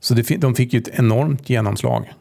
Så 0.00 0.14
det, 0.14 0.40
de 0.40 0.54
fick 0.54 0.72
ju 0.72 0.78
ett 0.78 0.98
enormt 0.98 1.50
genomslag 1.50 2.12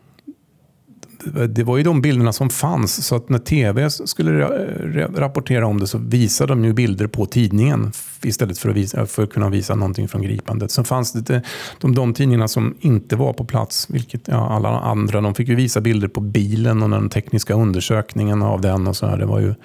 det 1.49 1.63
var 1.63 1.77
ju 1.77 1.83
de 1.83 2.01
bilderna 2.01 2.33
som 2.33 2.49
fanns. 2.49 3.05
Så 3.05 3.15
att 3.15 3.29
när 3.29 3.39
tv 3.39 3.89
skulle 3.89 4.43
eh, 4.43 5.09
rapportera 5.15 5.67
om 5.67 5.79
det 5.79 5.87
så 5.87 5.97
visade 5.97 6.51
de 6.51 6.65
ju 6.65 6.73
bilder 6.73 7.07
på 7.07 7.25
tidningen 7.25 7.91
istället 8.23 8.57
för 8.57 8.69
att, 8.69 8.75
visa, 8.75 9.05
för 9.05 9.23
att 9.23 9.29
kunna 9.29 9.49
visa 9.49 9.75
någonting 9.75 10.07
från 10.07 10.21
gripandet. 10.21 10.71
Sen 10.71 10.85
fanns 10.85 11.13
det 11.13 11.41
de, 11.81 11.95
de 11.95 12.13
tidningarna 12.13 12.47
som 12.47 12.75
inte 12.79 13.15
var 13.15 13.33
på 13.33 13.45
plats, 13.45 13.87
vilket 13.89 14.27
ja, 14.27 14.49
alla 14.49 14.69
andra, 14.69 15.21
de 15.21 15.35
fick 15.35 15.47
ju 15.47 15.55
visa 15.55 15.81
bilder 15.81 16.07
på 16.07 16.21
bilen 16.21 16.83
och 16.83 16.89
den 16.89 17.09
tekniska 17.09 17.53
undersökningen 17.53 18.41
av 18.41 18.61
den. 18.61 18.87
och 18.87 18.95
så 18.95 19.05
här. 19.05 19.17
Det 19.17 19.25
var 19.25 19.39
ju 19.39 19.55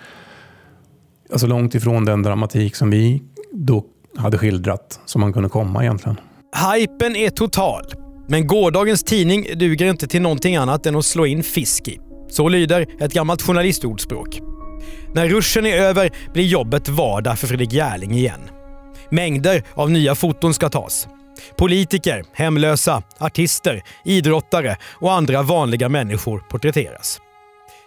alltså 1.33 1.47
långt 1.47 1.75
ifrån 1.75 2.05
den 2.05 2.23
dramatik 2.23 2.77
som 2.77 2.91
vi 2.91 3.23
då 3.53 3.85
hade 4.17 4.39
skildrat 4.39 5.01
som 5.05 5.21
man 5.21 5.33
kunde 5.33 5.49
komma 5.49 5.83
egentligen. 5.83 6.17
Hypen 6.75 7.17
är 7.17 7.31
total. 7.31 8.08
Men 8.31 8.47
gårdagens 8.47 9.05
tidning 9.05 9.47
duger 9.55 9.87
inte 9.87 10.07
till 10.07 10.23
någonting 10.23 10.57
annat 10.57 10.87
än 10.87 10.97
att 10.97 11.05
slå 11.05 11.27
in 11.27 11.43
fisk 11.43 11.89
i. 11.89 11.99
Så 12.31 12.49
lyder 12.49 12.87
ett 13.01 13.13
gammalt 13.13 13.43
journalistordspråk. 13.43 14.41
När 15.15 15.29
ruschen 15.29 15.67
är 15.67 15.77
över 15.77 16.11
blir 16.33 16.45
jobbet 16.45 16.89
vardag 16.89 17.39
för 17.39 17.47
Fredrik 17.47 17.73
Järling 17.73 18.13
igen. 18.13 18.41
Mängder 19.11 19.63
av 19.75 19.91
nya 19.91 20.15
foton 20.15 20.55
ska 20.55 20.69
tas. 20.69 21.09
Politiker, 21.57 22.25
hemlösa, 22.33 23.03
artister, 23.19 23.83
idrottare 24.05 24.77
och 24.93 25.13
andra 25.13 25.43
vanliga 25.43 25.89
människor 25.89 26.39
porträtteras. 26.39 27.21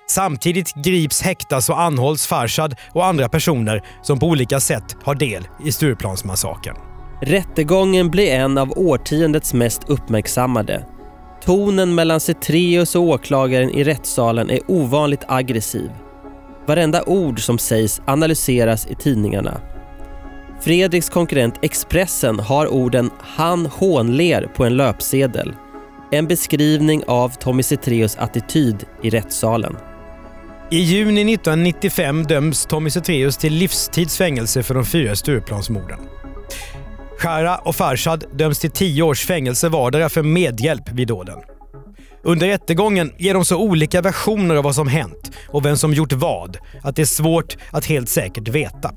Samtidigt 0.09 0.73
grips, 0.73 1.21
häktas 1.21 1.69
och 1.69 1.81
anhålls 1.81 2.27
Farshad 2.27 2.75
och 2.93 3.05
andra 3.05 3.29
personer 3.29 3.81
som 4.01 4.19
på 4.19 4.27
olika 4.27 4.59
sätt 4.59 4.95
har 5.03 5.15
del 5.15 5.47
i 5.65 5.71
Stureplansmassakern. 5.71 6.90
Rättegången 7.24 8.11
blir 8.11 8.32
en 8.32 8.57
av 8.57 8.78
årtiondets 8.78 9.53
mest 9.53 9.82
uppmärksammade. 9.89 10.86
Tonen 11.45 11.95
mellan 11.95 12.19
Cetreus 12.19 12.95
och 12.95 13.01
åklagaren 13.01 13.69
i 13.69 13.84
rättssalen 13.84 14.49
är 14.49 14.59
ovanligt 14.67 15.24
aggressiv. 15.28 15.91
Varenda 16.65 17.03
ord 17.03 17.45
som 17.45 17.57
sägs 17.57 18.01
analyseras 18.05 18.88
i 18.88 18.95
tidningarna. 18.95 19.61
Fredriks 20.61 21.09
konkurrent 21.09 21.59
Expressen 21.61 22.39
har 22.39 22.67
orden 22.67 23.09
“han 23.19 23.65
hånler” 23.65 24.51
på 24.55 24.65
en 24.65 24.78
löpsedel. 24.78 25.53
En 26.11 26.28
beskrivning 26.28 27.03
av 27.07 27.30
Tommy 27.30 27.63
Cetreus 27.63 28.15
attityd 28.15 28.86
i 29.01 29.09
rättssalen. 29.09 29.78
I 30.72 30.78
juni 30.78 31.34
1995 31.34 32.24
döms 32.24 32.65
Tommy 32.65 32.89
Cetreus 32.89 33.38
till 33.38 33.53
livstidsfängelse 33.53 34.63
för 34.63 34.74
de 34.74 34.86
fyra 34.86 35.15
Stureplansmorden. 35.15 35.99
Shara 37.22 37.57
och 37.57 37.76
Farshad 37.76 38.26
döms 38.34 38.59
till 38.59 38.72
tio 38.72 39.03
års 39.03 39.26
fängelse 39.26 39.69
vardera 39.69 40.09
för 40.09 40.24
medhjälp 40.24 40.89
vid 40.89 41.07
dåden. 41.07 41.39
Under 42.24 42.47
rättegången 42.47 43.11
ger 43.17 43.34
de 43.34 43.45
så 43.45 43.57
olika 43.57 44.01
versioner 44.01 44.55
av 44.55 44.63
vad 44.63 44.76
som 44.76 44.88
hänt 44.88 45.32
och 45.47 45.65
vem 45.65 45.78
som 45.78 45.93
gjort 45.93 46.13
vad 46.13 46.57
att 46.84 46.95
det 46.95 47.01
är 47.01 47.05
svårt 47.05 47.57
att 47.72 47.86
helt 47.86 48.09
säkert 48.09 48.47
veta. 48.47 48.91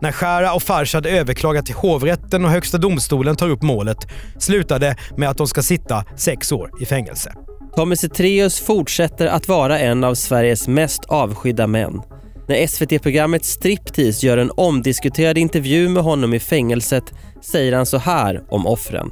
När 0.00 0.12
Shara 0.12 0.54
och 0.54 0.62
Farshad 0.62 1.06
överklagar 1.06 1.62
till 1.62 1.74
hovrätten 1.74 2.44
och 2.44 2.50
Högsta 2.50 2.78
domstolen 2.78 3.36
tar 3.36 3.50
upp 3.50 3.62
målet 3.62 3.98
slutar 4.38 4.78
det 4.78 4.96
med 5.16 5.28
att 5.28 5.38
de 5.38 5.46
ska 5.46 5.62
sitta 5.62 6.04
sex 6.16 6.52
år 6.52 6.70
i 6.80 6.86
fängelse. 6.86 7.32
Tommy 7.76 7.96
Zethraeus 7.96 8.60
fortsätter 8.60 9.26
att 9.26 9.48
vara 9.48 9.78
en 9.78 10.04
av 10.04 10.14
Sveriges 10.14 10.68
mest 10.68 11.04
avskydda 11.04 11.66
män. 11.66 12.02
När 12.48 12.66
SVT-programmet 12.66 13.44
Striptease 13.44 14.26
gör 14.26 14.38
en 14.38 14.50
omdiskuterad 14.56 15.38
intervju 15.38 15.88
med 15.88 16.02
honom 16.02 16.34
i 16.34 16.40
fängelset 16.40 17.14
säger 17.40 17.76
han 17.76 17.86
så 17.86 17.98
här 17.98 18.40
om 18.48 18.66
offren. 18.66 19.10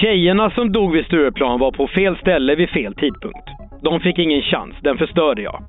Tjejerna 0.00 0.50
som 0.50 0.72
dog 0.72 0.92
vid 0.92 1.04
Stureplan 1.04 1.60
var 1.60 1.72
på 1.72 1.88
fel 1.88 2.16
ställe 2.16 2.54
vid 2.54 2.68
fel 2.68 2.94
tidpunkt. 2.94 3.48
de 3.82 4.00
fick 4.00 4.18
ingen 4.18 4.42
chans. 4.42 4.74
Den 4.82 4.98
förstörde 4.98 5.42
jag. 5.42 5.62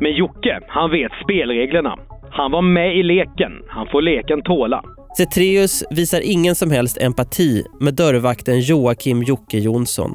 Men 0.00 0.12
Jocke, 0.12 0.60
han 0.68 0.90
vet 0.90 1.12
spelreglerna. 1.24 1.98
Han 2.30 2.50
var 2.52 2.62
med 2.62 2.96
i 2.96 3.02
leken. 3.02 3.52
Han 3.68 3.86
får 3.86 4.02
leken 4.02 4.42
tåla. 4.42 4.82
Cetreus 5.18 5.84
visar 5.90 6.20
ingen 6.24 6.54
som 6.54 6.70
helst 6.70 7.02
empati 7.02 7.64
med 7.80 7.94
dörrvakten 7.94 8.60
Joakim 8.60 9.22
Jocke 9.22 9.58
Jonsson. 9.58 10.10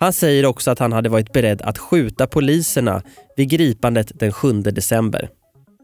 Han 0.00 0.12
säger 0.12 0.48
också 0.48 0.70
att 0.70 0.78
han 0.78 0.92
hade 0.92 1.08
varit 1.08 1.32
beredd 1.32 1.62
att 1.62 1.78
skjuta 1.78 2.26
poliserna 2.26 3.02
vid 3.36 3.50
gripandet 3.50 4.20
den 4.20 4.32
7 4.32 4.48
december. 4.52 5.28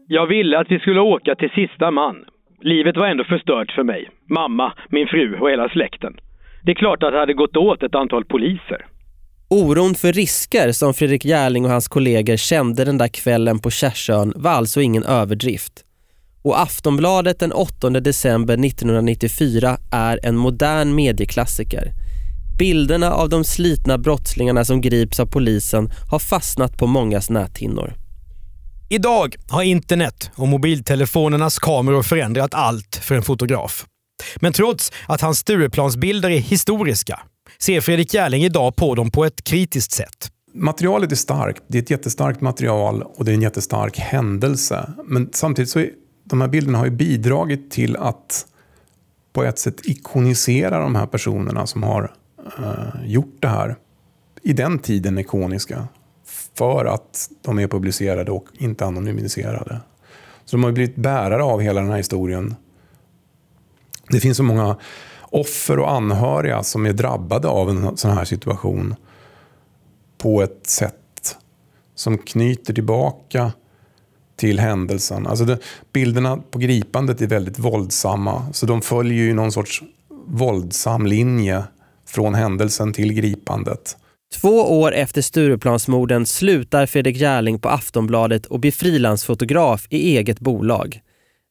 Jag 0.07 0.27
ville 0.27 0.59
att 0.59 0.71
vi 0.71 0.79
skulle 0.79 0.99
åka 0.99 1.35
till 1.35 1.49
sista 1.49 1.91
man. 1.91 2.15
Livet 2.61 2.97
var 2.97 3.07
ändå 3.07 3.23
förstört 3.23 3.71
för 3.71 3.83
mig, 3.83 4.09
mamma, 4.29 4.73
min 4.89 5.07
fru 5.07 5.39
och 5.39 5.49
hela 5.49 5.69
släkten. 5.69 6.13
Det 6.63 6.71
är 6.71 6.75
klart 6.75 7.03
att 7.03 7.11
det 7.11 7.19
hade 7.19 7.33
gått 7.33 7.57
åt 7.57 7.83
ett 7.83 7.95
antal 7.95 8.25
poliser. 8.25 8.85
Oron 9.49 9.95
för 9.95 10.13
risker 10.13 10.71
som 10.71 10.93
Fredrik 10.93 11.25
Järling 11.25 11.65
och 11.65 11.71
hans 11.71 11.87
kollegor 11.87 12.37
kände 12.37 12.85
den 12.85 12.97
där 12.97 13.07
kvällen 13.07 13.59
på 13.59 13.69
Kärsön 13.69 14.33
var 14.35 14.51
alltså 14.51 14.81
ingen 14.81 15.03
överdrift. 15.03 15.73
Och 16.43 16.61
Aftonbladet 16.61 17.39
den 17.39 17.51
8 17.51 17.89
december 17.89 18.53
1994 18.53 19.77
är 19.91 20.19
en 20.23 20.37
modern 20.37 20.95
medieklassiker. 20.95 21.83
Bilderna 22.59 23.11
av 23.11 23.29
de 23.29 23.43
slitna 23.43 23.97
brottslingarna 23.97 24.65
som 24.65 24.81
grips 24.81 25.19
av 25.19 25.25
polisen 25.25 25.89
har 26.11 26.19
fastnat 26.19 26.77
på 26.77 26.87
mångas 26.87 27.29
näthinnor. 27.29 27.93
Idag 28.91 29.35
har 29.47 29.63
internet 29.63 30.31
och 30.35 30.47
mobiltelefonernas 30.47 31.59
kameror 31.59 32.03
förändrat 32.03 32.53
allt 32.53 32.95
för 32.95 33.15
en 33.15 33.21
fotograf. 33.21 33.85
Men 34.35 34.53
trots 34.53 34.91
att 35.07 35.21
hans 35.21 35.39
Stureplansbilder 35.39 36.29
är 36.29 36.37
historiska 36.37 37.19
ser 37.59 37.81
Fredrik 37.81 38.13
Järling 38.13 38.43
idag 38.43 38.75
på 38.75 38.95
dem 38.95 39.11
på 39.11 39.25
ett 39.25 39.43
kritiskt 39.43 39.91
sätt. 39.91 40.31
Materialet 40.53 41.11
är 41.11 41.15
starkt. 41.15 41.63
Det 41.67 41.77
är 41.77 41.81
ett 41.81 41.89
jättestarkt 41.89 42.41
material 42.41 43.03
och 43.03 43.25
det 43.25 43.31
är 43.31 43.33
en 43.33 43.41
jättestark 43.41 43.97
händelse. 43.97 44.93
Men 45.05 45.29
samtidigt 45.33 45.69
så 45.69 45.79
är 45.79 45.89
de 46.23 46.41
här 46.41 46.47
bilderna 46.47 46.77
har 46.77 46.85
ju 46.85 46.91
bidragit 46.91 47.71
till 47.71 47.95
att 47.95 48.45
på 49.33 49.43
ett 49.43 49.59
sätt 49.59 49.75
ikonisera 49.83 50.79
de 50.79 50.95
här 50.95 51.05
personerna 51.05 51.67
som 51.67 51.83
har 51.83 52.11
eh, 52.57 53.05
gjort 53.05 53.37
det 53.39 53.47
här. 53.47 53.75
I 54.41 54.53
den 54.53 54.79
tiden 54.79 55.17
ikoniska. 55.17 55.87
För 56.59 56.85
att 56.85 57.29
de 57.41 57.59
är 57.59 57.67
publicerade 57.67 58.31
och 58.31 58.45
inte 58.57 58.85
anonymiserade. 58.85 59.79
Så 60.45 60.55
de 60.55 60.63
har 60.63 60.71
blivit 60.71 60.95
bärare 60.95 61.43
av 61.43 61.61
hela 61.61 61.81
den 61.81 61.89
här 61.89 61.97
historien. 61.97 62.55
Det 64.09 64.19
finns 64.19 64.37
så 64.37 64.43
många 64.43 64.77
offer 65.21 65.79
och 65.79 65.91
anhöriga 65.91 66.63
som 66.63 66.85
är 66.85 66.93
drabbade 66.93 67.47
av 67.47 67.69
en 67.69 67.97
sån 67.97 68.11
här 68.11 68.25
situation 68.25 68.95
på 70.17 70.41
ett 70.41 70.67
sätt 70.67 71.37
som 71.95 72.17
knyter 72.17 72.73
tillbaka 72.73 73.51
till 74.35 74.59
händelsen. 74.59 75.27
Alltså 75.27 75.45
det, 75.45 75.59
bilderna 75.93 76.37
på 76.37 76.59
gripandet 76.59 77.21
är 77.21 77.27
väldigt 77.27 77.59
våldsamma, 77.59 78.53
så 78.53 78.65
de 78.65 78.81
följer 78.81 79.23
ju 79.23 79.33
någon 79.33 79.51
sorts 79.51 79.83
våldsam 80.25 81.05
linje 81.05 81.63
från 82.05 82.33
händelsen 82.33 82.93
till 82.93 83.13
gripandet. 83.13 83.97
Två 84.33 84.79
år 84.81 84.93
efter 84.93 85.21
Stureplansmorden 85.21 86.25
slutar 86.25 86.85
Fredrik 86.85 87.17
Järling 87.17 87.59
på 87.59 87.69
Aftonbladet 87.69 88.45
och 88.45 88.59
blir 88.59 88.71
frilansfotograf 88.71 89.87
i 89.89 90.17
eget 90.17 90.39
bolag. 90.39 91.01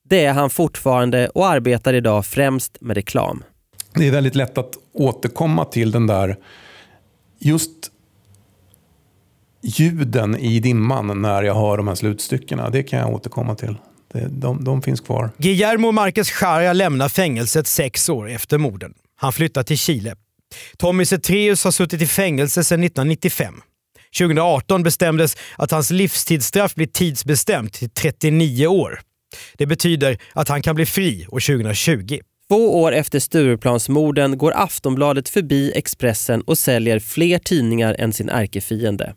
Det 0.08 0.24
är 0.24 0.32
han 0.32 0.50
fortfarande 0.50 1.28
och 1.28 1.48
arbetar 1.48 1.94
idag 1.94 2.26
främst 2.26 2.80
med 2.80 2.96
reklam. 2.96 3.44
Det 3.94 4.06
är 4.06 4.10
väldigt 4.12 4.34
lätt 4.34 4.58
att 4.58 4.74
återkomma 4.92 5.64
till 5.64 5.90
den 5.90 6.06
där 6.06 6.36
just 7.38 7.90
ljuden 9.62 10.36
i 10.36 10.60
dimman 10.60 11.22
när 11.22 11.42
jag 11.42 11.54
hör 11.54 11.76
de 11.76 11.88
här 11.88 11.94
slutstyckena. 11.94 12.70
Det 12.70 12.82
kan 12.82 12.98
jag 12.98 13.14
återkomma 13.14 13.54
till. 13.54 13.74
de, 14.28 14.64
de 14.64 14.82
finns 14.82 15.00
kvar. 15.00 15.30
Guillermo 15.38 15.92
Marquez 15.92 16.30
Charia 16.30 16.72
lämnar 16.72 17.08
fängelset 17.08 17.66
sex 17.66 18.08
år 18.08 18.30
efter 18.30 18.58
morden. 18.58 18.94
Han 19.16 19.32
flyttar 19.32 19.62
till 19.62 19.78
Chile. 19.78 20.14
Tommy 20.78 21.04
Zethraeus 21.04 21.64
har 21.64 21.70
suttit 21.70 22.02
i 22.02 22.06
fängelse 22.06 22.64
sedan 22.64 22.84
1995. 22.84 23.54
2018 24.18 24.82
bestämdes 24.82 25.36
att 25.56 25.70
hans 25.70 25.90
livstidsstraff 25.90 26.74
blir 26.74 26.86
tidsbestämt 26.86 27.72
till 27.72 27.90
39 27.90 28.66
år. 28.66 29.00
Det 29.56 29.66
betyder 29.66 30.18
att 30.32 30.48
han 30.48 30.62
kan 30.62 30.74
bli 30.74 30.86
fri 30.86 31.26
år 31.28 31.40
2020. 31.40 32.18
Två 32.48 32.82
år 32.82 32.92
efter 32.92 33.18
Stureplansmorden 33.18 34.38
går 34.38 34.52
Aftonbladet 34.56 35.28
förbi 35.28 35.72
Expressen 35.74 36.40
och 36.40 36.58
säljer 36.58 36.98
fler 36.98 37.38
tidningar 37.38 37.96
än 37.98 38.12
sin 38.12 38.28
ärkefiende. 38.28 39.14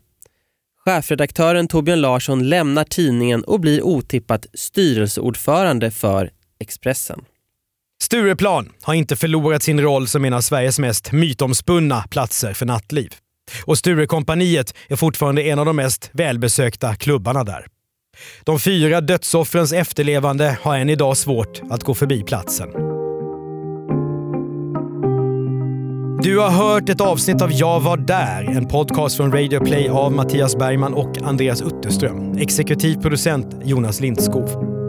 Chefredaktören 0.84 1.68
Torbjörn 1.68 2.00
Larsson 2.00 2.48
lämnar 2.48 2.84
tidningen 2.84 3.44
och 3.44 3.60
blir 3.60 3.82
otippat 3.82 4.46
styrelseordförande 4.54 5.90
för 5.90 6.30
Expressen. 6.60 7.24
Stureplan 8.02 8.68
har 8.82 8.94
inte 8.94 9.16
förlorat 9.16 9.62
sin 9.62 9.80
roll 9.80 10.08
som 10.08 10.24
en 10.24 10.32
av 10.32 10.40
Sveriges 10.40 10.78
mest 10.78 11.12
mytomspunna 11.12 12.04
platser 12.10 12.52
för 12.52 12.66
nattliv. 12.66 13.14
Och 13.64 13.78
Sturekompaniet 13.78 14.74
är 14.88 14.96
fortfarande 14.96 15.42
en 15.42 15.58
av 15.58 15.66
de 15.66 15.76
mest 15.76 16.10
välbesökta 16.12 16.94
klubbarna 16.94 17.44
där. 17.44 17.66
De 18.44 18.60
fyra 18.60 19.00
dödsoffrens 19.00 19.72
efterlevande 19.72 20.58
har 20.62 20.78
än 20.78 20.90
idag 20.90 21.16
svårt 21.16 21.60
att 21.70 21.84
gå 21.84 21.94
förbi 21.94 22.22
platsen. 22.22 22.68
Du 26.22 26.38
har 26.38 26.50
hört 26.50 26.88
ett 26.88 27.00
avsnitt 27.00 27.42
av 27.42 27.52
Jag 27.52 27.80
var 27.80 27.96
där, 27.96 28.44
en 28.44 28.68
podcast 28.68 29.16
från 29.16 29.32
Radio 29.32 29.64
Play 29.64 29.88
av 29.88 30.12
Mattias 30.12 30.56
Bergman 30.56 30.94
och 30.94 31.18
Andreas 31.22 31.62
Utterström. 31.62 32.38
Exekutiv 32.38 32.96
producent 32.96 33.56
Jonas 33.64 34.00
Lindskov. 34.00 34.81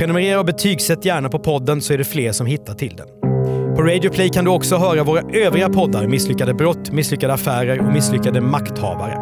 Prenumerera 0.00 0.38
och 0.38 0.46
betygsätt 0.46 1.04
gärna 1.04 1.28
på 1.28 1.38
podden 1.38 1.82
så 1.82 1.92
är 1.92 1.98
det 1.98 2.04
fler 2.04 2.32
som 2.32 2.46
hittar 2.46 2.74
till 2.74 2.96
den. 2.96 3.08
På 3.76 3.82
Radio 3.82 4.10
Play 4.10 4.28
kan 4.28 4.44
du 4.44 4.50
också 4.50 4.76
höra 4.76 5.04
våra 5.04 5.20
övriga 5.20 5.68
poddar 5.68 6.06
Misslyckade 6.06 6.54
brott, 6.54 6.92
Misslyckade 6.92 7.32
affärer 7.32 7.86
och 7.86 7.92
Misslyckade 7.92 8.40
makthavare. 8.40 9.14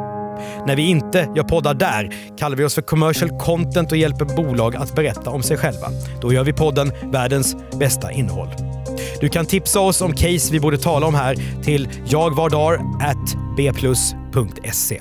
När 0.67 0.77
vi 0.77 0.83
inte 0.83 1.29
gör 1.37 1.43
poddar 1.43 1.75
där 1.75 2.15
kallar 2.39 2.57
vi 2.57 2.65
oss 2.65 2.75
för 2.75 2.83
commercial 2.83 3.31
content 3.31 3.93
och 3.93 3.99
hjälper 3.99 4.25
bolag 4.25 4.77
att 4.77 4.95
berätta 4.95 5.31
om 5.31 5.43
sig 5.43 5.57
själva. 5.57 5.89
Då 6.21 6.33
gör 6.33 6.45
vi 6.45 6.53
podden 6.53 6.93
Världens 7.13 7.57
bästa 7.79 8.13
innehåll. 8.13 8.49
Du 9.21 9.29
kan 9.29 9.47
tipsa 9.47 9.81
oss 9.81 10.01
om 10.01 10.13
case 10.13 10.53
vi 10.53 10.61
borde 10.61 10.79
tala 10.79 11.07
om 11.07 11.15
här 11.15 11.63
till 11.63 11.89
jagvardar@bplus.se. 12.07 15.01